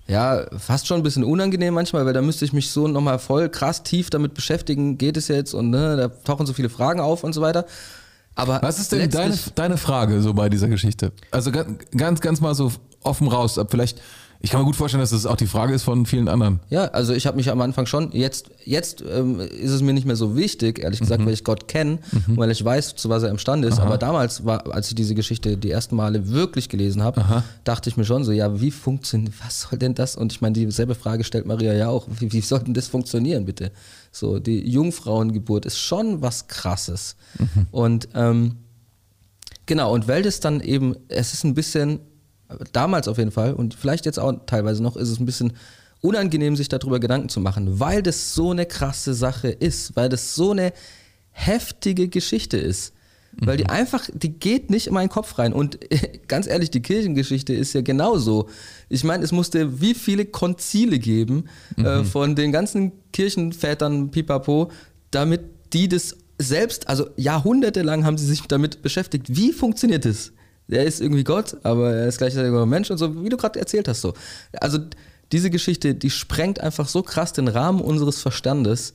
ja, 0.08 0.46
fast 0.56 0.86
schon 0.86 0.98
ein 0.98 1.02
bisschen 1.02 1.24
unangenehm 1.24 1.74
manchmal, 1.74 2.06
weil 2.06 2.12
da 2.12 2.22
müsste 2.22 2.44
ich 2.44 2.52
mich 2.52 2.70
so 2.70 2.86
nochmal 2.86 3.18
voll 3.18 3.48
krass 3.48 3.82
tief 3.82 4.10
damit 4.10 4.34
beschäftigen, 4.34 4.98
geht 4.98 5.16
es 5.16 5.28
jetzt 5.28 5.52
und 5.52 5.70
ne, 5.70 5.96
da 5.96 6.08
tauchen 6.08 6.46
so 6.46 6.52
viele 6.52 6.68
Fragen 6.68 7.00
auf 7.00 7.24
und 7.24 7.32
so 7.32 7.40
weiter. 7.40 7.66
Aber 8.36 8.60
Was 8.62 8.78
ist 8.78 8.92
denn 8.92 9.10
deine, 9.10 9.36
deine 9.54 9.76
Frage 9.78 10.20
so 10.20 10.34
bei 10.34 10.48
dieser 10.48 10.68
Geschichte? 10.68 11.12
Also 11.30 11.50
ganz, 11.50 12.20
ganz 12.20 12.40
mal 12.40 12.54
so 12.54 12.70
offen 13.02 13.28
raus, 13.28 13.58
vielleicht 13.68 14.00
ich 14.46 14.52
kann 14.52 14.60
mir 14.60 14.66
gut 14.66 14.76
vorstellen, 14.76 15.00
dass 15.00 15.10
das 15.10 15.26
auch 15.26 15.34
die 15.34 15.48
Frage 15.48 15.74
ist 15.74 15.82
von 15.82 16.06
vielen 16.06 16.28
anderen. 16.28 16.60
Ja, 16.70 16.84
also 16.84 17.12
ich 17.12 17.26
habe 17.26 17.36
mich 17.36 17.50
am 17.50 17.60
Anfang 17.60 17.84
schon, 17.86 18.12
jetzt, 18.12 18.48
jetzt 18.64 19.02
ähm, 19.02 19.40
ist 19.40 19.72
es 19.72 19.82
mir 19.82 19.92
nicht 19.92 20.06
mehr 20.06 20.14
so 20.14 20.36
wichtig, 20.36 20.78
ehrlich 20.78 21.00
gesagt, 21.00 21.20
mhm. 21.20 21.26
weil 21.26 21.32
ich 21.32 21.42
Gott 21.42 21.66
kenne 21.66 21.98
mhm. 22.12 22.34
und 22.34 22.36
weil 22.36 22.52
ich 22.52 22.64
weiß, 22.64 22.94
zu 22.94 23.08
was 23.08 23.24
er 23.24 23.30
imstande 23.30 23.66
ist. 23.66 23.80
Aha. 23.80 23.86
Aber 23.86 23.98
damals, 23.98 24.44
war, 24.44 24.72
als 24.72 24.86
ich 24.86 24.94
diese 24.94 25.16
Geschichte 25.16 25.56
die 25.56 25.72
ersten 25.72 25.96
Male 25.96 26.28
wirklich 26.28 26.68
gelesen 26.68 27.02
habe, 27.02 27.42
dachte 27.64 27.90
ich 27.90 27.96
mir 27.96 28.04
schon 28.04 28.22
so, 28.22 28.30
ja, 28.30 28.60
wie 28.60 28.70
funktioniert, 28.70 29.34
was 29.44 29.62
soll 29.62 29.80
denn 29.80 29.96
das? 29.96 30.14
Und 30.14 30.32
ich 30.32 30.40
meine, 30.40 30.52
dieselbe 30.52 30.94
Frage 30.94 31.24
stellt 31.24 31.44
Maria 31.44 31.72
ja 31.72 31.88
auch, 31.88 32.06
wie, 32.20 32.32
wie 32.32 32.40
soll 32.40 32.60
denn 32.60 32.74
das 32.74 32.86
funktionieren, 32.86 33.46
bitte? 33.46 33.72
So, 34.12 34.38
die 34.38 34.60
Jungfrauengeburt 34.70 35.66
ist 35.66 35.78
schon 35.78 36.22
was 36.22 36.46
Krasses. 36.46 37.16
Mhm. 37.36 37.66
Und 37.72 38.08
ähm, 38.14 38.58
genau, 39.66 39.92
und 39.92 40.06
weil 40.06 40.22
das 40.22 40.38
dann 40.38 40.60
eben, 40.60 40.94
es 41.08 41.34
ist 41.34 41.42
ein 41.42 41.54
bisschen 41.54 41.98
damals 42.72 43.08
auf 43.08 43.18
jeden 43.18 43.30
Fall 43.32 43.54
und 43.54 43.74
vielleicht 43.74 44.06
jetzt 44.06 44.18
auch 44.18 44.32
teilweise 44.46 44.82
noch, 44.82 44.96
ist 44.96 45.08
es 45.08 45.18
ein 45.20 45.26
bisschen 45.26 45.52
unangenehm, 46.00 46.56
sich 46.56 46.68
darüber 46.68 47.00
Gedanken 47.00 47.28
zu 47.28 47.40
machen, 47.40 47.80
weil 47.80 48.02
das 48.02 48.34
so 48.34 48.50
eine 48.50 48.66
krasse 48.66 49.14
Sache 49.14 49.48
ist, 49.48 49.96
weil 49.96 50.08
das 50.08 50.34
so 50.34 50.52
eine 50.52 50.72
heftige 51.32 52.08
Geschichte 52.08 52.56
ist. 52.56 52.92
Weil 53.38 53.58
die 53.58 53.64
mhm. 53.64 53.70
einfach, 53.70 54.08
die 54.14 54.30
geht 54.30 54.70
nicht 54.70 54.86
in 54.86 54.94
meinen 54.94 55.10
Kopf 55.10 55.38
rein. 55.38 55.52
Und 55.52 55.78
ganz 56.28 56.46
ehrlich, 56.46 56.70
die 56.70 56.80
Kirchengeschichte 56.80 57.52
ist 57.52 57.74
ja 57.74 57.82
genauso. 57.82 58.48
Ich 58.88 59.04
meine, 59.04 59.24
es 59.24 59.32
musste 59.32 59.80
wie 59.80 59.94
viele 59.94 60.24
Konzile 60.24 60.98
geben 60.98 61.44
äh, 61.76 61.80
mhm. 61.80 61.86
äh, 61.86 62.04
von 62.04 62.34
den 62.34 62.50
ganzen 62.50 62.92
Kirchenvätern 63.12 64.10
Pipapo, 64.10 64.70
damit 65.10 65.42
die 65.74 65.88
das 65.88 66.16
selbst, 66.38 66.88
also 66.88 67.08
jahrhundertelang 67.16 68.04
haben 68.04 68.16
sie 68.16 68.26
sich 68.26 68.40
damit 68.42 68.80
beschäftigt. 68.82 69.26
Wie 69.28 69.52
funktioniert 69.52 70.04
das? 70.04 70.32
Er 70.68 70.84
ist 70.84 71.00
irgendwie 71.00 71.24
Gott, 71.24 71.56
aber 71.62 71.92
er 71.92 72.08
ist 72.08 72.18
gleichzeitig 72.18 72.52
ein 72.52 72.68
Mensch 72.68 72.90
und 72.90 72.98
so, 72.98 73.22
wie 73.22 73.28
du 73.28 73.36
gerade 73.36 73.58
erzählt 73.58 73.88
hast. 73.88 74.00
So. 74.00 74.14
Also 74.60 74.78
diese 75.32 75.50
Geschichte, 75.50 75.94
die 75.94 76.10
sprengt 76.10 76.60
einfach 76.60 76.88
so 76.88 77.02
krass 77.02 77.32
den 77.32 77.48
Rahmen 77.48 77.80
unseres 77.80 78.20
Verstandes. 78.20 78.94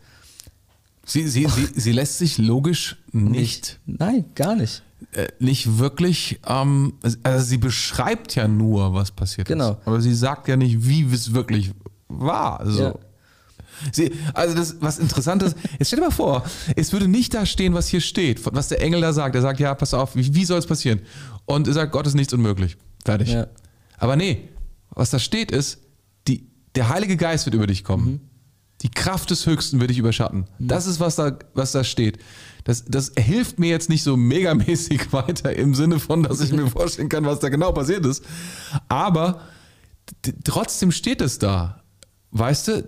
Sie, 1.05 1.27
sie, 1.27 1.47
sie, 1.47 1.67
sie 1.75 1.91
lässt 1.91 2.17
sich 2.17 2.37
logisch 2.37 2.97
nicht. 3.11 3.31
nicht 3.31 3.79
nein, 3.85 4.25
gar 4.35 4.55
nicht. 4.55 4.83
Äh, 5.13 5.27
nicht 5.39 5.79
wirklich, 5.79 6.39
ähm, 6.45 6.93
also 7.23 7.45
sie 7.45 7.57
beschreibt 7.57 8.35
ja 8.35 8.47
nur, 8.47 8.93
was 8.93 9.11
passiert 9.11 9.47
genau. 9.47 9.71
ist. 9.71 9.77
Aber 9.85 9.99
sie 9.99 10.13
sagt 10.13 10.47
ja 10.47 10.55
nicht, 10.55 10.87
wie 10.87 11.03
es 11.11 11.33
wirklich 11.33 11.71
war. 12.07 12.61
So. 12.65 12.83
Ja. 12.83 12.95
Sie, 13.91 14.11
also 14.33 14.55
das, 14.55 14.77
was 14.79 14.99
interessant 14.99 15.43
ist, 15.43 15.55
jetzt 15.79 15.87
stell 15.87 15.99
dir 15.99 16.05
mal 16.05 16.11
vor, 16.11 16.43
es 16.75 16.93
würde 16.93 17.07
nicht 17.07 17.33
da 17.33 17.45
stehen, 17.45 17.73
was 17.73 17.87
hier 17.87 18.01
steht, 18.01 18.41
was 18.53 18.67
der 18.67 18.81
Engel 18.81 19.01
da 19.01 19.13
sagt. 19.13 19.35
Er 19.35 19.41
sagt, 19.41 19.59
ja, 19.59 19.73
pass 19.73 19.93
auf, 19.93 20.15
wie, 20.15 20.33
wie 20.33 20.45
soll 20.45 20.59
es 20.59 20.67
passieren? 20.67 21.01
Und 21.45 21.67
er 21.67 21.73
sagt, 21.73 21.91
Gott 21.91 22.07
ist 22.07 22.15
nichts 22.15 22.33
unmöglich. 22.33 22.77
Fertig. 23.03 23.29
Ja. 23.29 23.47
Aber 23.97 24.15
nee, 24.15 24.49
was 24.91 25.09
da 25.09 25.19
steht 25.19 25.51
ist, 25.51 25.79
die, 26.27 26.47
der 26.75 26.89
Heilige 26.89 27.17
Geist 27.17 27.45
wird 27.45 27.55
über 27.55 27.67
dich 27.67 27.83
kommen. 27.83 28.05
Mhm. 28.05 28.19
Die 28.81 28.89
Kraft 28.89 29.29
des 29.29 29.45
Höchsten 29.45 29.79
wird 29.79 29.91
dich 29.91 29.99
überschatten. 29.99 30.45
Mhm. 30.57 30.67
Das 30.67 30.87
ist, 30.87 30.99
was 30.99 31.15
da, 31.15 31.37
was 31.53 31.71
da 31.71 31.83
steht. 31.83 32.19
Das, 32.63 32.85
das 32.85 33.11
hilft 33.17 33.59
mir 33.59 33.69
jetzt 33.69 33.89
nicht 33.89 34.03
so 34.03 34.17
megamäßig 34.17 35.13
weiter 35.13 35.55
im 35.55 35.75
Sinne 35.75 35.99
von, 35.99 36.23
dass 36.23 36.41
ich 36.41 36.51
mir 36.51 36.67
vorstellen 36.67 37.09
kann, 37.09 37.25
was 37.25 37.39
da 37.39 37.49
genau 37.49 37.71
passiert 37.71 38.05
ist. 38.05 38.23
Aber 38.87 39.41
trotzdem 40.43 40.91
steht 40.91 41.21
es 41.21 41.39
da. 41.39 41.83
Weißt 42.31 42.67
du, 42.67 42.87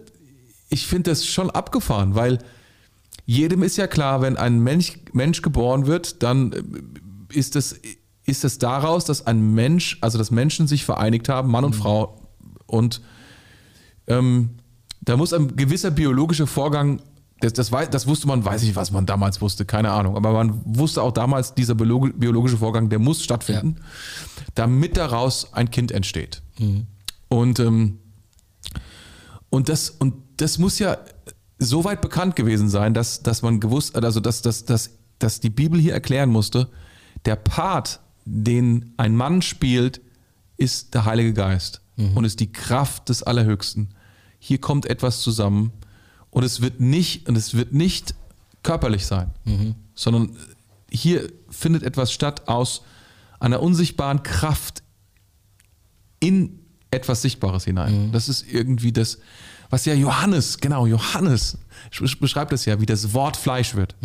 ich 0.73 0.87
finde 0.87 1.11
das 1.11 1.25
schon 1.25 1.51
abgefahren, 1.51 2.15
weil 2.15 2.39
jedem 3.25 3.61
ist 3.63 3.77
ja 3.77 3.87
klar, 3.87 4.21
wenn 4.21 4.37
ein 4.37 4.59
Mensch, 4.59 4.99
Mensch 5.13 5.41
geboren 5.41 5.85
wird, 5.85 6.23
dann 6.23 6.51
äh, 6.51 6.63
ist 7.37 7.55
es, 7.55 7.79
ist 8.25 8.43
es 8.43 8.57
daraus, 8.57 9.05
dass 9.05 9.27
ein 9.27 9.53
Mensch, 9.53 9.97
also 10.01 10.17
dass 10.17 10.31
Menschen 10.31 10.67
sich 10.67 10.83
vereinigt 10.83 11.29
haben, 11.29 11.51
Mann 11.51 11.63
und 11.63 11.75
mhm. 11.75 11.79
Frau, 11.79 12.19
Und 12.65 13.01
ähm, 14.07 14.49
da 15.01 15.15
muss 15.15 15.31
ein 15.31 15.55
gewisser 15.55 15.91
biologischer 15.91 16.47
Vorgang, 16.47 17.01
das, 17.39 17.53
das, 17.53 17.69
das 17.91 18.07
wusste 18.07 18.27
man, 18.27 18.43
weiß 18.43 18.63
ich, 18.63 18.75
was 18.75 18.89
man 18.91 19.05
damals 19.05 19.41
wusste, 19.41 19.65
keine 19.65 19.91
Ahnung, 19.91 20.15
aber 20.15 20.31
man 20.31 20.61
wusste 20.65 21.03
auch 21.03 21.11
damals, 21.11 21.53
dieser 21.53 21.75
biologi- 21.75 22.13
biologische 22.13 22.57
Vorgang, 22.57 22.89
der 22.89 22.99
muss 22.99 23.23
stattfinden, 23.23 23.75
damit 24.55 24.97
daraus 24.97 25.53
ein 25.53 25.69
Kind 25.69 25.91
entsteht. 25.91 26.41
Und, 27.27 27.59
ähm, 27.59 27.99
und, 29.49 29.69
das, 29.69 29.89
und 29.91 30.15
das 30.43 30.57
muss 30.57 30.77
ja 30.77 30.97
so 31.57 31.85
weit 31.85 32.01
bekannt 32.01 32.35
gewesen 32.35 32.69
sein, 32.69 32.93
dass, 32.93 33.23
dass 33.23 33.41
man 33.41 33.61
gewusst, 33.61 33.95
also 33.95 34.19
dass, 34.19 34.41
dass, 34.41 34.65
dass, 34.65 34.91
dass 35.17 35.39
die 35.39 35.49
Bibel 35.49 35.79
hier 35.79 35.93
erklären 35.93 36.29
musste, 36.29 36.69
der 37.23 37.37
Part, 37.37 38.01
den 38.25 38.93
ein 38.97 39.15
Mann 39.15 39.41
spielt, 39.41 40.01
ist 40.57 40.93
der 40.93 41.05
Heilige 41.05 41.33
Geist 41.33 41.81
und 42.15 42.25
ist 42.25 42.39
die 42.39 42.51
Kraft 42.51 43.07
des 43.09 43.23
Allerhöchsten. 43.23 43.93
Hier 44.39 44.59
kommt 44.59 44.85
etwas 44.85 45.21
zusammen 45.21 45.71
und 46.29 46.43
es 46.43 46.59
wird 46.61 46.81
nicht, 46.81 47.29
und 47.29 47.37
es 47.37 47.53
wird 47.53 47.71
nicht 47.73 48.13
körperlich 48.63 49.05
sein, 49.05 49.31
sondern 49.95 50.35
hier 50.89 51.31
findet 51.49 51.83
etwas 51.83 52.11
statt 52.11 52.47
aus 52.49 52.81
einer 53.39 53.61
unsichtbaren 53.61 54.23
Kraft 54.23 54.83
in 56.19 56.59
etwas 56.91 57.21
Sichtbares 57.21 57.63
hinein. 57.63 58.11
Das 58.11 58.27
ist 58.27 58.45
irgendwie 58.51 58.91
das, 58.91 59.19
was 59.73 59.85
ja 59.85 59.95
Johannes, 59.95 60.59
genau, 60.59 60.85
Johannes 60.85 61.57
sch- 61.91 62.19
beschreibt 62.19 62.53
es 62.53 62.65
ja, 62.65 62.79
wie 62.79 62.85
das 62.85 63.11
Wort 63.15 63.35
Fleisch 63.35 63.73
wird. 63.73 63.95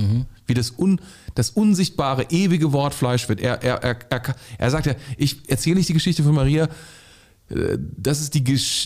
Wie 0.46 0.54
das, 0.54 0.72
un, 0.78 0.98
das 1.34 1.50
unsichtbare, 1.50 2.22
ewige 2.30 2.72
Wort 2.72 2.94
Fleisch 2.94 3.28
wird. 3.28 3.40
Er, 3.40 3.62
er, 3.62 3.82
er, 3.82 3.96
er, 4.10 4.34
er 4.56 4.70
sagt 4.70 4.86
ja, 4.86 4.94
ich 5.18 5.48
erzähle 5.50 5.76
nicht 5.76 5.88
die 5.90 5.92
Geschichte 5.92 6.22
von 6.22 6.34
Maria, 6.34 6.68
äh, 7.50 7.76
das 7.98 8.20
ist 8.22 8.32
die, 8.34 8.42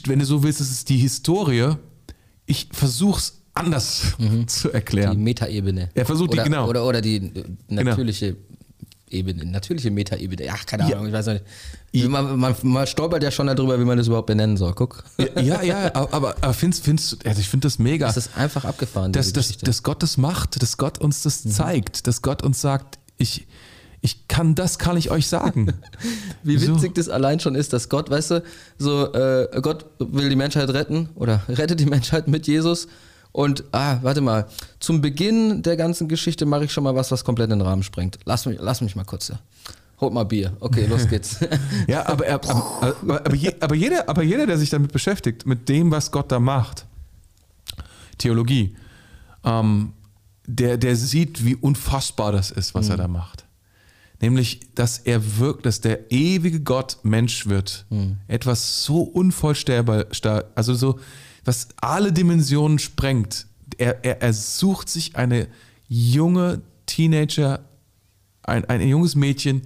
wenn 0.09 0.19
du 0.19 0.25
so 0.25 0.43
willst, 0.43 0.59
das 0.61 0.71
ist 0.71 0.89
die 0.89 0.97
Historie. 0.99 1.75
Ich 2.47 2.69
versuche 2.73 3.19
es 3.21 3.39
anders 3.55 4.17
zu 4.49 4.69
Die 4.69 4.75
erklären. 4.75 5.23
Metaebene. 5.23 5.91
Er 5.95 6.05
versucht 6.05 6.33
die- 6.33 6.37
oder, 6.39 6.45
genau. 6.45 6.69
Oder, 6.69 6.85
oder 6.85 7.01
die 7.01 7.17
äh, 7.17 7.45
natürliche 7.69 8.37
Ebene, 9.13 9.45
natürliche 9.45 9.91
Metaebene. 9.91 10.49
Ach, 10.53 10.65
keine 10.67 10.89
Ja. 10.89 10.97
Ahnung, 10.97 11.07
ich 11.09 11.13
weiß 11.13 11.27
nicht. 11.27 11.45
Man, 12.09 12.39
man, 12.39 12.55
man 12.63 12.87
stolpert 12.87 13.23
ja 13.23 13.31
schon 13.31 13.47
darüber, 13.47 13.79
wie 13.79 13.85
man 13.85 13.99
das 13.99 14.07
überhaupt 14.07 14.27
benennen 14.27 14.57
soll. 14.57 14.73
Guck. 14.75 15.05
Ja, 15.41 15.63
ja, 15.63 15.95
aber, 15.95 16.35
aber 16.41 16.55
findest, 16.55 16.85
findest, 16.85 17.27
also 17.27 17.41
ich 17.41 17.49
finde 17.49 17.67
das 17.67 17.79
mega. 17.79 18.07
Das 18.07 18.17
ist 18.17 18.37
einfach 18.37 18.65
abgefahren, 18.65 19.13
dass, 19.13 19.33
dass, 19.33 19.57
dass 19.59 19.83
Gott 19.83 20.03
das 20.03 20.17
macht, 20.17 20.63
dass 20.63 20.77
Gott 20.79 20.99
uns 20.99 21.23
das 21.23 21.45
Mhm. 21.45 21.51
zeigt, 21.51 22.07
dass 22.07 22.23
Gott 22.23 22.43
uns 22.43 22.61
sagt, 22.61 22.99
ich, 23.19 23.47
ich 24.01 24.27
kann, 24.27 24.55
das 24.55 24.79
kann 24.79 24.97
ich 24.97 25.11
euch 25.11 25.27
sagen. 25.27 25.73
Wie 26.43 26.57
So. 26.59 26.75
witzig 26.75 26.95
das 26.95 27.09
allein 27.09 27.39
schon 27.41 27.55
ist, 27.55 27.73
dass 27.73 27.89
Gott, 27.89 28.11
weißt 28.11 28.31
du, 28.33 28.43
so 28.79 29.13
äh, 29.13 29.49
Gott 29.61 29.87
will 29.99 30.29
die 30.29 30.37
Menschheit 30.37 30.71
retten 30.71 31.11
oder 31.15 31.43
rettet 31.49 31.79
die 31.79 31.87
Menschheit 31.87 32.27
mit 32.27 32.47
Jesus. 32.47 32.89
Und, 33.33 33.65
ah, 33.73 33.99
warte 34.03 34.21
mal, 34.21 34.47
zum 34.79 35.01
Beginn 35.01 35.63
der 35.63 35.77
ganzen 35.77 36.07
Geschichte 36.07 36.45
mache 36.45 36.67
ich 36.67 36.73
schon 36.73 36.85
mal 36.85 36.95
was, 36.95 37.11
was 37.11 37.25
komplett 37.25 37.51
den 37.51 37.63
Rahmen 37.63 37.83
sprengt. 37.83 38.19
Lass 38.27 38.45
mich, 38.45 38.59
lass 38.61 38.83
mich 38.83 38.95
mal 38.95 39.05
kurz. 39.05 39.29
Ja. 39.29 39.41
Holt 40.01 40.13
mal 40.13 40.25
Bier. 40.25 40.55
Okay, 40.61 40.87
los 40.87 41.09
geht's. 41.09 41.39
Ja, 41.87 42.07
aber, 42.07 42.27
er, 42.27 42.35
aber, 42.35 42.97
aber, 43.03 43.25
aber, 43.25 43.35
je, 43.35 43.55
aber, 43.61 43.75
jeder, 43.75 44.09
aber 44.09 44.23
jeder, 44.23 44.47
der 44.47 44.59
sich 44.59 44.69
damit 44.69 44.93
beschäftigt, 44.93 45.47
mit 45.47 45.69
dem, 45.69 45.91
was 45.91 46.11
Gott 46.11 46.31
da 46.31 46.41
macht, 46.41 46.87
Theologie, 48.19 48.77
ähm, 49.45 49.93
der, 50.47 50.77
der 50.77 50.97
sieht, 50.97 51.45
wie 51.45 51.57
unfassbar 51.57 52.33
das 52.33 52.51
ist, 52.51 52.75
was 52.75 52.89
er 52.89 52.97
da 52.97 53.09
macht. 53.09 53.45
Nämlich, 54.21 54.61
dass 54.75 54.99
er 54.99 55.39
wirkt, 55.39 55.67
dass 55.67 55.81
der 55.81 56.13
ewige 56.13 56.61
Gott 56.61 56.99
Mensch 57.03 57.47
wird. 57.47 57.87
Etwas 58.29 58.85
so 58.85 59.03
unvollstellbar, 59.03 60.07
also 60.55 60.75
so, 60.75 61.01
was 61.45 61.69
alle 61.81 62.13
Dimensionen 62.13 62.79
sprengt. 62.79 63.47
Er, 63.79 64.05
er, 64.05 64.23
er 64.23 64.33
sucht 64.33 64.89
sich 64.89 65.17
eine 65.17 65.49
junge 65.89 66.63
Teenager, 66.87 67.65
ein, 68.43 68.65
ein 68.67 68.81
junges 68.87 69.15
Mädchen 69.15 69.63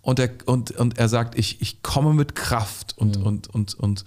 und 0.00 0.18
er, 0.18 0.30
und, 0.46 0.70
und 0.72 0.98
er 0.98 1.08
sagt, 1.08 1.38
ich, 1.38 1.60
ich 1.60 1.82
komme 1.82 2.12
mit 2.14 2.34
Kraft 2.34 2.96
und, 2.98 3.16
und, 3.16 3.48
und, 3.48 3.74
und, 3.74 4.04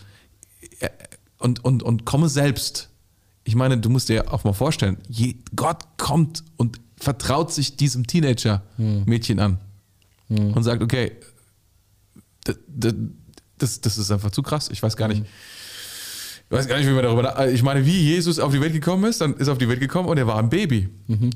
er- 0.80 0.91
und, 1.39 1.64
und, 1.64 1.84
und 1.84 2.06
komme 2.06 2.30
selbst. 2.30 2.89
Ich 3.43 3.56
meine, 3.56 3.78
du 3.78 3.89
musst 3.89 4.10
dir 4.10 4.34
auch 4.34 4.43
mal 4.43 4.53
vorstellen, 4.53 4.97
je, 5.08 5.36
Gott 5.56 5.84
kommt 5.97 6.43
und 6.58 6.80
vertraut 6.97 7.51
sich 7.53 7.76
diesem 7.78 8.08
Teenager-Mädchen 8.08 9.39
an 9.39 9.60
und 10.28 10.64
sagt, 10.64 10.82
okay, 10.82 11.12
d- 12.47 12.56
d- 12.68 12.93
das, 13.58 13.80
das 13.82 13.97
ist 13.97 14.12
einfach 14.12 14.32
zu 14.32 14.41
krass. 14.41 14.70
Ich 14.72 14.82
weiß 14.82 14.97
gar 14.97 15.08
nicht, 15.08 15.24
ich 15.24 15.30
weiß 16.56 16.68
gar 16.68 16.78
nicht, 16.78 16.88
wie 16.88 16.93
man 16.93 17.03
darüber. 17.03 17.24
nach- 17.24 17.45
Ich 17.47 17.64
meine, 17.64 17.86
wie 17.86 18.01
Jesus 18.01 18.39
auf 18.39 18.51
die 18.53 18.62
Welt 18.62 18.74
gekommen 18.74 19.03
ist, 19.06 19.22
dann 19.22 19.34
ist 19.36 19.47
er 19.47 19.53
auf 19.53 19.58
die 19.58 19.70
Welt 19.70 19.80
gekommen 19.80 20.10
und 20.10 20.18
er 20.18 20.28
war 20.28 20.38
ein 20.38 20.49
Baby. 20.49 20.89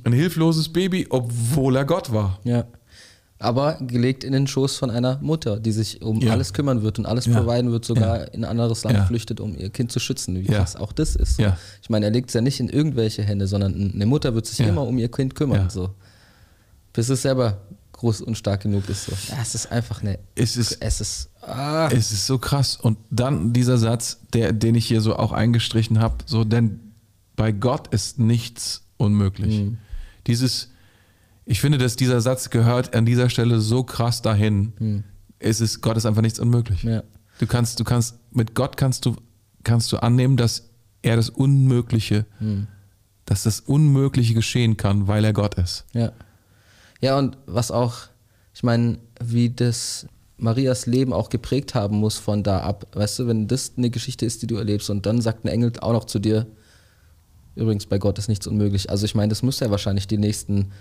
Ein 0.03 0.13
hilfloses 0.13 0.69
Baby, 0.69 1.07
obwohl 1.09 1.75
er 1.75 1.85
Gott 1.85 2.11
war. 2.13 2.39
ja. 2.43 2.65
Aber 3.41 3.77
gelegt 3.79 4.25
in 4.25 4.33
den 4.33 4.47
Schoß 4.47 4.75
von 4.75 4.89
einer 4.89 5.17
Mutter, 5.21 5.61
die 5.61 5.71
sich 5.71 6.01
um 6.01 6.19
Ja. 6.19 6.33
alles 6.33 6.51
kümmern 6.51 6.81
wird 6.81 6.99
und 6.99 7.05
alles 7.05 7.25
Ja. 7.25 7.39
providen 7.39 7.71
wird, 7.71 7.85
sogar 7.85 8.33
in 8.33 8.43
ein 8.43 8.49
anderes 8.51 8.83
Land 8.83 8.97
Ja. 8.97 9.05
flüchtet, 9.05 9.39
um 9.39 9.55
ihr 9.57 9.69
Kind 9.69 9.93
zu 9.93 10.01
schützen. 10.01 10.35
Wie 10.35 10.45
Ja. 10.51 10.57
krass 10.57 10.75
auch 10.75 10.91
das 10.91 11.15
ist. 11.15 11.37
So. 11.37 11.43
Ja. 11.43 11.57
Ich 11.81 11.89
meine, 11.89 12.03
er 12.07 12.11
legt 12.11 12.27
es 12.31 12.33
ja 12.33 12.41
nicht 12.41 12.59
in 12.59 12.67
irgendwelche 12.67 13.23
Hände, 13.23 13.47
sondern 13.47 13.91
eine 13.95 14.05
Mutter 14.05 14.35
wird 14.35 14.45
sich 14.45 14.59
Ja. 14.59 14.67
immer 14.67 14.85
um 14.85 14.97
ihr 14.97 15.09
Kind 15.09 15.35
kümmern. 15.35 15.61
Ja. 15.61 15.69
So. 15.69 15.91
Bis 16.91 17.07
es 17.07 17.21
selber 17.21 17.61
groß 17.99 18.21
und 18.21 18.37
stark 18.37 18.61
genug 18.61 18.87
ist. 18.89 19.05
So. 19.05 19.11
Ja, 19.33 19.41
es 19.41 19.55
ist 19.55 19.71
einfach 19.71 20.01
eine. 20.01 20.19
Es 20.35 20.55
ist, 20.55 20.77
Es 20.81 21.01
ist. 21.01 21.29
Ah, 21.41 21.89
es 21.91 22.11
ist 22.11 22.25
so 22.25 22.37
krass. 22.37 22.77
Und 22.77 22.97
dann 23.09 23.53
dieser 23.53 23.77
Satz, 23.77 24.19
der, 24.33 24.53
den 24.53 24.75
ich 24.75 24.85
hier 24.85 25.01
so 25.01 25.15
auch 25.15 25.31
eingestrichen 25.31 25.99
habe, 25.99 26.15
so, 26.25 26.43
denn 26.43 26.79
bei 27.35 27.51
Gott 27.51 27.87
ist 27.93 28.19
nichts 28.19 28.83
unmöglich. 28.97 29.71
Dieses, 30.27 30.69
ich 31.45 31.59
finde, 31.61 31.77
dass 31.77 31.95
dieser 31.95 32.21
Satz 32.21 32.49
gehört 32.49 32.95
an 32.95 33.05
dieser 33.05 33.29
Stelle 33.29 33.59
so 33.59 33.83
krass 33.83 34.21
dahin. 34.21 35.03
Es 35.39 35.61
ist, 35.61 35.81
Gott 35.81 35.97
ist 35.97 36.05
einfach 36.05 36.21
nichts 36.21 36.39
unmöglich. 36.39 36.83
Ja. 36.83 37.03
Du 37.39 37.47
kannst, 37.47 37.79
du 37.79 37.83
kannst, 37.83 38.15
mit 38.31 38.55
Gott 38.55 38.75
kannst 38.77 39.05
du, 39.05 39.15
kannst 39.63 39.91
du 39.91 39.97
annehmen, 39.97 40.37
dass 40.37 40.69
er 41.01 41.15
das 41.15 41.29
Unmögliche, 41.29 42.25
dass 43.25 43.43
das 43.43 43.61
Unmögliche 43.61 44.33
geschehen 44.33 44.77
kann, 44.77 45.07
weil 45.07 45.23
er 45.23 45.33
Gott 45.33 45.55
ist. 45.55 45.85
Ja. 45.93 46.11
Ja, 47.01 47.17
und 47.17 47.37
was 47.45 47.71
auch, 47.71 47.95
ich 48.53 48.63
meine, 48.63 48.99
wie 49.21 49.49
das 49.49 50.07
Marias 50.39 50.85
Leben 50.85 51.13
auch 51.13 51.29
geprägt 51.29 51.75
haben 51.75 51.97
muss 51.97 52.17
von 52.17 52.43
da 52.43 52.61
ab. 52.61 52.87
Weißt 52.93 53.19
du, 53.19 53.27
wenn 53.27 53.47
das 53.47 53.73
eine 53.77 53.89
Geschichte 53.89 54.25
ist, 54.25 54.41
die 54.41 54.47
du 54.47 54.55
erlebst 54.55 54.89
und 54.89 55.05
dann 55.05 55.21
sagt 55.21 55.45
ein 55.45 55.49
Engel 55.49 55.73
auch 55.81 55.93
noch 55.93 56.05
zu 56.05 56.19
dir, 56.19 56.47
übrigens 57.55 57.85
bei 57.85 57.97
Gott 57.97 58.17
ist 58.17 58.29
nichts 58.29 58.47
unmöglich. 58.47 58.89
Also 58.89 59.05
ich 59.05 59.15
meine, 59.15 59.29
das 59.29 59.43
muss 59.43 59.59
ja 59.59 59.69
wahrscheinlich 59.69 60.07
die 60.07 60.17
nächsten 60.17 60.71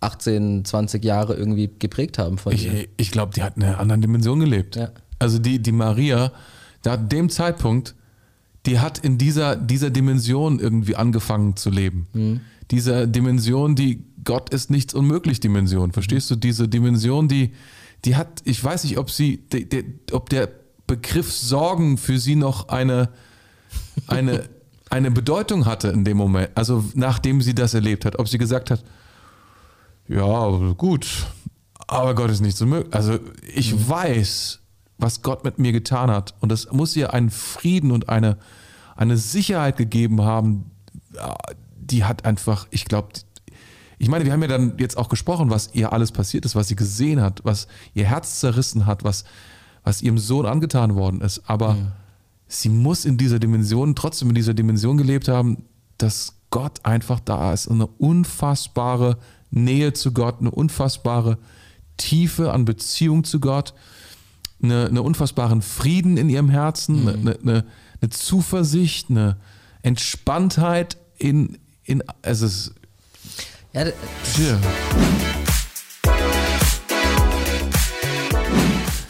18, 0.00 0.64
20 0.64 1.04
Jahre 1.04 1.34
irgendwie 1.34 1.70
geprägt 1.78 2.18
haben 2.18 2.38
von 2.38 2.54
dir. 2.54 2.72
Ich, 2.72 2.88
ich 2.96 3.10
glaube, 3.10 3.32
die 3.34 3.42
hat 3.42 3.56
in 3.56 3.64
einer 3.64 3.80
anderen 3.80 4.00
Dimension 4.00 4.38
gelebt. 4.38 4.76
Ja. 4.76 4.90
Also 5.18 5.38
die, 5.38 5.58
die 5.60 5.72
Maria, 5.72 6.32
da 6.82 6.94
ab 6.94 7.10
dem 7.10 7.28
Zeitpunkt, 7.28 7.94
die 8.66 8.78
hat 8.78 8.98
in 8.98 9.18
dieser, 9.18 9.56
dieser 9.56 9.90
Dimension 9.90 10.60
irgendwie 10.60 10.94
angefangen 10.94 11.56
zu 11.56 11.70
leben. 11.70 12.06
Mhm. 12.12 12.40
Dieser 12.70 13.06
Dimension, 13.06 13.74
die 13.74 14.04
Gott 14.24 14.50
ist 14.50 14.70
nichts 14.70 14.94
unmöglich 14.94 15.40
Dimension. 15.40 15.92
Verstehst 15.92 16.30
du? 16.30 16.36
Diese 16.36 16.68
Dimension, 16.68 17.28
die, 17.28 17.52
die 18.04 18.16
hat, 18.16 18.42
ich 18.44 18.62
weiß 18.62 18.84
nicht, 18.84 18.98
ob 18.98 19.10
sie, 19.10 19.38
die, 19.52 19.68
die, 19.68 19.84
ob 20.12 20.28
der 20.28 20.50
Begriff 20.86 21.32
Sorgen 21.32 21.96
für 21.98 22.18
sie 22.18 22.34
noch 22.34 22.68
eine, 22.68 23.10
eine, 24.06 24.44
eine 24.90 25.10
Bedeutung 25.10 25.66
hatte 25.66 25.88
in 25.88 26.04
dem 26.04 26.16
Moment. 26.16 26.50
Also 26.54 26.84
nachdem 26.94 27.40
sie 27.40 27.54
das 27.54 27.74
erlebt 27.74 28.04
hat, 28.04 28.18
ob 28.18 28.28
sie 28.28 28.38
gesagt 28.38 28.70
hat, 28.70 28.84
ja, 30.08 30.48
gut. 30.76 31.26
Aber 31.86 32.14
Gott 32.14 32.30
ist 32.30 32.40
nicht 32.40 32.56
so 32.56 32.66
möglich. 32.66 32.94
Also 32.94 33.18
ich 33.54 33.88
weiß, 33.88 34.60
was 34.98 35.22
Gott 35.22 35.44
mit 35.44 35.58
mir 35.58 35.72
getan 35.72 36.10
hat. 36.10 36.34
Und 36.40 36.50
das 36.50 36.70
muss 36.72 36.96
ihr 36.96 37.14
einen 37.14 37.30
Frieden 37.30 37.92
und 37.92 38.08
eine, 38.08 38.36
eine 38.96 39.16
Sicherheit 39.16 39.76
gegeben 39.76 40.22
haben, 40.22 40.70
die 41.90 42.04
hat 42.04 42.24
einfach, 42.24 42.66
ich 42.70 42.84
glaube, 42.84 43.08
ich 43.98 44.08
meine, 44.08 44.24
wir 44.24 44.32
haben 44.32 44.42
ja 44.42 44.48
dann 44.48 44.74
jetzt 44.78 44.96
auch 44.96 45.08
gesprochen, 45.08 45.50
was 45.50 45.70
ihr 45.74 45.92
alles 45.92 46.12
passiert 46.12 46.44
ist, 46.44 46.54
was 46.54 46.68
sie 46.68 46.76
gesehen 46.76 47.20
hat, 47.20 47.40
was 47.44 47.66
ihr 47.94 48.04
Herz 48.04 48.38
zerrissen 48.40 48.86
hat, 48.86 49.02
was, 49.02 49.24
was 49.82 50.02
ihrem 50.02 50.18
Sohn 50.18 50.46
angetan 50.46 50.94
worden 50.94 51.20
ist. 51.20 51.42
Aber 51.46 51.76
sie 52.46 52.68
muss 52.68 53.04
in 53.04 53.16
dieser 53.16 53.40
Dimension, 53.40 53.96
trotzdem 53.96 54.28
in 54.28 54.34
dieser 54.36 54.54
Dimension 54.54 54.98
gelebt 54.98 55.28
haben, 55.28 55.64
dass 55.98 56.34
Gott 56.50 56.84
einfach 56.84 57.18
da 57.20 57.52
ist. 57.52 57.68
Eine 57.68 57.86
unfassbare 57.86 59.18
Nähe 59.50 59.92
zu 59.92 60.12
Gott, 60.12 60.40
eine 60.40 60.50
unfassbare 60.50 61.38
Tiefe 61.96 62.52
an 62.52 62.64
Beziehung 62.64 63.24
zu 63.24 63.40
Gott, 63.40 63.74
eine, 64.62 64.86
eine 64.86 65.02
unfassbaren 65.02 65.62
Frieden 65.62 66.16
in 66.16 66.28
ihrem 66.28 66.48
Herzen, 66.48 67.08
eine, 67.08 67.38
eine, 67.42 67.64
eine 68.00 68.10
Zuversicht, 68.10 69.10
eine 69.10 69.36
Entspanntheit 69.82 70.98
in, 71.18 71.58
in 71.88 72.02
es 72.22 72.42
ist 72.42 72.72
Ja, 73.72 73.84
tja, 74.34 74.58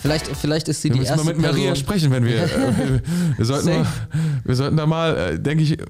Vielleicht, 0.00 0.26
vielleicht 0.28 0.68
ist 0.68 0.80
sie 0.80 0.88
Wir 0.88 0.94
die 0.94 0.98
müssen 1.00 1.10
erste 1.10 1.26
mal 1.26 1.32
mit 1.34 1.42
Maria 1.42 1.66
Person. 1.72 1.76
sprechen, 1.76 2.10
wenn 2.12 2.24
wir. 2.24 2.44
äh, 2.44 3.00
wir, 3.36 3.44
sollten 3.44 3.68
mal, 3.68 3.86
wir 4.44 4.54
sollten 4.54 4.76
da 4.76 4.86
mal, 4.86 5.16
äh, 5.16 5.38
denke 5.40 5.64
ich, 5.64 5.72
äh, 5.78 5.84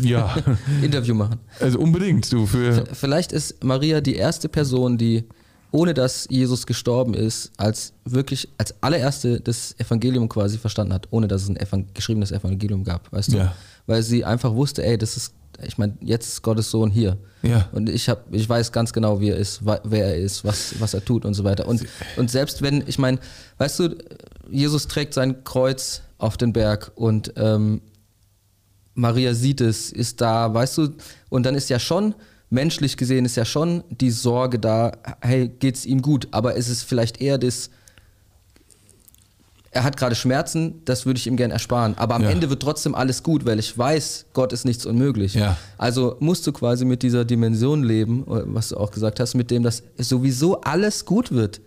ja, 0.00 0.34
Interview 0.82 1.14
machen. 1.14 1.38
also 1.60 1.78
unbedingt, 1.78 2.32
du, 2.32 2.46
für. 2.46 2.84
Vielleicht 2.94 3.32
ist 3.32 3.62
Maria 3.62 4.00
die 4.00 4.16
erste 4.16 4.48
Person, 4.48 4.96
die, 4.96 5.24
ohne 5.70 5.92
dass 5.94 6.26
Jesus 6.30 6.66
gestorben 6.66 7.12
ist, 7.14 7.52
als 7.58 7.92
wirklich 8.06 8.48
als 8.56 8.74
allererste 8.80 9.40
das 9.40 9.74
Evangelium 9.78 10.28
quasi 10.28 10.56
verstanden 10.56 10.94
hat, 10.94 11.06
ohne 11.10 11.28
dass 11.28 11.42
es 11.42 11.50
ein 11.50 11.86
geschriebenes 11.92 12.32
Evangelium 12.32 12.82
gab, 12.82 13.12
weißt 13.12 13.34
du? 13.34 13.36
Ja. 13.36 13.54
Weil 13.86 14.02
sie 14.02 14.24
einfach 14.24 14.54
wusste, 14.54 14.82
ey, 14.84 14.96
das 14.96 15.16
ist, 15.16 15.34
ich 15.62 15.78
meine, 15.78 15.94
jetzt 16.00 16.28
ist 16.28 16.42
Gottes 16.42 16.70
Sohn 16.70 16.90
hier. 16.90 17.16
Ja. 17.42 17.68
Und 17.72 17.88
ich 17.88 18.08
hab, 18.08 18.32
ich 18.32 18.48
weiß 18.48 18.72
ganz 18.72 18.92
genau, 18.92 19.20
wie 19.20 19.30
er 19.30 19.36
ist, 19.36 19.64
wer 19.64 20.06
er 20.06 20.16
ist, 20.16 20.44
was, 20.44 20.80
was 20.80 20.94
er 20.94 21.04
tut 21.04 21.24
und 21.24 21.34
so 21.34 21.44
weiter. 21.44 21.66
Und, 21.66 21.84
und 22.16 22.30
selbst 22.30 22.62
wenn, 22.62 22.84
ich 22.86 22.98
meine, 22.98 23.18
weißt 23.58 23.80
du, 23.80 23.96
Jesus 24.50 24.88
trägt 24.88 25.14
sein 25.14 25.44
Kreuz 25.44 26.02
auf 26.18 26.36
den 26.36 26.52
Berg 26.52 26.92
und 26.94 27.32
ähm, 27.36 27.80
Maria 28.94 29.34
sieht 29.34 29.60
es, 29.60 29.92
ist 29.92 30.20
da, 30.20 30.52
weißt 30.52 30.78
du, 30.78 30.88
und 31.28 31.44
dann 31.44 31.54
ist 31.54 31.70
ja 31.70 31.78
schon, 31.78 32.14
menschlich 32.50 32.96
gesehen, 32.96 33.24
ist 33.24 33.36
ja 33.36 33.44
schon 33.44 33.84
die 33.90 34.10
Sorge 34.10 34.58
da, 34.58 34.92
hey, 35.20 35.48
geht's 35.48 35.84
ihm 35.84 36.02
gut, 36.02 36.28
aber 36.30 36.54
ist 36.54 36.68
es 36.68 36.82
vielleicht 36.82 37.20
eher 37.20 37.38
das, 37.38 37.70
er 39.78 39.84
hat 39.84 39.96
gerade 39.96 40.16
Schmerzen, 40.16 40.82
das 40.84 41.06
würde 41.06 41.18
ich 41.18 41.28
ihm 41.28 41.36
gern 41.36 41.52
ersparen. 41.52 41.96
Aber 41.98 42.16
am 42.16 42.22
Ja. 42.24 42.30
Ende 42.30 42.50
wird 42.50 42.60
trotzdem 42.60 42.96
alles 42.96 43.22
gut, 43.22 43.46
weil 43.46 43.60
ich 43.60 43.78
weiß, 43.78 44.26
Gott 44.32 44.52
ist 44.52 44.64
nichts 44.64 44.84
unmöglich. 44.84 45.34
Ja. 45.34 45.56
Also 45.76 46.16
musst 46.18 46.44
du 46.48 46.52
quasi 46.52 46.84
mit 46.84 47.04
dieser 47.04 47.24
Dimension 47.24 47.84
leben, 47.84 48.24
was 48.26 48.70
du 48.70 48.76
auch 48.76 48.90
gesagt 48.90 49.20
hast, 49.20 49.34
mit 49.34 49.52
dem, 49.52 49.62
dass 49.62 49.84
sowieso 49.96 50.60
alles 50.62 51.04
gut 51.04 51.30
wird. 51.30 51.60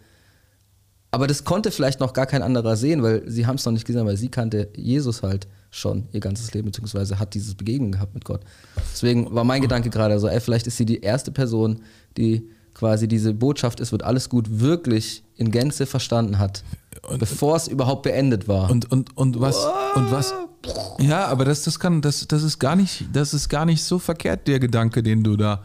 Aber 1.09 1.25
das 1.25 1.45
konnte 1.45 1.71
vielleicht 1.71 2.01
noch 2.01 2.11
gar 2.11 2.25
kein 2.25 2.41
anderer 2.41 2.75
sehen, 2.75 3.01
weil 3.01 3.23
sie 3.29 3.45
haben 3.45 3.55
es 3.55 3.63
noch 3.65 3.71
nicht 3.71 3.85
gesehen, 3.87 4.05
weil 4.05 4.17
sie 4.17 4.27
kannte 4.27 4.67
Jesus 4.75 5.23
halt 5.23 5.47
schon 5.69 6.09
ihr 6.11 6.19
ganzes 6.19 6.53
Leben, 6.53 6.65
beziehungsweise 6.65 7.17
hat 7.17 7.33
dieses 7.33 7.55
Begegnung 7.55 7.93
gehabt 7.93 8.13
mit 8.13 8.25
Gott. 8.25 8.41
Deswegen 8.91 9.33
war 9.33 9.45
mein 9.45 9.61
Gedanke 9.61 9.89
gerade 9.89 10.19
so, 10.19 10.27
ey, 10.27 10.41
vielleicht 10.41 10.67
ist 10.67 10.75
sie 10.75 10.85
die 10.85 10.99
erste 10.99 11.31
Person, 11.31 11.79
die 12.17 12.49
quasi 12.73 13.07
diese 13.07 13.33
Botschaft, 13.33 13.79
es 13.79 13.93
wird 13.93 14.03
alles 14.03 14.27
gut, 14.27 14.59
wirklich 14.59 15.23
in 15.37 15.49
Gänze 15.51 15.85
verstanden 15.85 16.39
hat, 16.39 16.63
bevor 17.17 17.55
es 17.55 17.67
überhaupt 17.67 18.03
beendet 18.03 18.47
war. 18.47 18.69
Und, 18.69 18.91
und, 18.91 19.15
und 19.17 19.39
was, 19.39 19.57
und 19.95 20.11
was, 20.11 20.33
ja, 20.99 21.25
aber 21.25 21.45
das, 21.45 21.63
das 21.63 21.79
kann, 21.79 22.01
das, 22.01 22.27
das 22.27 22.43
ist 22.43 22.59
gar 22.59 22.75
nicht, 22.75 23.05
das 23.13 23.33
ist 23.33 23.49
gar 23.49 23.65
nicht 23.65 23.83
so 23.83 23.99
verkehrt, 23.99 24.47
der 24.47 24.59
Gedanke, 24.59 25.03
den 25.03 25.23
du 25.23 25.37
da 25.37 25.63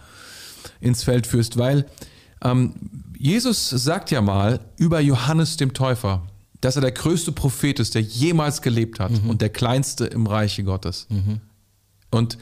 ins 0.81 1.03
Feld 1.03 1.27
führst, 1.27 1.59
weil 1.59 1.87
ähm, 2.43 2.75
Jesus 3.19 3.71
sagt 3.71 4.11
ja 4.11 4.21
mal 4.21 4.61
über 4.77 5.01
Johannes 5.01 5.57
dem 5.57 5.73
Täufer, 5.73 6.23
dass 6.61 6.77
er 6.77 6.83
der 6.83 6.93
größte 6.93 7.33
Prophet 7.33 7.81
ist, 7.81 7.95
der 7.95 8.03
jemals 8.03 8.63
gelebt 8.63 9.01
hat 9.01 9.13
und 9.29 9.41
der 9.43 9.51
kleinste 9.51 10.07
im 10.07 10.27
Reiche 10.27 10.65
Gottes. 10.65 11.07
Und 12.11 12.39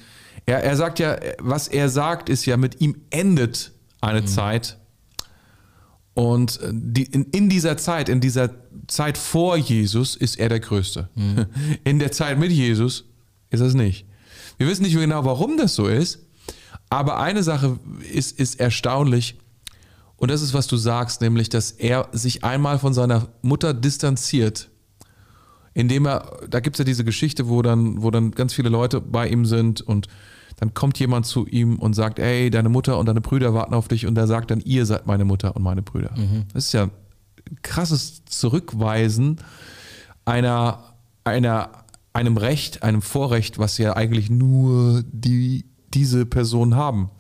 er, 0.46 0.62
er 0.62 0.76
sagt 0.76 0.98
ja, 0.98 1.16
was 1.38 1.68
er 1.68 1.88
sagt, 1.88 2.28
ist 2.28 2.46
ja, 2.46 2.56
mit 2.56 2.80
ihm 2.80 2.96
endet 3.10 3.72
eine 4.00 4.24
Zeit. 4.24 4.78
Und 6.14 6.60
äh, 6.60 6.70
die, 6.72 7.04
in, 7.04 7.24
in 7.26 7.48
dieser 7.48 7.76
Zeit, 7.76 8.08
in 8.08 8.20
dieser 8.20 8.50
Zeit 8.86 9.18
vor 9.18 9.56
Jesus 9.56 10.16
ist 10.16 10.38
er 10.38 10.48
der 10.48 10.60
Größte. 10.60 11.08
In 11.84 11.98
der 11.98 12.12
Zeit 12.12 12.38
mit 12.38 12.52
Jesus 12.52 13.04
ist 13.50 13.60
es 13.60 13.74
nicht. 13.74 14.06
Wir 14.58 14.68
wissen 14.68 14.82
nicht 14.82 14.94
genau, 14.94 15.24
warum 15.24 15.56
das 15.56 15.74
so 15.74 15.86
ist, 15.86 16.20
aber 16.90 17.18
eine 17.18 17.42
Sache 17.42 17.78
ist, 18.12 18.38
ist 18.38 18.60
erstaunlich 18.60 19.36
und 20.16 20.30
das 20.30 20.42
ist, 20.42 20.54
was 20.54 20.66
du 20.66 20.76
sagst, 20.76 21.20
nämlich, 21.20 21.48
dass 21.48 21.72
er 21.72 22.08
sich 22.12 22.44
einmal 22.44 22.78
von 22.78 22.94
seiner 22.94 23.28
Mutter 23.42 23.74
distanziert, 23.74 24.70
indem 25.74 26.06
er, 26.06 26.38
da 26.48 26.60
gibt 26.60 26.76
es 26.76 26.78
ja 26.78 26.84
diese 26.84 27.04
Geschichte, 27.04 27.48
wo 27.48 27.62
dann, 27.62 28.02
wo 28.02 28.10
dann 28.10 28.30
ganz 28.30 28.54
viele 28.54 28.68
Leute 28.68 29.00
bei 29.00 29.28
ihm 29.28 29.44
sind 29.44 29.80
und 29.80 30.08
dann 30.56 30.74
kommt 30.74 30.98
jemand 30.98 31.26
zu 31.26 31.46
ihm 31.46 31.78
und 31.78 31.94
sagt, 31.94 32.18
ey, 32.18 32.50
deine 32.50 32.68
Mutter 32.68 32.98
und 32.98 33.06
deine 33.06 33.20
Brüder 33.20 33.54
warten 33.54 33.74
auf 33.74 33.88
dich 33.88 34.06
und 34.06 34.16
er 34.16 34.26
sagt 34.26 34.50
dann, 34.50 34.60
ihr 34.60 34.86
seid 34.86 35.06
meine 35.06 35.24
Mutter 35.24 35.56
und 35.56 35.62
meine 35.62 35.82
Brüder. 35.82 36.14
Das 36.52 36.66
ist 36.66 36.72
ja 36.72 36.84
ein 36.84 37.58
krasses 37.62 38.24
Zurückweisen 38.24 39.38
einer, 40.24 40.94
einer, 41.24 41.70
einem 42.12 42.36
Recht, 42.36 42.82
einem 42.82 43.02
Vorrecht, 43.02 43.58
was 43.58 43.78
ja 43.78 43.96
eigentlich 43.96 44.30
nur 44.30 45.02
die, 45.10 45.66
diese 45.92 46.24
Personen 46.26 46.74
haben. 46.76 47.10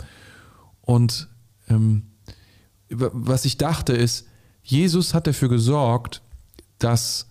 Und 0.80 1.28
ähm, 1.68 2.04
was 2.88 3.44
ich 3.44 3.58
dachte 3.58 3.92
ist, 3.94 4.26
Jesus 4.62 5.12
hat 5.12 5.26
dafür 5.26 5.48
gesorgt, 5.48 6.22
dass, 6.78 7.28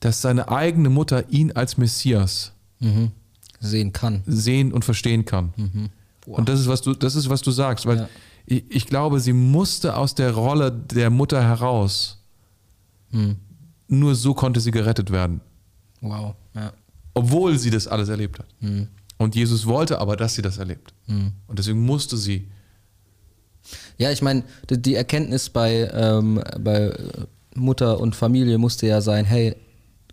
dass 0.00 0.22
seine 0.22 0.48
eigene 0.48 0.88
Mutter 0.88 1.28
ihn 1.30 1.52
als 1.52 1.76
Messias 1.76 2.52
Mhm. 2.80 3.12
Sehen 3.60 3.92
kann. 3.92 4.22
sehen 4.26 4.72
und 4.72 4.84
verstehen 4.84 5.24
kann. 5.24 5.52
Und 6.26 6.48
das 6.48 6.60
ist, 6.60 6.68
was 6.68 6.80
du, 6.82 6.94
das 6.94 7.14
ist, 7.16 7.28
was 7.28 7.42
du 7.42 7.50
sagst, 7.50 7.86
weil 7.86 7.96
Ja. 7.98 8.08
ich, 8.46 8.64
ich 8.68 8.86
glaube, 8.86 9.18
sie 9.20 9.32
musste 9.32 9.96
aus 9.96 10.14
der 10.14 10.32
Rolle 10.32 10.70
der 10.70 11.10
Mutter 11.10 11.42
heraus. 11.42 12.22
Nur 13.88 14.14
so 14.14 14.34
konnte 14.34 14.60
sie 14.60 14.70
gerettet 14.70 15.10
werden, 15.10 15.40
Wow. 16.00 16.34
Ja. 16.54 16.72
obwohl 17.14 17.58
sie 17.58 17.70
das 17.70 17.88
alles 17.88 18.08
erlebt 18.10 18.38
hat. 18.38 18.46
Und 19.16 19.34
Jesus 19.34 19.66
wollte 19.66 19.98
aber, 19.98 20.14
dass 20.16 20.34
sie 20.34 20.42
das 20.42 20.58
erlebt. 20.58 20.92
Und 21.08 21.58
deswegen 21.58 21.84
musste 21.84 22.16
sie. 22.16 22.46
Ja, 23.98 24.10
ich 24.12 24.22
meine, 24.22 24.44
die, 24.70 24.80
die 24.80 24.94
Erkenntnis 24.94 25.50
bei, 25.50 25.90
ähm, 25.92 26.42
bei 26.60 26.94
Mutter 27.54 27.98
und 28.00 28.14
Familie 28.14 28.56
musste 28.58 28.86
ja 28.86 29.00
sein, 29.00 29.24
hey, 29.24 29.56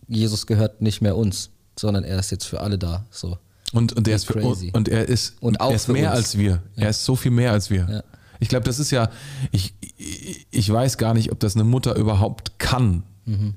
Jesus 0.07 0.45
gehört 0.47 0.81
nicht 0.81 1.01
mehr 1.01 1.15
uns, 1.15 1.51
sondern 1.77 2.03
er 2.03 2.19
ist 2.19 2.31
jetzt 2.31 2.45
für 2.45 2.61
alle 2.61 2.77
da. 2.77 3.05
So. 3.11 3.37
Und, 3.73 3.93
und, 3.93 4.07
er, 4.07 4.15
ist 4.15 4.25
für, 4.25 4.33
Crazy. 4.33 4.71
und 4.73 4.87
er 4.89 5.07
ist, 5.09 5.35
Und 5.41 5.59
auch 5.59 5.69
er 5.71 5.75
ist 5.75 5.87
mehr 5.89 6.09
uns. 6.11 6.17
als 6.17 6.37
wir. 6.37 6.61
Er 6.75 6.89
ist 6.89 7.03
so 7.03 7.15
viel 7.15 7.31
mehr 7.31 7.51
als 7.51 7.69
wir. 7.69 7.87
Ja. 7.89 8.03
Ich 8.39 8.47
glaube, 8.49 8.65
das 8.65 8.79
ist 8.79 8.91
ja, 8.91 9.09
ich, 9.51 9.73
ich- 9.97 10.45
ich 10.51 10.71
weiß 10.71 10.97
gar 10.97 11.13
nicht, 11.13 11.31
ob 11.31 11.39
das 11.39 11.55
eine 11.55 11.63
Mutter 11.63 11.95
überhaupt 11.95 12.59
kann, 12.59 13.03
Mhm. 13.25 13.55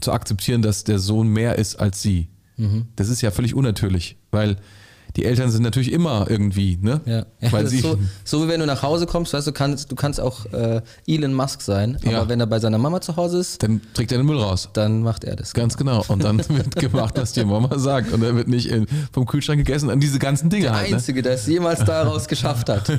zu 0.00 0.12
akzeptieren, 0.12 0.62
dass 0.62 0.84
der 0.84 0.98
Sohn 0.98 1.28
mehr 1.28 1.56
ist 1.56 1.76
als 1.76 2.00
sie. 2.02 2.28
Mhm. 2.56 2.86
Das 2.96 3.08
ist 3.08 3.20
ja 3.20 3.30
völlig 3.30 3.54
unnatürlich, 3.54 4.16
weil 4.30 4.56
die 5.16 5.24
Eltern 5.24 5.50
sind 5.50 5.62
natürlich 5.62 5.92
immer 5.92 6.26
irgendwie, 6.28 6.78
ne? 6.80 7.00
Ja. 7.06 7.24
ja 7.40 7.52
Weil 7.52 7.66
sie, 7.66 7.76
ist 7.78 7.82
so, 7.82 7.98
so 8.24 8.44
wie 8.44 8.48
wenn 8.48 8.60
du 8.60 8.66
nach 8.66 8.82
Hause 8.82 9.06
kommst, 9.06 9.32
weißt 9.32 9.46
du, 9.46 9.52
kannst, 9.52 9.90
du 9.90 9.96
kannst 9.96 10.20
auch 10.20 10.46
äh, 10.52 10.80
Elon 11.06 11.34
Musk 11.34 11.60
sein, 11.62 11.96
aber 12.02 12.12
Ja. 12.12 12.28
wenn 12.28 12.40
er 12.40 12.46
bei 12.46 12.60
seiner 12.60 12.78
Mama 12.78 13.00
zu 13.00 13.16
Hause 13.16 13.38
ist, 13.38 13.62
dann 13.62 13.80
trägt 13.94 14.12
er 14.12 14.18
den 14.18 14.26
Müll 14.26 14.38
raus. 14.38 14.68
dann 14.72 15.02
macht 15.02 15.24
er 15.24 15.36
das. 15.36 15.54
Ganz 15.54 15.76
genau. 15.76 16.04
Und 16.08 16.22
dann 16.24 16.38
wird 16.48 16.76
gemacht, 16.76 17.14
was 17.16 17.32
die 17.32 17.44
Mama 17.44 17.78
sagt. 17.78 18.12
Und 18.12 18.22
er 18.22 18.34
wird 18.36 18.48
nicht 18.48 18.68
in, 18.70 18.86
vom 19.12 19.26
Kühlschrank 19.26 19.58
gegessen. 19.58 19.90
Und 19.90 20.00
diese 20.00 20.18
ganzen 20.18 20.50
Dinge 20.50 20.64
Der 20.64 20.74
halt. 20.76 20.90
Ne? 20.90 20.96
Einzige, 20.96 21.22
der 21.22 21.32
es 21.34 21.46
jemals 21.46 21.84
daraus 21.84 22.28
geschafft 22.28 22.68
hat 22.68 22.90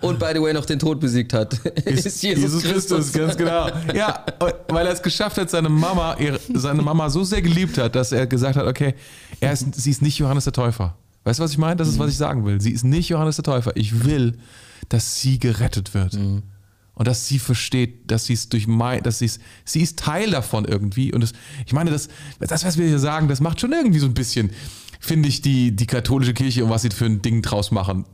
und 0.00 0.18
by 0.18 0.26
the 0.34 0.40
way 0.42 0.52
noch 0.52 0.66
den 0.66 0.78
Tod 0.78 1.00
besiegt 1.00 1.32
hat, 1.32 1.54
ist, 1.86 2.22
Jesus, 2.22 2.62
Christus. 2.62 3.12
ganz 3.12 3.36
genau. 3.36 3.68
Ja, 3.94 4.24
weil 4.68 4.86
er 4.86 4.92
es 4.92 5.02
geschafft 5.02 5.38
hat, 5.38 5.48
seine 5.50 5.68
Mama, 5.68 6.16
ihre, 6.18 6.38
seine 6.54 6.82
Mama 6.82 7.08
so 7.08 7.24
sehr 7.24 7.40
geliebt 7.42 7.78
hat, 7.78 7.94
dass 7.94 8.12
er 8.12 8.26
gesagt 8.26 8.56
hat, 8.56 8.66
okay, 8.66 8.94
er 9.40 9.52
ist, 9.52 9.74
sie 9.74 9.90
ist 9.90 10.02
nicht 10.02 10.18
Johannes 10.18 10.44
der 10.44 10.52
Täufer. 10.52 10.94
Weißt 11.24 11.38
du, 11.38 11.42
was 11.42 11.52
ich 11.52 11.58
meine? 11.58 11.76
Das 11.76 11.88
ist, 11.88 11.98
was 11.98 12.10
ich 12.10 12.16
sagen 12.16 12.44
will. 12.44 12.60
Sie 12.60 12.70
ist 12.70 12.84
nicht 12.84 13.08
Johannes 13.08 13.36
der 13.36 13.44
Täufer. 13.44 13.72
Ich 13.76 14.04
will, 14.04 14.36
dass 14.88 15.20
sie 15.20 15.38
gerettet 15.38 15.94
wird. 15.94 16.14
Und 16.94 17.08
dass 17.08 17.26
sie 17.26 17.38
versteht, 17.38 18.10
dass 18.10 18.26
sie 18.26 18.34
es 18.34 18.48
durch 18.48 18.66
mein, 18.66 19.02
dass 19.02 19.18
sie 19.18 19.24
es, 19.24 19.40
sie 19.64 19.80
ist 19.80 19.98
Teil 19.98 20.30
davon 20.30 20.64
irgendwie. 20.64 21.12
Und 21.12 21.22
das, 21.22 21.32
ich 21.66 21.72
meine, 21.72 21.90
das, 21.90 22.08
das, 22.38 22.64
was 22.64 22.78
wir 22.78 22.86
hier 22.86 22.98
sagen, 22.98 23.28
das 23.28 23.40
macht 23.40 23.60
schon 23.60 23.72
irgendwie 23.72 23.98
so 23.98 24.06
ein 24.06 24.14
bisschen, 24.14 24.50
finde 25.00 25.28
ich, 25.28 25.42
die, 25.42 25.74
die 25.74 25.86
katholische 25.86 26.34
Kirche 26.34 26.64
und 26.64 26.70
was 26.70 26.82
sie 26.82 26.90
für 26.90 27.06
ein 27.06 27.20
Ding 27.22 27.42
draus 27.42 27.70
machen, 27.70 28.04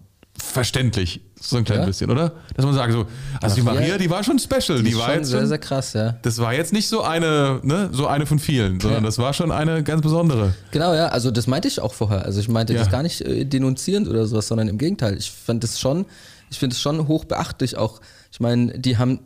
verständlich. 0.40 1.20
So 1.40 1.56
ein 1.56 1.64
klein 1.64 1.80
Ja. 1.80 1.86
bisschen, 1.86 2.10
oder? 2.10 2.32
Dass 2.54 2.64
man 2.66 2.74
sagt 2.74 2.92
so, 2.92 3.06
also 3.40 3.54
die 3.56 3.62
ja. 3.62 3.72
Maria, 3.72 3.96
die 3.98 4.10
war 4.10 4.22
schon 4.22 4.38
special. 4.38 4.82
Die, 4.82 4.90
ist 4.90 4.98
war 4.98 5.06
schon 5.06 5.14
jetzt 5.16 5.28
sehr, 5.28 5.38
schon, 5.40 5.48
sehr 5.48 5.58
krass, 5.58 5.92
ja. 5.94 6.16
das 6.22 6.38
war 6.38 6.52
jetzt 6.52 6.72
nicht 6.72 6.88
so 6.88 7.02
eine, 7.02 7.60
ne, 7.62 7.88
so 7.92 8.06
eine 8.06 8.26
von 8.26 8.38
vielen, 8.38 8.78
sondern 8.78 9.02
Ja. 9.02 9.06
das 9.08 9.18
war 9.18 9.32
schon 9.32 9.50
eine 9.50 9.82
ganz 9.82 10.02
besondere. 10.02 10.54
Genau, 10.70 10.92
ja, 10.94 11.08
also 11.08 11.30
das 11.30 11.46
meinte 11.46 11.68
ich 11.68 11.80
auch 11.80 11.94
vorher. 11.94 12.24
Also 12.26 12.40
ich 12.40 12.48
meinte 12.48 12.74
das 12.74 12.90
gar 12.90 13.02
nicht 13.02 13.22
äh, 13.22 13.44
denunzierend 13.46 14.06
oder 14.08 14.26
sowas, 14.26 14.48
sondern 14.48 14.68
im 14.68 14.76
Gegenteil. 14.76 15.16
Ich 15.16 15.30
fand 15.30 15.64
das 15.64 15.80
schon, 15.80 16.04
ich 16.50 16.58
finde 16.58 16.74
es 16.74 16.80
schon 16.82 17.08
hoch 17.08 17.24
beachtlich 17.24 17.76
auch. 17.78 18.00
Ich 18.32 18.40
meine, 18.40 18.78
die 18.78 18.98
haben, 18.98 19.20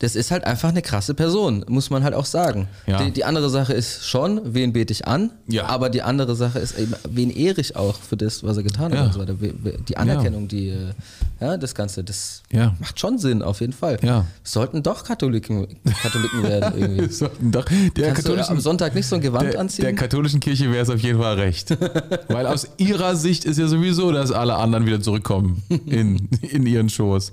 das 0.00 0.16
ist 0.16 0.30
halt 0.30 0.44
einfach 0.44 0.70
eine 0.70 0.82
krasse 0.82 1.14
Person, 1.14 1.64
muss 1.68 1.88
man 1.90 2.02
halt 2.04 2.14
auch 2.14 2.24
sagen. 2.24 2.68
Ja. 2.86 3.02
Die, 3.02 3.10
die 3.12 3.24
andere 3.24 3.48
Sache 3.50 3.72
ist 3.72 4.06
schon, 4.08 4.40
wen 4.54 4.72
bete 4.72 4.92
ich 4.92 5.06
an, 5.06 5.30
Ja. 5.46 5.66
aber 5.66 5.88
die 5.90 6.02
andere 6.02 6.34
Sache 6.34 6.58
ist 6.58 6.78
eben, 6.78 6.94
wen 7.08 7.30
ehre 7.30 7.60
ich 7.60 7.76
auch 7.76 7.96
für 8.00 8.16
das, 8.16 8.42
was 8.42 8.56
er 8.56 8.62
getan 8.62 8.92
Ja. 8.92 8.98
hat 9.00 9.06
und 9.06 9.12
so 9.14 9.20
weiter. 9.20 9.40
We- 9.40 9.54
we- 9.62 9.76
Die 9.88 9.96
Anerkennung, 9.96 10.48
die, 10.48 10.70
äh, 10.70 10.92
ja, 11.40 11.56
das 11.56 11.74
Ganze, 11.74 12.02
das 12.02 12.42
macht 12.80 12.98
schon 12.98 13.18
Sinn, 13.18 13.42
auf 13.42 13.60
jeden 13.60 13.72
Fall. 13.72 13.98
Ja. 14.02 14.24
Sollten 14.42 14.82
doch 14.82 15.04
Katholiken, 15.04 15.66
Katholiken 16.02 16.42
werden 16.42 16.72
irgendwie. 16.80 17.12
Sollten 17.12 17.52
doch, 17.52 17.66
der 17.66 18.06
Kannst 18.08 18.22
katholischen, 18.24 18.52
am 18.56 18.60
Sonntag 18.60 18.94
nicht 18.94 19.06
so 19.06 19.16
ein 19.16 19.20
Gewand 19.22 19.52
der, 19.52 19.60
anziehen? 19.60 19.84
der 19.84 19.94
katholischen 19.94 20.40
Kirche 20.40 20.70
wäre 20.72 20.82
es 20.82 20.90
auf 20.90 21.00
jeden 21.00 21.18
Fall 21.20 21.34
recht. 21.38 21.76
Weil 22.28 22.46
aus 22.46 22.66
ihrer 22.78 23.16
Sicht 23.16 23.44
ist 23.44 23.58
ja 23.58 23.68
sowieso, 23.68 24.12
dass 24.12 24.32
alle 24.32 24.54
anderen 24.56 24.86
wieder 24.86 25.00
zurückkommen 25.02 25.62
in, 25.86 26.28
in 26.40 26.66
ihren 26.66 26.88
Schoß. 26.88 27.32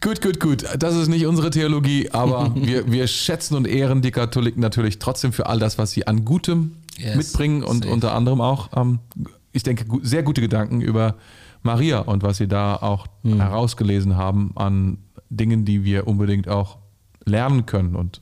Gut, 0.00 0.22
gut, 0.22 0.38
gut. 0.38 0.64
Das 0.78 0.94
ist 0.94 1.08
nicht 1.08 1.26
unsere 1.26 1.50
Theologie. 1.50 1.79
Theologie, 1.82 2.10
aber 2.10 2.52
wir, 2.54 2.90
wir 2.90 3.06
schätzen 3.06 3.56
und 3.56 3.66
ehren 3.66 4.02
die 4.02 4.10
Katholiken 4.10 4.60
natürlich 4.60 4.98
trotzdem 4.98 5.32
für 5.32 5.46
all 5.46 5.58
das, 5.58 5.78
was 5.78 5.92
sie 5.92 6.06
an 6.06 6.24
Gutem 6.24 6.76
Yes, 6.98 7.16
mitbringen 7.16 7.62
und 7.62 7.84
safe. 7.84 7.94
unter 7.94 8.14
anderem 8.14 8.40
auch, 8.40 8.70
ähm, 8.76 8.98
ich 9.52 9.62
denke, 9.62 9.84
sehr 10.02 10.22
gute 10.22 10.40
Gedanken 10.42 10.80
über 10.82 11.16
Maria 11.62 12.00
und 12.00 12.22
was 12.22 12.36
sie 12.36 12.46
da 12.48 12.76
auch 12.76 13.06
Hm. 13.22 13.40
herausgelesen 13.40 14.16
haben 14.16 14.52
an 14.56 14.98
Dingen, 15.30 15.64
die 15.64 15.84
wir 15.84 16.06
unbedingt 16.06 16.48
auch 16.48 16.78
lernen 17.24 17.64
können 17.66 17.94
und 17.96 18.20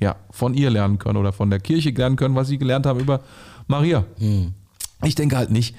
ja, 0.00 0.16
von 0.30 0.54
ihr 0.54 0.70
lernen 0.70 0.98
können 0.98 1.16
oder 1.16 1.32
von 1.32 1.50
der 1.50 1.58
Kirche 1.60 1.90
lernen 1.90 2.16
können, 2.16 2.34
was 2.34 2.48
sie 2.48 2.58
gelernt 2.58 2.86
haben 2.86 3.00
über 3.00 3.20
Maria. 3.66 4.04
Hm. 4.18 4.52
Ich 5.04 5.14
denke 5.14 5.36
halt 5.36 5.50
nicht, 5.50 5.74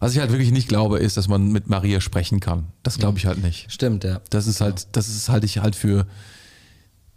was 0.00 0.12
ich 0.14 0.18
halt 0.20 0.30
wirklich 0.32 0.50
nicht 0.52 0.68
glaube, 0.68 0.98
ist, 0.98 1.16
dass 1.16 1.28
man 1.28 1.52
mit 1.52 1.68
Maria 1.68 2.00
sprechen 2.00 2.40
kann. 2.40 2.66
Das 2.82 2.98
glaube 2.98 3.18
ich 3.18 3.26
halt 3.26 3.42
nicht. 3.42 3.70
Stimmt, 3.72 4.04
ja. 4.04 4.20
Das 4.30 4.46
ist 4.46 4.60
halt, 4.60 4.88
das 4.96 5.08
ist 5.08 5.28
halte 5.28 5.46
ich 5.46 5.58
halt 5.58 5.76
für 5.76 6.06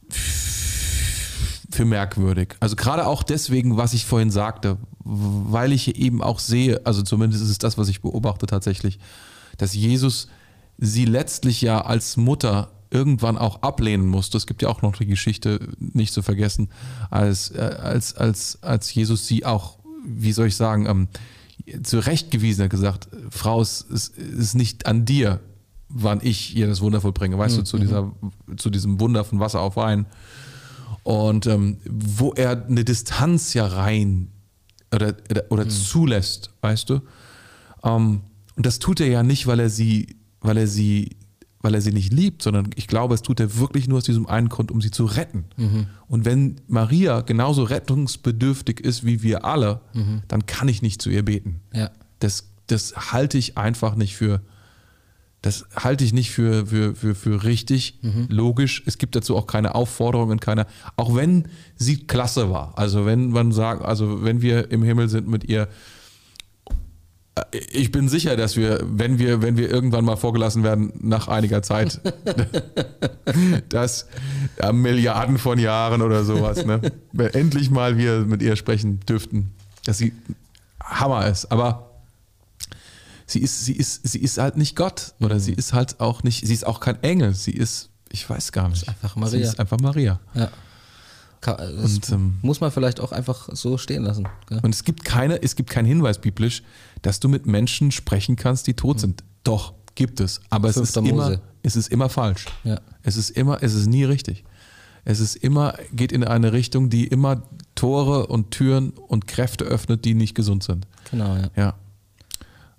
für 0.09 1.85
merkwürdig. 1.85 2.55
Also 2.59 2.75
gerade 2.75 3.05
auch 3.05 3.23
deswegen, 3.23 3.77
was 3.77 3.93
ich 3.93 4.05
vorhin 4.05 4.31
sagte, 4.31 4.77
weil 5.03 5.73
ich 5.73 5.97
eben 5.97 6.21
auch 6.21 6.39
sehe, 6.39 6.81
also 6.85 7.01
zumindest 7.01 7.43
ist 7.43 7.49
es 7.49 7.57
das, 7.57 7.77
was 7.77 7.89
ich 7.89 8.01
beobachte 8.01 8.45
tatsächlich, 8.45 8.99
dass 9.57 9.73
Jesus 9.73 10.27
sie 10.77 11.05
letztlich 11.05 11.61
ja 11.61 11.81
als 11.81 12.17
Mutter 12.17 12.71
irgendwann 12.89 13.37
auch 13.37 13.61
ablehnen 13.61 14.07
musste. 14.07 14.37
Es 14.37 14.47
gibt 14.47 14.61
ja 14.61 14.69
auch 14.69 14.81
noch 14.81 14.95
die 14.95 15.05
Geschichte 15.05 15.59
nicht 15.79 16.13
zu 16.13 16.21
vergessen, 16.21 16.69
als, 17.09 17.51
äh, 17.51 17.59
als, 17.59 18.15
als, 18.15 18.63
als 18.63 18.93
Jesus 18.93 19.27
sie 19.27 19.45
auch, 19.45 19.79
wie 20.05 20.31
soll 20.31 20.47
ich 20.47 20.55
sagen, 20.55 20.85
ähm, 20.85 21.07
zurechtgewiesen 21.83 22.65
hat, 22.65 22.69
gesagt, 22.71 23.07
Frau, 23.29 23.61
es 23.61 23.81
ist, 23.81 24.17
es 24.17 24.33
ist 24.33 24.55
nicht 24.55 24.85
an 24.85 25.05
dir, 25.05 25.39
wann 25.97 26.19
ich 26.21 26.55
ihr 26.55 26.67
das 26.67 26.81
Wunder 26.81 26.99
vollbringe. 26.99 27.37
Weißt 27.37 27.57
du, 27.57 27.63
zu, 27.63 27.77
dieser, 27.77 28.11
zu 28.57 28.69
diesem 28.69 28.99
Wunder 28.99 29.23
von 29.23 29.39
Wasser 29.39 29.61
auf 29.61 29.77
Wein. 29.77 30.05
Und 31.03 31.47
ähm, 31.47 31.77
wo 31.85 32.33
er 32.33 32.65
eine 32.65 32.83
Distanz 32.83 33.53
ja 33.53 33.65
rein 33.65 34.27
oder, 34.93 35.15
oder, 35.29 35.43
oder 35.49 35.69
zulässt, 35.69 36.51
weißt 36.61 36.89
du? 36.89 37.01
Ähm, 37.83 38.21
und 38.55 38.65
das 38.65 38.79
tut 38.79 38.99
er 38.99 39.07
ja 39.07 39.23
nicht, 39.23 39.47
weil 39.47 39.59
er 39.59 39.69
sie, 39.69 40.17
weil 40.41 40.57
er 40.57 40.67
sie, 40.67 41.15
weil 41.61 41.75
er 41.75 41.81
sie 41.81 41.93
nicht 41.93 42.11
liebt, 42.11 42.41
sondern 42.41 42.71
ich 42.75 42.87
glaube, 42.87 43.13
es 43.13 43.21
tut 43.21 43.39
er 43.39 43.57
wirklich 43.57 43.87
nur 43.87 43.99
aus 43.99 44.03
diesem 44.03 44.27
einen 44.27 44.49
Grund, 44.49 44.71
um 44.71 44.81
sie 44.81 44.91
zu 44.91 45.05
retten. 45.05 45.45
Und 46.07 46.25
wenn 46.25 46.57
Maria 46.67 47.21
genauso 47.21 47.63
rettungsbedürftig 47.63 48.81
ist 48.81 49.05
wie 49.05 49.23
wir 49.23 49.45
alle, 49.45 49.81
dann 50.27 50.45
kann 50.45 50.67
ich 50.67 50.81
nicht 50.81 51.01
zu 51.01 51.09
ihr 51.09 51.23
beten. 51.23 51.61
Ja. 51.73 51.89
Das, 52.19 52.49
das 52.67 53.11
halte 53.13 53.37
ich 53.37 53.57
einfach 53.57 53.95
nicht 53.95 54.15
für, 54.15 54.41
das 55.45 55.63
halte 55.75 56.03
ich 56.03 56.11
nicht 56.11 56.31
für, 56.31 56.65
für, 56.65 56.95
für, 56.95 57.13
für 57.13 57.43
richtig, 57.43 57.99
logisch. 58.29 58.81
Es 58.87 58.97
gibt 58.97 59.15
dazu 59.15 59.37
auch 59.37 59.45
keine 59.45 59.75
Aufforderungen, 59.75 60.39
keine, 60.39 60.65
auch 60.95 61.15
wenn 61.15 61.47
sie 61.75 62.07
klasse 62.07 62.49
war. 62.49 62.73
Also 62.79 63.05
wenn 63.05 63.29
man 63.29 63.51
sagt, 63.51 63.85
also 63.85 64.23
wenn 64.23 64.41
wir 64.41 64.71
im 64.71 64.81
Himmel 64.81 65.07
sind 65.07 65.27
mit 65.27 65.43
ihr, 65.43 65.67
äh, 67.35 67.57
ich 67.69 67.91
bin 67.91 68.09
sicher, 68.09 68.35
dass 68.35 68.57
wir, 68.57 68.79
wenn 68.87 69.19
wir, 69.19 69.43
wenn 69.43 69.55
wir 69.55 69.69
irgendwann 69.69 70.03
mal 70.03 70.15
vorgelassen 70.15 70.63
werden, 70.63 70.91
nach 70.99 71.27
einiger 71.27 71.61
Zeit, 71.61 72.01
dass 73.69 74.07
ja, 74.59 74.71
Milliarden 74.71 75.37
von 75.37 75.59
Jahren 75.59 76.01
oder 76.01 76.23
sowas, 76.23 76.65
ne, 76.65 76.81
wenn 77.11 77.27
endlich 77.35 77.69
mal 77.69 77.99
wir 77.99 78.21
mit 78.21 78.41
ihr 78.41 78.55
sprechen 78.55 78.99
dürften, 79.01 79.51
dass 79.83 79.99
sie 79.99 80.11
Hammer 80.83 81.27
ist. 81.27 81.51
Aber 81.51 81.94
sie 83.25 83.39
ist, 83.39 83.65
sie 83.65 83.73
ist, 83.73 84.07
sie 84.07 84.19
ist 84.19 84.37
halt 84.37 84.57
nicht 84.57 84.75
Gott 84.75 85.13
oder 85.19 85.39
sie 85.39 85.53
ist 85.53 85.73
halt 85.73 85.99
auch 85.99 86.23
nicht, 86.23 86.45
sie 86.45 86.53
ist 86.53 86.65
auch 86.65 86.79
kein 86.79 87.01
Engel, 87.03 87.33
sie 87.33 87.51
ist, 87.51 87.89
ich 88.11 88.29
weiß 88.29 88.51
gar 88.51 88.69
nicht. 88.69 88.87
einfach 88.87 89.15
Maria. 89.15 89.31
Sie 89.31 89.41
ist 89.41 89.59
einfach 89.59 89.79
Maria. 89.79 90.19
ja. 90.33 90.49
Das 91.41 91.93
Und, 91.93 92.09
ähm, 92.09 92.33
muss 92.41 92.59
man 92.59 92.71
vielleicht 92.71 92.99
auch 92.99 93.11
einfach 93.11 93.49
so 93.53 93.77
stehen 93.77 94.01
lassen. 94.03 94.27
Gell? 94.47 94.59
Und 94.63 94.73
es 94.73 94.83
gibt 94.83 95.05
keine, 95.05 95.43
es 95.43 95.55
gibt 95.55 95.69
keinen 95.69 95.85
Hinweis 95.85 96.19
biblisch, 96.19 96.63
dass 97.03 97.19
du 97.19 97.29
mit 97.29 97.45
Menschen 97.45 97.91
sprechen 97.91 98.35
kannst, 98.35 98.65
die 98.65 98.73
tot 98.73 98.99
sind. 98.99 99.23
Doch, 99.43 99.73
gibt 99.93 100.21
es. 100.21 100.41
Aber 100.49 100.69
es 100.69 100.77
ist, 100.77 100.97
immer, 100.97 101.39
es 101.61 101.75
ist 101.75 101.91
immer 101.91 102.09
falsch. 102.09 102.45
Ja. 102.63 102.79
Es 103.03 103.15
ist 103.15 103.29
immer, 103.29 103.61
es 103.61 103.75
ist 103.75 103.85
nie 103.85 104.05
richtig. 104.05 104.43
Es 105.03 105.19
ist 105.19 105.35
immer, 105.35 105.75
geht 105.93 106.11
in 106.11 106.23
eine 106.23 106.51
Richtung, 106.51 106.89
die 106.89 107.05
immer 107.05 107.43
Tore 107.75 108.25
und 108.25 108.49
Türen 108.49 108.89
und 108.89 109.27
Kräfte 109.27 109.65
öffnet, 109.65 110.03
die 110.03 110.15
nicht 110.15 110.33
gesund 110.33 110.63
sind. 110.63 110.87
Genau, 111.11 111.35
ja. 111.35 111.49
Ja. 111.55 111.73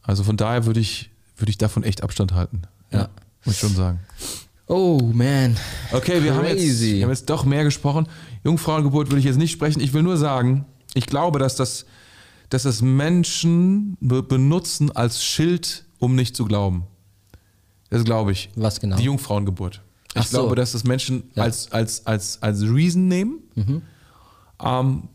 Also 0.07 0.22
von 0.24 0.36
daher 0.36 0.66
würde 0.66 0.80
ich, 0.80 1.11
würde 1.36 1.50
ich 1.50 1.59
davon 1.59 1.82
echt 1.82 2.02
Abstand 2.02 2.32
halten. 2.32 2.62
Ja. 2.92 3.09
Muss 3.44 3.54
ich 3.57 3.61
schon 3.61 3.74
sagen. 3.74 4.00
Oh, 4.68 4.98
man. 5.12 5.57
Okay, 5.92 6.22
wir 6.24 6.34
haben, 6.34 6.46
jetzt, 6.46 6.80
wir 6.80 7.02
haben 7.04 7.11
jetzt 7.11 7.28
doch 7.30 7.44
mehr 7.44 7.62
gesprochen. 7.64 8.09
Jungfrauengeburt 8.44 9.11
will 9.11 9.18
ich 9.18 9.24
jetzt 9.24 9.36
nicht 9.38 9.52
sprechen. 9.52 9.80
Ich 9.80 9.92
will 9.92 10.02
nur 10.02 10.16
sagen, 10.16 10.64
ich 10.94 11.07
glaube, 11.07 11.38
dass 11.38 11.54
das, 11.57 11.86
dass 12.48 12.64
das 12.64 12.82
Menschen 12.82 13.96
be- 14.00 14.22
benutzen 14.22 14.90
als 14.94 15.22
Schild, 15.22 15.84
um 15.98 16.14
nicht 16.16 16.34
zu 16.34 16.44
glauben. 16.44 16.84
Das 17.90 18.02
glaube 18.04 18.32
ich. 18.32 18.50
Was 18.57 18.80
genau? 18.80 18.96
Die 18.96 19.04
Jungfrauengeburt. 19.04 19.82
Ich 20.14 20.22
Ach 20.22 20.26
so. 20.26 20.38
glaube, 20.38 20.57
dass 20.57 20.72
das 20.72 20.82
Menschen 20.84 21.30
Ja. 21.34 21.44
als, 21.44 21.70
als, 21.70 22.04
als, 22.07 22.42
als 22.42 22.62
Reason 22.62 23.07
nehmen, 23.07 23.40
ähm, 24.64 25.09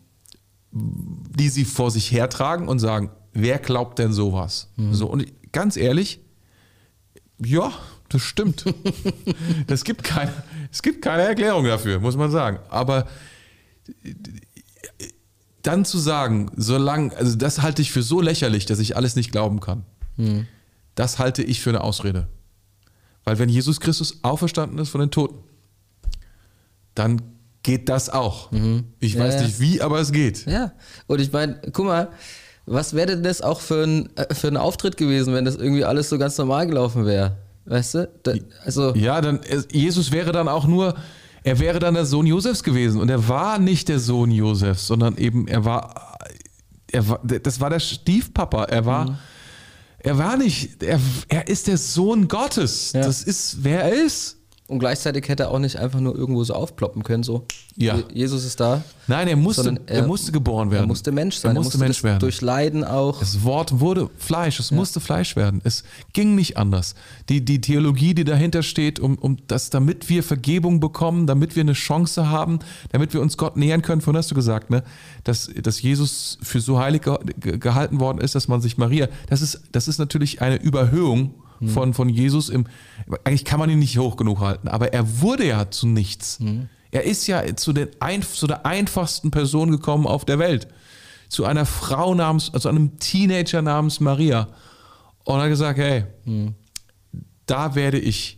die 0.71 1.49
sie 1.49 1.65
vor 1.65 1.91
sich 1.91 2.11
hertragen 2.11 2.67
und 2.69 2.79
sagen, 2.79 3.09
wer 3.33 3.59
glaubt 3.59 3.99
denn 3.99 4.13
sowas? 4.13 4.67
So, 4.91 5.07
und 5.07 5.25
ganz 5.51 5.77
ehrlich, 5.77 6.19
ja, 7.43 7.71
das 8.09 8.21
stimmt. 8.21 8.65
das 9.67 9.83
gibt 9.83 10.03
keine, 10.03 10.33
es 10.71 10.81
gibt 10.81 11.01
keine 11.01 11.23
Erklärung 11.23 11.65
dafür, 11.65 11.99
muss 11.99 12.15
man 12.17 12.29
sagen. 12.31 12.59
Aber 12.69 13.07
dann 15.63 15.85
zu 15.85 15.97
sagen, 15.99 16.51
solange, 16.55 17.15
also 17.15 17.35
das 17.35 17.61
halte 17.61 17.81
ich 17.81 17.91
für 17.91 18.03
so 18.03 18.19
lächerlich, 18.21 18.65
dass 18.65 18.79
ich 18.79 18.95
alles 18.95 19.15
nicht 19.15 19.31
glauben 19.31 19.59
kann. 19.59 19.85
Das 20.95 21.19
halte 21.19 21.43
ich 21.43 21.61
für 21.61 21.69
eine 21.71 21.81
Ausrede. 21.81 22.27
Weil 23.23 23.37
wenn 23.39 23.49
Jesus 23.49 23.79
Christus 23.79 24.19
auferstanden 24.23 24.77
ist 24.79 24.89
von 24.89 25.01
den 25.01 25.11
Toten, 25.11 25.37
dann 26.95 27.21
geht 27.63 27.89
das 27.89 28.09
auch. 28.09 28.51
Ich 28.99 29.13
Ja, 29.13 29.23
weiß 29.23 29.35
ja. 29.35 29.41
nicht 29.43 29.59
wie, 29.59 29.81
aber 29.81 29.99
es 29.99 30.11
geht. 30.11 30.45
Ja, 30.47 30.73
und 31.07 31.21
ich 31.21 31.31
meine, 31.31 31.59
guck 31.71 31.85
mal, 31.85 32.09
was 32.65 32.93
wäre 32.93 33.07
denn 33.07 33.23
das 33.23 33.41
auch 33.41 33.59
für 33.61 33.83
ein, 33.83 34.09
äh, 34.15 34.33
für 34.33 34.47
ein 34.47 34.57
Auftritt 34.57 34.97
gewesen, 34.97 35.33
wenn 35.33 35.45
das 35.45 35.55
irgendwie 35.55 35.83
alles 35.85 36.09
so 36.09 36.17
ganz 36.17 36.37
normal 36.37 36.67
gelaufen 36.67 37.05
wäre? 37.05 37.37
Weißt 37.65 37.93
du? 37.95 38.09
Da, 38.23 38.33
also, 38.65 38.93
Ja, 38.95 39.21
dann 39.21 39.39
es- 39.47 39.67
Jesus 39.71 40.11
wäre 40.11 40.31
dann 40.31 40.47
auch 40.47 40.65
nur, 40.65 40.95
er 41.43 41.59
wäre 41.59 41.79
dann 41.79 41.93
der 41.93 42.05
Sohn 42.05 42.25
Josefs 42.25 42.63
gewesen 42.63 42.99
und 43.01 43.09
er 43.09 43.27
war 43.27 43.59
nicht 43.59 43.89
der 43.89 43.99
Sohn 43.99 44.31
Josefs, 44.31 44.87
sondern 44.87 45.17
eben 45.17 45.47
er 45.47 45.65
war, 45.65 46.17
er 46.91 47.07
war, 47.07 47.19
das 47.23 47.59
war 47.59 47.69
der 47.69 47.79
Stiefpapa. 47.79 48.65
Er 48.65 48.85
war, 48.85 49.19
er 49.99 50.17
war 50.17 50.37
nicht, 50.37 50.81
er, 50.83 50.99
er 51.29 51.47
ist 51.47 51.67
der 51.67 51.77
Sohn 51.77 52.27
Gottes. 52.27 52.91
Ja. 52.93 53.01
Das 53.01 53.23
ist, 53.23 53.63
wer 53.63 53.83
er 53.83 53.93
ist. 54.05 54.37
Und 54.71 54.79
gleichzeitig 54.79 55.27
hätte 55.27 55.43
er 55.43 55.51
auch 55.51 55.59
nicht 55.59 55.77
einfach 55.77 55.99
nur 55.99 56.15
irgendwo 56.15 56.43
so 56.43 56.53
aufploppen 56.53 57.03
können, 57.03 57.23
so. 57.23 57.45
Ja. 57.75 57.95
Je- 57.97 58.03
Jesus 58.13 58.43
ist 58.45 58.59
da. 58.59 58.83
Nein, 59.07 59.27
er 59.27 59.35
musste, 59.35 59.77
er, 59.87 59.95
er- 60.01 60.07
musste 60.07 60.31
geboren 60.31 60.71
werden. 60.71 60.85
Er 60.85 60.87
musste 60.87 61.11
Mensch 61.11 61.35
sein. 61.37 61.55
Er 61.55 61.61
musste, 61.61 61.77
Mensch 61.77 61.97
das 61.97 62.03
werden. 62.03 62.19
Durch 62.19 62.41
Leiden 62.41 62.83
auch. 62.83 63.19
Das 63.19 63.43
Wort 63.43 63.79
wurde 63.79 64.09
Fleisch, 64.17 64.59
es 64.59 64.71
musste 64.71 64.99
Fleisch 64.99 65.35
werden. 65.35 65.61
Es 65.63 65.83
ging 66.13 66.35
nicht 66.35 66.57
anders. 66.57 66.95
Die, 67.29 67.43
die 67.43 67.61
Theologie, 67.61 68.13
die 68.13 68.23
dahinter 68.23 68.63
steht, 68.63 68.99
um, 68.99 69.17
um 69.17 69.37
das, 69.47 69.69
damit 69.69 70.09
wir 70.09 70.23
Vergebung 70.23 70.79
bekommen, 70.79 71.27
damit 71.27 71.55
wir 71.55 71.61
eine 71.61 71.73
Chance 71.73 72.29
haben, 72.29 72.59
damit 72.91 73.13
wir 73.13 73.21
uns 73.21 73.37
Gott 73.37 73.57
nähern 73.57 73.81
können, 73.81 74.01
von 74.01 74.15
hast 74.17 74.31
du 74.31 74.35
gesagt, 74.35 74.69
ne? 74.69 74.83
dass, 75.23 75.49
dass 75.61 75.81
Jesus 75.81 76.37
für 76.41 76.59
so 76.61 76.79
heilig 76.79 77.01
ge 77.03 77.17
ge- 77.39 77.57
gehalten 77.57 77.99
worden 77.99 78.19
ist, 78.19 78.35
dass 78.35 78.47
man 78.47 78.61
sich 78.61 78.77
Maria, 78.77 79.07
das 79.27 79.41
ist, 79.41 79.61
das 79.71 79.87
ist 79.87 79.97
natürlich 79.99 80.41
eine 80.41 80.55
Überhöhung 80.61 81.33
von, 81.67 81.93
von 81.93 82.09
Jesus. 82.09 82.49
Im, 82.49 82.65
eigentlich 83.23 83.45
kann 83.45 83.59
man 83.59 83.69
ihn 83.69 83.79
nicht 83.79 83.97
hoch 83.97 84.15
genug 84.17 84.39
halten, 84.39 84.67
aber 84.67 84.93
er 84.93 85.21
wurde 85.21 85.45
ja 85.47 85.69
zu 85.69 85.87
nichts. 85.87 86.39
Er 86.91 87.03
ist 87.03 87.27
ja 87.27 87.55
zu, 87.55 87.71
den 87.73 87.89
ein, 87.99 88.21
zu 88.21 88.47
der 88.47 88.65
einfachsten 88.65 89.31
Person 89.31 89.71
gekommen 89.71 90.07
auf 90.07 90.25
der 90.25 90.39
Welt 90.39 90.67
zu 91.29 91.45
einer 91.45 91.65
Frau 91.65 92.13
namens, 92.13 92.53
also 92.53 92.67
einem 92.67 92.99
Teenager 92.99 93.61
namens 93.61 94.01
Maria 94.01 94.49
und 95.23 95.39
hat 95.39 95.47
gesagt, 95.47 95.79
hey, 95.79 96.03
da 97.45 97.75
werde 97.75 97.99
ich 97.99 98.37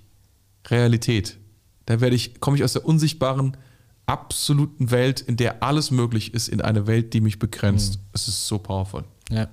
Realität. 0.67 1.37
Da 1.87 1.99
werde 2.01 2.15
ich, 2.15 2.39
komme 2.39 2.55
ich 2.55 2.63
aus 2.63 2.73
der 2.73 2.85
unsichtbaren, 2.85 3.57
absoluten 4.05 4.91
Welt, 4.91 5.21
in 5.21 5.37
der 5.37 5.63
alles 5.63 5.89
möglich 5.89 6.33
ist, 6.35 6.49
in 6.49 6.61
eine 6.61 6.85
Welt, 6.85 7.13
die 7.13 7.21
mich 7.21 7.39
begrenzt. 7.39 7.99
Es 8.13 8.27
ist 8.27 8.45
so 8.47 8.59
powerful. 8.59 9.03
Ja. 9.29 9.47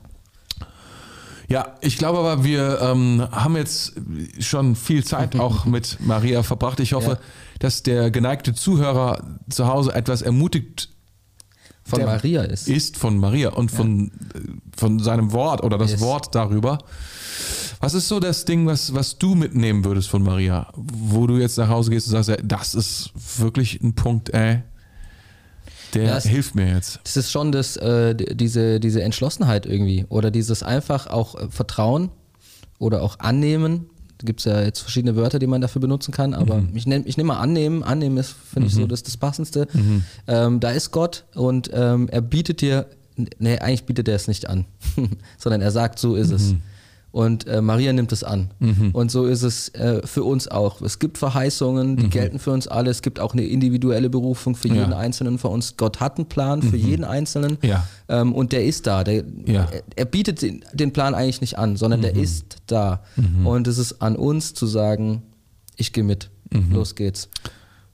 Ja, 1.50 1.76
ich 1.80 1.98
glaube 1.98 2.18
aber, 2.20 2.44
wir 2.44 2.80
ähm, 2.80 3.26
haben 3.32 3.56
jetzt 3.56 3.94
schon 4.38 4.76
viel 4.76 5.02
Zeit 5.04 5.34
auch 5.40 5.64
mit 5.64 5.98
Maria 6.00 6.42
verbracht. 6.44 6.78
Ich 6.80 6.92
hoffe, 6.92 7.10
Ja. 7.10 7.18
dass 7.58 7.82
der 7.82 8.10
geneigte 8.12 8.54
Zuhörer 8.54 9.22
zu 9.50 9.66
Hause 9.66 9.92
etwas 9.94 10.22
ermutigt 10.22 10.90
Von 11.84 11.98
der 11.98 12.06
Maria 12.08 12.42
ist. 12.44 12.68
ist 12.68 12.96
von 12.96 13.18
Maria 13.18 13.50
und 13.50 13.70
von, 13.72 14.12
äh, 14.34 14.38
von 14.76 15.00
seinem 15.00 15.32
Wort 15.32 15.64
oder 15.64 15.76
das 15.76 15.92
Yes. 15.92 16.00
Wort 16.00 16.34
darüber. 16.36 16.78
Was 17.80 17.94
ist 17.94 18.06
so 18.08 18.20
das 18.20 18.44
Ding, 18.44 18.66
was, 18.66 18.94
was 18.94 19.18
du 19.18 19.34
mitnehmen 19.34 19.84
würdest 19.84 20.08
von 20.08 20.22
Maria? 20.22 20.68
Wo 20.76 21.26
du 21.26 21.36
jetzt 21.38 21.56
nach 21.58 21.68
Hause 21.68 21.90
gehst 21.90 22.12
und 22.12 22.22
sagst, 22.22 22.40
das 22.44 22.74
ist 22.74 23.10
wirklich 23.38 23.80
ein 23.82 23.94
Punkt, 23.94 24.28
ey, 24.30 24.62
der 25.94 26.04
Ja, 26.04 26.16
es- 26.16 26.24
hilft 26.26 26.54
mir 26.54 26.68
jetzt. 26.74 27.00
Das 27.04 27.16
ist 27.16 27.30
schon 27.30 27.52
das, 27.52 27.76
äh, 27.76 28.14
diese, 28.14 28.80
diese 28.80 29.02
Entschlossenheit 29.02 29.66
irgendwie 29.66 30.06
oder 30.08 30.30
dieses 30.30 30.62
einfach 30.62 31.06
auch 31.08 31.34
äh, 31.34 31.48
Vertrauen 31.50 32.10
oder 32.78 33.02
auch 33.02 33.18
annehmen. 33.18 33.86
Da 34.18 34.26
gibt 34.26 34.40
es 34.40 34.44
ja 34.44 34.60
jetzt 34.62 34.80
verschiedene 34.80 35.16
Wörter, 35.16 35.38
die 35.38 35.46
man 35.46 35.60
dafür 35.62 35.80
benutzen 35.80 36.12
kann, 36.12 36.34
aber 36.34 36.56
Mhm. 36.58 36.76
ich 36.76 36.86
nehme 36.86 37.04
ich 37.06 37.16
nehm 37.16 37.26
mal 37.26 37.38
annehmen. 37.38 37.82
Annehmen 37.82 38.18
ist, 38.18 38.34
finde 38.52 38.68
ich, 38.68 38.74
so 38.74 38.86
das, 38.86 39.02
das 39.02 39.16
Passendste. 39.16 39.66
Ähm, 40.26 40.60
da 40.60 40.70
ist 40.70 40.90
Gott 40.90 41.24
und 41.34 41.70
ähm, 41.72 42.08
er 42.10 42.20
bietet 42.20 42.60
dir, 42.60 42.86
nee, 43.38 43.58
eigentlich 43.58 43.84
bietet 43.84 44.08
er 44.08 44.16
es 44.16 44.28
nicht 44.28 44.48
an, 44.48 44.66
sondern 45.38 45.62
er 45.62 45.70
sagt, 45.70 45.98
so 45.98 46.16
ist 46.16 46.30
es. 46.32 46.54
Und 47.12 47.46
äh, 47.48 47.60
Maria 47.60 47.92
nimmt 47.92 48.12
es 48.12 48.22
an. 48.22 48.50
Und 48.92 49.10
so 49.10 49.26
ist 49.26 49.42
es 49.42 49.68
äh, 49.70 50.00
für 50.06 50.22
uns 50.22 50.46
auch. 50.46 50.80
Es 50.80 51.00
gibt 51.00 51.18
Verheißungen, 51.18 51.96
die 51.96 52.08
gelten 52.08 52.38
für 52.38 52.52
uns 52.52 52.68
alle. 52.68 52.88
Es 52.90 53.02
gibt 53.02 53.18
auch 53.18 53.32
eine 53.32 53.44
individuelle 53.44 54.08
Berufung 54.08 54.54
für 54.54 54.68
Ja. 54.68 54.74
jeden 54.74 54.92
Einzelnen 54.92 55.38
von 55.38 55.50
uns. 55.52 55.76
Gott 55.76 55.98
hat 55.98 56.18
einen 56.18 56.28
Plan 56.28 56.62
für 56.62 56.76
jeden 56.76 57.04
Einzelnen. 57.04 57.58
Ja. 57.62 57.84
Ähm, 58.08 58.32
und 58.32 58.52
der 58.52 58.64
ist 58.64 58.86
da. 58.86 59.02
Der, 59.02 59.24
Ja. 59.46 59.64
er, 59.72 59.82
er 59.96 60.04
bietet 60.04 60.40
den, 60.42 60.64
den 60.72 60.92
Plan 60.92 61.14
eigentlich 61.14 61.40
nicht 61.40 61.58
an, 61.58 61.76
sondern 61.76 62.00
der 62.02 62.14
ist 62.14 62.58
da. 62.66 63.02
Und 63.44 63.66
es 63.66 63.78
ist 63.78 64.00
an 64.02 64.14
uns 64.14 64.54
zu 64.54 64.66
sagen, 64.66 65.22
ich 65.76 65.92
gehe 65.92 66.04
mit. 66.04 66.30
Los 66.70 66.94
geht's. 66.94 67.28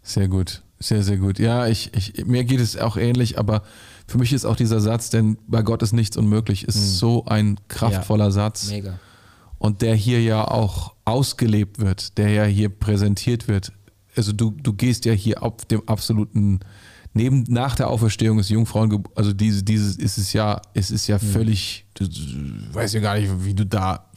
Sehr 0.02 0.28
gut, 0.28 0.62
sehr, 0.78 1.02
sehr 1.02 1.16
gut. 1.16 1.38
Ja, 1.38 1.66
ich, 1.66 1.90
ich, 1.94 2.26
mir 2.26 2.44
geht 2.44 2.60
es 2.60 2.76
auch 2.76 2.96
ähnlich, 2.96 3.38
aber 3.38 3.62
für 4.06 4.18
mich 4.18 4.32
ist 4.32 4.44
auch 4.44 4.56
dieser 4.56 4.80
Satz, 4.80 5.10
denn 5.10 5.36
bei 5.48 5.62
Gott 5.62 5.82
ist 5.82 5.92
nichts 5.92 6.16
unmöglich, 6.16 6.68
ist 6.68 6.98
so 6.98 7.24
ein 7.24 7.58
kraftvoller 7.68 8.30
Satz. 8.30 8.70
Mega. 8.70 8.98
Und 9.58 9.82
der 9.82 9.94
hier 9.94 10.22
ja 10.22 10.46
auch 10.46 10.94
ausgelebt 11.04 11.78
wird, 11.78 12.18
der 12.18 12.30
ja 12.30 12.44
hier 12.44 12.68
präsentiert 12.68 13.48
wird. 13.48 13.72
Also 14.16 14.32
du, 14.32 14.50
du 14.50 14.72
gehst 14.72 15.04
ja 15.04 15.12
hier 15.12 15.42
auf 15.42 15.64
dem 15.66 15.86
absoluten 15.88 16.60
neben 17.16 17.44
nach 17.48 17.74
der 17.74 17.88
Auferstehung 17.88 18.36
des 18.38 18.50
Jungfrauen, 18.50 19.02
also 19.14 19.32
diese, 19.32 19.62
dieses 19.62 19.96
ist 19.96 20.18
es 20.18 20.32
ja, 20.34 20.60
es 20.74 20.90
ist 20.90 21.06
ja 21.06 21.18
völlig, 21.18 21.86
du, 21.94 22.06
du 22.06 22.74
weißt 22.74 22.94
ja 22.94 23.00
gar 23.00 23.18
nicht, 23.18 23.30
wie 23.44 23.54
du 23.54 23.64
da 23.64 24.10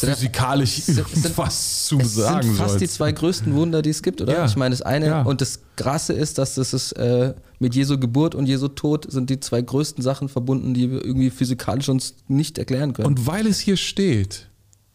physikalisch 0.00 0.82
sind- 0.82 1.08
sind- 1.08 1.36
was 1.38 1.84
zu 1.86 1.98
Es 1.98 2.14
sagen 2.14 2.42
sind 2.48 2.56
fast 2.56 2.74
die 2.76 2.86
sollst. 2.86 2.94
zwei 2.94 3.12
größten 3.12 3.54
Wunder, 3.54 3.82
die 3.82 3.90
es 3.90 4.02
gibt, 4.02 4.20
oder? 4.20 4.32
Ja. 4.32 4.44
Ich 4.46 4.56
meine, 4.56 4.72
das 4.74 4.82
eine 4.82 5.06
Ja. 5.06 5.22
und 5.22 5.40
das 5.40 5.60
Krasse 5.76 6.12
ist, 6.12 6.38
dass 6.38 6.54
das 6.54 6.72
ist, 6.72 6.92
äh, 6.92 7.34
mit 7.58 7.74
Jesu 7.74 7.98
Geburt 7.98 8.34
und 8.34 8.46
Jesu 8.46 8.68
Tod 8.68 9.10
sind 9.10 9.30
die 9.30 9.40
zwei 9.40 9.60
größten 9.62 10.02
Sachen 10.02 10.28
verbunden, 10.28 10.74
die 10.74 10.90
wir 10.90 11.04
irgendwie 11.04 11.30
physikalisch 11.30 11.88
uns 11.88 12.14
nicht 12.28 12.58
erklären 12.58 12.92
können. 12.92 13.06
Und 13.08 13.26
weil 13.26 13.46
es 13.46 13.60
hier 13.60 13.76
steht 13.76 14.48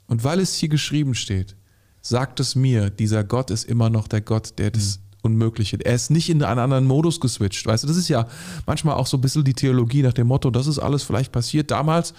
und 0.07 0.23
weil 0.23 0.39
es 0.39 0.55
hier 0.55 0.69
geschrieben 0.69 1.15
steht, 1.15 1.55
sagt 2.01 2.39
es 2.39 2.55
mir, 2.55 2.89
dieser 2.89 3.23
Gott 3.23 3.49
ist 3.51 3.63
immer 3.63 3.89
noch 3.89 4.07
der 4.07 4.21
Gott, 4.21 4.53
der 4.59 4.71
das 4.71 4.99
Unmögliche. 5.25 5.77
Er 5.83 5.95
ist 5.95 6.11
nicht 6.11 6.29
in 6.29 6.43
einen 6.43 6.59
anderen 6.59 6.85
Modus 6.85 7.19
geswitcht. 7.19 7.65
Weißt 7.65 7.83
du, 7.83 7.87
das 7.87 7.97
ist 7.97 8.07
ja 8.07 8.27
manchmal 8.65 8.95
auch 8.95 9.07
so 9.07 9.17
ein 9.17 9.21
bisschen 9.21 9.43
die 9.43 9.53
Theologie 9.53 10.01
nach 10.03 10.13
dem 10.13 10.27
Motto, 10.27 10.51
das 10.51 10.67
ist 10.67 10.79
alles 10.79 11.03
vielleicht 11.03 11.31
passiert 11.31 11.71
damals, 11.71 12.13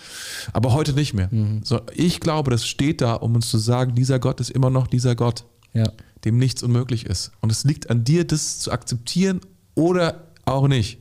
aber 0.53 0.73
heute 0.73 0.93
nicht 0.93 1.15
mehr. 1.15 1.31
So, 1.63 1.81
ich 1.95 2.21
glaube, 2.21 2.51
das 2.51 2.67
steht 2.67 3.01
da, 3.01 3.15
um 3.15 3.35
uns 3.35 3.49
zu 3.49 3.59
sagen, 3.59 3.95
dieser 3.95 4.19
Gott 4.19 4.41
ist 4.41 4.51
immer 4.51 4.71
noch 4.71 4.87
dieser 4.87 5.15
Gott, 5.15 5.45
ja. 5.73 5.85
dem 6.25 6.39
nichts 6.39 6.63
unmöglich 6.63 7.07
ist. 7.07 7.33
Und 7.41 7.53
es 7.53 7.65
liegt 7.65 7.91
an 7.91 8.05
dir, 8.05 8.27
das 8.27 8.59
zu 8.59 8.73
akzeptieren 8.73 9.41
oder 9.75 10.33
auch 10.45 10.69
nicht. 10.69 10.99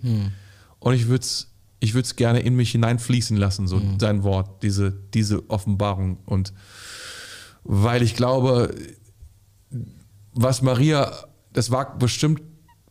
Und 0.79 0.93
ich 0.93 1.07
würde 1.07 1.23
es 1.23 1.51
ich 1.85 1.93
würd's 1.93 2.15
gerne 2.15 2.39
in 2.39 2.55
mich 2.55 2.71
hineinfließen 2.71 3.37
lassen, 3.37 3.67
so 3.67 3.79
sein 3.99 4.23
Wort, 4.23 4.63
diese, 4.63 4.91
diese 5.13 5.49
Offenbarung. 5.49 6.17
Und 6.25 6.53
weil 7.63 8.01
ich 8.01 8.15
glaube, 8.15 8.73
was 10.33 10.61
Maria, 10.61 11.11
das 11.55 11.71
war 11.71 11.97
bestimmt 11.97 12.41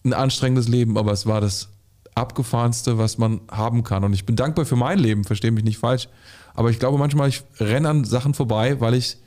ein 0.04 0.12
anstrengendes 0.12 0.68
Leben, 0.68 0.98
aber 0.98 1.12
es 1.12 1.26
war 1.26 1.40
das 1.40 1.68
abgefahrenste, 2.14 2.98
was 2.98 3.18
man 3.18 3.40
haben 3.50 3.84
kann. 3.84 4.04
Und 4.04 4.14
ich 4.14 4.24
bin 4.24 4.36
dankbar 4.36 4.64
für 4.64 4.76
mein 4.76 4.98
Leben, 4.98 5.24
verstehe 5.24 5.50
mich 5.50 5.64
nicht 5.64 5.78
falsch. 5.78 6.08
Aber 6.54 6.70
ich 6.70 6.78
glaube 6.78 6.98
manchmal, 6.98 7.28
ich 7.28 7.42
renne 7.60 7.88
an 7.88 8.04
Sachen 8.04 8.34
vorbei, 8.34 8.80
weil 8.80 8.94
ich 8.94 9.18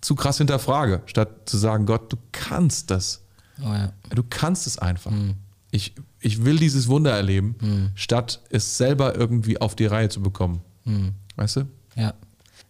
zu 0.00 0.14
krass 0.14 0.38
hinterfrage, 0.38 1.02
statt 1.06 1.48
zu 1.48 1.58
sagen, 1.58 1.86
Gott, 1.86 2.12
du 2.12 2.16
kannst 2.32 2.90
das. 2.90 3.22
Oh 3.60 3.72
ja. 3.72 3.92
Du 4.10 4.22
kannst 4.28 4.66
es 4.66 4.78
einfach. 4.78 5.12
Ich, 5.70 5.94
ich 6.18 6.44
will 6.44 6.56
dieses 6.56 6.88
Wunder 6.88 7.12
erleben, 7.12 7.92
statt 7.94 8.40
es 8.50 8.78
selber 8.78 9.14
irgendwie 9.14 9.60
auf 9.60 9.76
die 9.76 9.86
Reihe 9.86 10.08
zu 10.08 10.20
bekommen. 10.22 10.62
Weißt 11.36 11.56
du? 11.56 11.68
ja. 11.96 12.14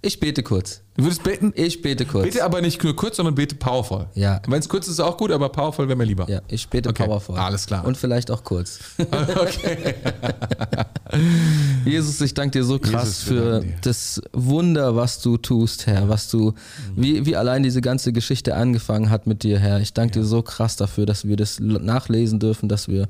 Ich 0.02 0.18
bete 0.18 0.42
kurz. 0.42 0.80
Du 0.96 1.04
würdest 1.04 1.22
beten? 1.22 1.52
Ich 1.54 1.82
bete 1.82 2.06
kurz. 2.06 2.24
Bete 2.24 2.42
aber 2.42 2.62
nicht 2.62 2.82
nur 2.82 2.96
kurz, 2.96 3.16
sondern 3.16 3.34
bete 3.34 3.54
powerful. 3.54 4.06
Ja. 4.14 4.40
Wenn 4.48 4.58
es 4.60 4.68
kurz 4.68 4.86
ist, 4.86 4.94
ist 4.94 5.00
auch 5.00 5.18
gut, 5.18 5.30
aber 5.30 5.50
powerful 5.50 5.88
wäre 5.88 5.96
mir 5.96 6.04
lieber. 6.04 6.28
Ja, 6.30 6.40
ich 6.48 6.68
bete 6.68 6.88
Okay, 6.88 7.04
powerful. 7.04 7.36
alles 7.36 7.66
klar. 7.66 7.84
Und 7.84 7.96
vielleicht 7.96 8.30
auch 8.30 8.42
kurz. 8.44 8.78
Okay. 9.00 9.94
Jesus, 11.84 12.20
ich 12.20 12.34
danke 12.34 12.58
dir 12.58 12.64
so 12.64 12.78
krass 12.78 13.24
Jesus, 13.24 13.24
für 13.24 13.64
das 13.82 14.20
Wunder, 14.32 14.96
was 14.96 15.20
du 15.20 15.36
tust, 15.36 15.86
Herr, 15.86 16.08
was 16.08 16.30
du, 16.30 16.54
wie, 16.94 17.26
wie 17.26 17.36
allein 17.36 17.62
diese 17.62 17.80
ganze 17.80 18.12
Geschichte 18.12 18.54
angefangen 18.54 19.10
hat 19.10 19.26
mit 19.26 19.42
dir, 19.42 19.58
Herr. 19.58 19.80
Ich 19.80 19.92
danke 19.92 20.20
dir 20.20 20.24
so 20.24 20.42
krass 20.42 20.76
dafür, 20.76 21.06
dass 21.06 21.26
wir 21.26 21.36
das 21.36 21.58
nachlesen 21.60 22.38
dürfen, 22.38 22.68
dass 22.68 22.88
wir 22.88 23.08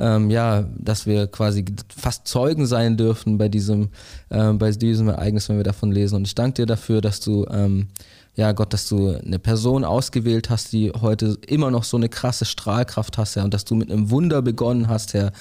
ähm, 0.00 0.30
ja, 0.30 0.64
dass 0.78 1.06
wir 1.06 1.26
quasi 1.26 1.64
fast 1.94 2.26
Zeugen 2.26 2.66
sein 2.66 2.96
dürfen 2.96 3.38
bei 3.38 3.48
diesem, 3.48 3.90
ähm, 4.30 4.58
bei 4.58 4.70
diesem 4.72 5.08
Ereignis, 5.08 5.48
wenn 5.48 5.58
wir 5.58 5.64
davon 5.64 5.92
lesen. 5.92 6.16
Und 6.16 6.26
ich 6.26 6.34
danke 6.34 6.62
dir 6.62 6.66
dafür, 6.66 7.00
dass 7.00 7.20
du, 7.20 7.46
ähm, 7.50 7.88
ja 8.34 8.52
Gott, 8.52 8.72
dass 8.72 8.88
du 8.88 9.10
eine 9.10 9.38
Person 9.38 9.84
ausgewählt 9.84 10.48
hast, 10.48 10.72
die 10.72 10.90
heute 10.90 11.36
immer 11.46 11.70
noch 11.70 11.84
so 11.84 11.98
eine 11.98 12.08
krasse 12.08 12.46
Strahlkraft 12.46 13.18
hast, 13.18 13.36
Herr, 13.36 13.44
und 13.44 13.52
dass 13.52 13.66
du 13.66 13.74
mit 13.74 13.92
einem 13.92 14.10
Wunder 14.10 14.40
begonnen 14.40 14.88
hast, 14.88 15.12
Herr, 15.12 15.32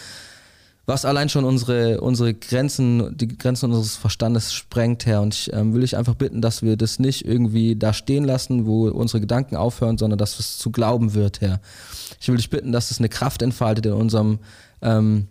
was 0.89 1.05
allein 1.05 1.29
schon 1.29 1.45
unsere, 1.45 2.01
unsere 2.01 2.33
Grenzen, 2.33 3.15
die 3.15 3.27
Grenzen 3.27 3.67
unseres 3.67 3.95
Verstandes 3.95 4.53
sprengt, 4.53 5.05
Herr. 5.05 5.21
Und 5.21 5.35
ich 5.35 5.53
ähm, 5.53 5.71
will 5.73 5.81
dich 5.81 5.95
einfach 5.95 6.15
bitten, 6.15 6.41
dass 6.41 6.63
wir 6.63 6.77
das 6.77 6.97
nicht 6.97 7.25
irgendwie 7.25 7.75
da 7.75 7.93
stehen 7.93 8.23
lassen, 8.23 8.65
wo 8.65 8.89
unsere 8.89 9.21
Gedanken 9.21 9.55
aufhören, 9.55 9.99
sondern 9.99 10.17
dass 10.17 10.39
es 10.39 10.57
zu 10.57 10.71
glauben 10.71 11.13
wird, 11.13 11.41
Herr. 11.41 11.61
Ich 12.19 12.27
will 12.27 12.37
dich 12.37 12.49
bitten, 12.49 12.71
dass 12.71 12.89
es 12.89 12.97
eine 12.97 13.07
Kraft 13.07 13.43
entfaltet 13.43 13.85
in 13.85 13.93
unserem, 13.93 14.39
ähm, 14.81 15.27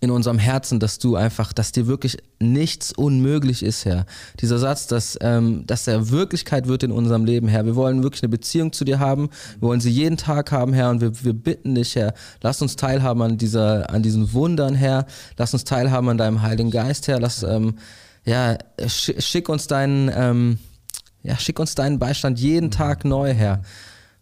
in 0.00 0.10
unserem 0.10 0.38
Herzen, 0.38 0.80
dass 0.80 0.98
du 0.98 1.16
einfach, 1.16 1.52
dass 1.52 1.72
dir 1.72 1.86
wirklich 1.86 2.18
nichts 2.38 2.92
unmöglich 2.92 3.62
ist, 3.62 3.84
Herr. 3.86 4.04
Dieser 4.40 4.58
Satz, 4.58 4.86
dass, 4.86 5.16
ähm, 5.22 5.64
dass 5.66 5.86
er 5.86 6.10
Wirklichkeit 6.10 6.66
wird 6.68 6.82
in 6.82 6.92
unserem 6.92 7.24
Leben, 7.24 7.48
Herr. 7.48 7.64
Wir 7.64 7.74
wollen 7.74 8.02
wirklich 8.02 8.22
eine 8.22 8.28
Beziehung 8.28 8.72
zu 8.72 8.84
dir 8.84 8.98
haben. 8.98 9.30
Wir 9.60 9.68
wollen 9.68 9.80
sie 9.80 9.90
jeden 9.90 10.16
Tag 10.18 10.52
haben, 10.52 10.74
Herr. 10.74 10.90
Und 10.90 11.00
wir, 11.00 11.24
wir 11.24 11.32
bitten 11.32 11.74
dich, 11.74 11.96
Herr, 11.96 12.12
lass 12.42 12.60
uns 12.60 12.76
teilhaben 12.76 13.22
an, 13.22 13.38
dieser, 13.38 13.88
an 13.88 14.02
diesen 14.02 14.32
Wundern, 14.34 14.74
Herr. 14.74 15.06
Lass 15.38 15.54
uns 15.54 15.64
teilhaben 15.64 16.08
an 16.10 16.18
deinem 16.18 16.42
Heiligen 16.42 16.70
Geist, 16.70 17.08
Herr. 17.08 17.18
Lass, 17.20 17.42
ähm, 17.42 17.76
ja, 18.26 18.58
sch- 18.80 19.20
schick 19.22 19.48
uns 19.48 19.68
deinen, 19.68 20.10
ähm, 20.14 20.58
ja, 21.22 21.38
schick 21.38 21.58
uns 21.58 21.74
deinen 21.74 21.98
Beistand 21.98 22.38
jeden 22.38 22.70
Tag 22.70 23.06
neu, 23.06 23.32
Herr. 23.32 23.62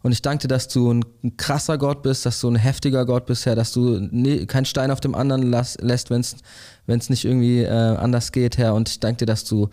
Und 0.03 0.13
ich 0.13 0.23
danke 0.23 0.43
dir, 0.43 0.49
dass 0.49 0.69
du 0.69 0.93
ein, 0.93 1.05
ein 1.23 1.37
krasser 1.37 1.79
Gott 1.79 2.03
bist, 2.03 2.27
dass 2.27 2.41
du 2.41 2.49
ein 2.49 2.57
heftiger 2.57 3.07
Gott 3.07 3.27
bist, 3.27 3.47
Herr, 3.47 3.55
dass 3.55 3.73
du 3.73 4.01
ne, 4.11 4.47
keinen 4.47 4.65
Stein 4.65 4.91
auf 4.91 5.01
dem 5.01 5.15
anderen 5.15 5.51
las, 5.51 5.79
lässt, 5.81 6.11
wenn 6.11 6.21
es 6.21 7.11
nicht 7.11 7.25
irgendwie 7.25 7.63
äh, 7.63 7.69
anders 7.69 8.33
geht, 8.33 8.59
Herr. 8.59 8.75
Und 8.75 8.89
ich 8.89 9.01
danke 9.01 9.19
dir, 9.19 9.27
dass 9.27 9.45
du, 9.45 9.69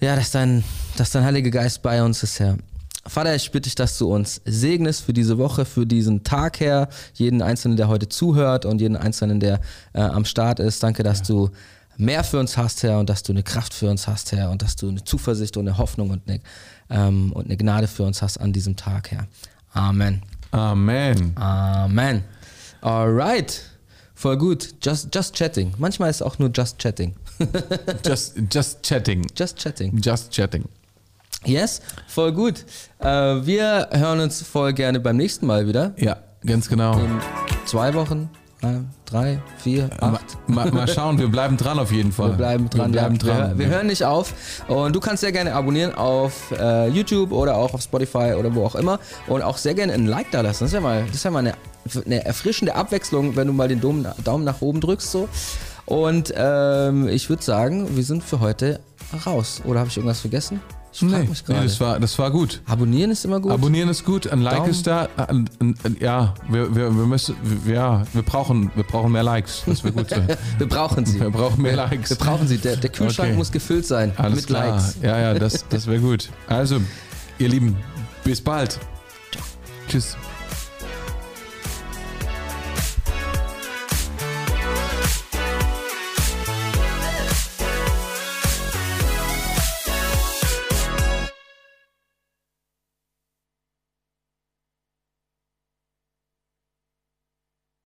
ja, 0.00 0.14
dass 0.14 0.30
dein, 0.30 0.62
dass 0.96 1.10
dein 1.10 1.24
Heiliger 1.24 1.50
Geist 1.50 1.82
bei 1.82 2.02
uns 2.02 2.22
ist, 2.22 2.38
Herr. 2.38 2.58
Vater, 3.04 3.34
ich 3.34 3.50
bitte 3.50 3.62
dich, 3.62 3.74
dass 3.74 3.98
du 3.98 4.14
uns 4.14 4.40
segnest 4.44 5.02
für 5.02 5.12
diese 5.12 5.36
Woche, 5.36 5.64
für 5.64 5.86
diesen 5.86 6.22
Tag, 6.22 6.60
Herr. 6.60 6.88
Jeden 7.14 7.42
Einzelnen, 7.42 7.76
der 7.76 7.88
heute 7.88 8.08
zuhört 8.08 8.64
und 8.64 8.80
jeden 8.80 8.96
Einzelnen, 8.96 9.40
der 9.40 9.60
äh, 9.92 10.02
am 10.02 10.24
Start 10.24 10.60
ist. 10.60 10.84
Danke, 10.84 11.02
dass 11.02 11.22
du 11.22 11.50
mehr 11.96 12.22
für 12.22 12.38
uns 12.38 12.56
hast, 12.56 12.82
Herr, 12.84 12.98
und 13.00 13.10
dass 13.10 13.24
du 13.24 13.32
eine 13.32 13.42
Kraft 13.42 13.74
für 13.74 13.90
uns 13.90 14.06
hast, 14.06 14.30
Herr, 14.32 14.50
und 14.50 14.62
dass 14.62 14.76
du 14.76 14.88
eine 14.88 15.02
Zuversicht 15.02 15.56
und 15.56 15.66
eine 15.66 15.78
Hoffnung 15.78 16.10
und 16.10 16.28
eine, 16.28 16.40
ähm, 16.92 17.32
und 17.32 17.46
eine 17.46 17.56
Gnade 17.56 17.88
für 17.88 18.04
uns 18.04 18.22
hast 18.22 18.38
an 18.38 18.52
diesem 18.52 18.76
Tag, 18.76 19.10
Herr. 19.10 19.26
Amen. 19.72 20.22
Amen. 20.52 21.32
Amen. 21.36 22.22
Alright. 22.80 23.62
Voll 24.14 24.36
gut. 24.36 24.74
Just, 24.82 25.12
just 25.12 25.34
chatting. 25.34 25.74
Manchmal 25.78 26.10
ist 26.10 26.16
es 26.16 26.22
auch 26.22 26.38
nur 26.38 26.50
just 26.54 26.78
chatting. 26.78 27.16
Just, 28.06 28.36
just 28.52 28.82
chatting. 28.84 29.26
Just 29.36 29.58
chatting. 29.58 30.00
Just 30.00 30.30
chatting. 30.30 30.68
Yes, 31.44 31.80
voll 32.06 32.32
gut. 32.32 32.64
Äh, 33.00 33.08
wir 33.08 33.88
hören 33.90 34.20
uns 34.20 34.42
voll 34.42 34.72
gerne 34.72 35.00
beim 35.00 35.16
nächsten 35.16 35.46
Mal 35.46 35.66
wieder. 35.66 35.92
Ja, 35.96 36.18
ganz 36.46 36.68
genau. 36.68 36.96
In 37.00 37.20
zwei 37.66 37.94
Wochen, 37.94 38.30
drei, 39.04 39.40
vier, 39.58 39.90
Mal, 40.00 40.14
acht. 40.14 40.48
mal, 40.48 40.70
mal 40.70 40.88
schauen, 40.88 41.18
wir 41.18 41.28
bleiben 41.28 41.56
dran 41.56 41.78
auf 41.78 41.92
jeden 41.92 42.12
Fall. 42.12 42.30
Wir 42.30 42.36
bleiben 42.36 42.70
dran. 42.70 42.92
Wir 42.92 43.00
bleiben 43.00 43.18
dran. 43.18 43.58
Wir, 43.58 43.58
wir 43.58 43.74
hören 43.74 43.86
nicht 43.88 44.04
auf. 44.04 44.32
Und 44.68 44.94
du 44.94 45.00
kannst 45.00 45.20
sehr 45.20 45.32
gerne 45.32 45.54
abonnieren 45.54 45.94
auf 45.94 46.52
äh, 46.58 46.88
YouTube 46.88 47.32
oder 47.32 47.56
auch 47.56 47.74
auf 47.74 47.82
Spotify 47.82 48.34
oder 48.38 48.54
wo 48.54 48.64
auch 48.64 48.74
immer. 48.74 49.00
Und 49.26 49.42
auch 49.42 49.58
sehr 49.58 49.74
gerne 49.74 49.92
ein 49.92 50.06
Like 50.06 50.30
da 50.30 50.40
lassen. 50.40 50.64
Das 50.64 50.70
ist 50.70 50.74
ja 50.74 50.80
mal, 50.80 51.04
das 51.06 51.16
ist 51.16 51.24
ja 51.24 51.30
mal 51.30 51.40
eine, 51.40 51.54
eine 52.06 52.24
erfrischende 52.24 52.74
Abwechslung, 52.74 53.36
wenn 53.36 53.46
du 53.46 53.52
mal 53.52 53.68
den 53.68 53.80
Daumen, 53.80 54.06
Daumen 54.24 54.44
nach 54.44 54.60
oben 54.60 54.80
drückst. 54.80 55.10
So. 55.10 55.28
Und 55.84 56.32
ähm, 56.36 57.08
ich 57.08 57.28
würde 57.28 57.42
sagen, 57.42 57.96
wir 57.96 58.04
sind 58.04 58.22
für 58.22 58.40
heute 58.40 58.80
raus. 59.26 59.60
Oder 59.64 59.80
habe 59.80 59.88
ich 59.88 59.96
irgendwas 59.96 60.20
vergessen? 60.20 60.60
Ich 60.94 61.00
Nee, 61.02 61.24
mich 61.24 61.42
nee 61.48 61.54
das, 61.62 61.80
war, 61.80 61.98
das 61.98 62.18
war 62.18 62.30
gut. 62.30 62.60
Abonnieren 62.66 63.10
ist 63.10 63.24
immer 63.24 63.40
gut. 63.40 63.52
Abonnieren 63.52 63.88
ist 63.88 64.04
gut, 64.04 64.26
ein 64.26 64.42
Like 64.42 64.56
Daumen. 64.58 64.70
ist 64.70 64.86
da. 64.86 65.08
Ein, 65.16 65.48
ein, 65.58 65.74
ein, 65.84 65.96
ja, 66.00 66.34
wir, 66.50 66.74
wir, 66.74 66.94
wir 66.94 67.06
müssen, 67.06 67.34
ja, 67.66 68.02
wir 68.12 68.22
brauchen, 68.22 68.70
wir 68.74 68.84
brauchen 68.84 69.12
mehr 69.12 69.22
Likes. 69.22 69.62
Das 69.66 69.82
wäre 69.84 69.94
gut. 69.94 70.10
wir 70.58 70.68
brauchen 70.68 71.06
sie. 71.06 71.18
wir 71.18 71.30
brauchen 71.30 71.62
mehr 71.62 71.76
Likes. 71.76 72.10
Wir 72.10 72.16
brauchen 72.18 72.46
sie. 72.46 72.58
Der, 72.58 72.76
der 72.76 72.90
Kühlschrank 72.90 73.30
Okay. 73.30 73.38
muss 73.38 73.50
gefüllt 73.50 73.86
sein 73.86 74.12
Alles 74.18 74.36
mit 74.36 74.46
klar. 74.48 74.66
Likes. 74.76 74.96
Ja, 75.02 75.18
ja, 75.18 75.34
das, 75.34 75.64
das 75.68 75.86
wäre 75.86 76.00
gut. 76.00 76.28
Also, 76.46 76.78
ihr 77.38 77.48
Lieben, 77.48 77.76
bis 78.24 78.40
bald. 78.42 78.78
Tschüss. 79.88 80.16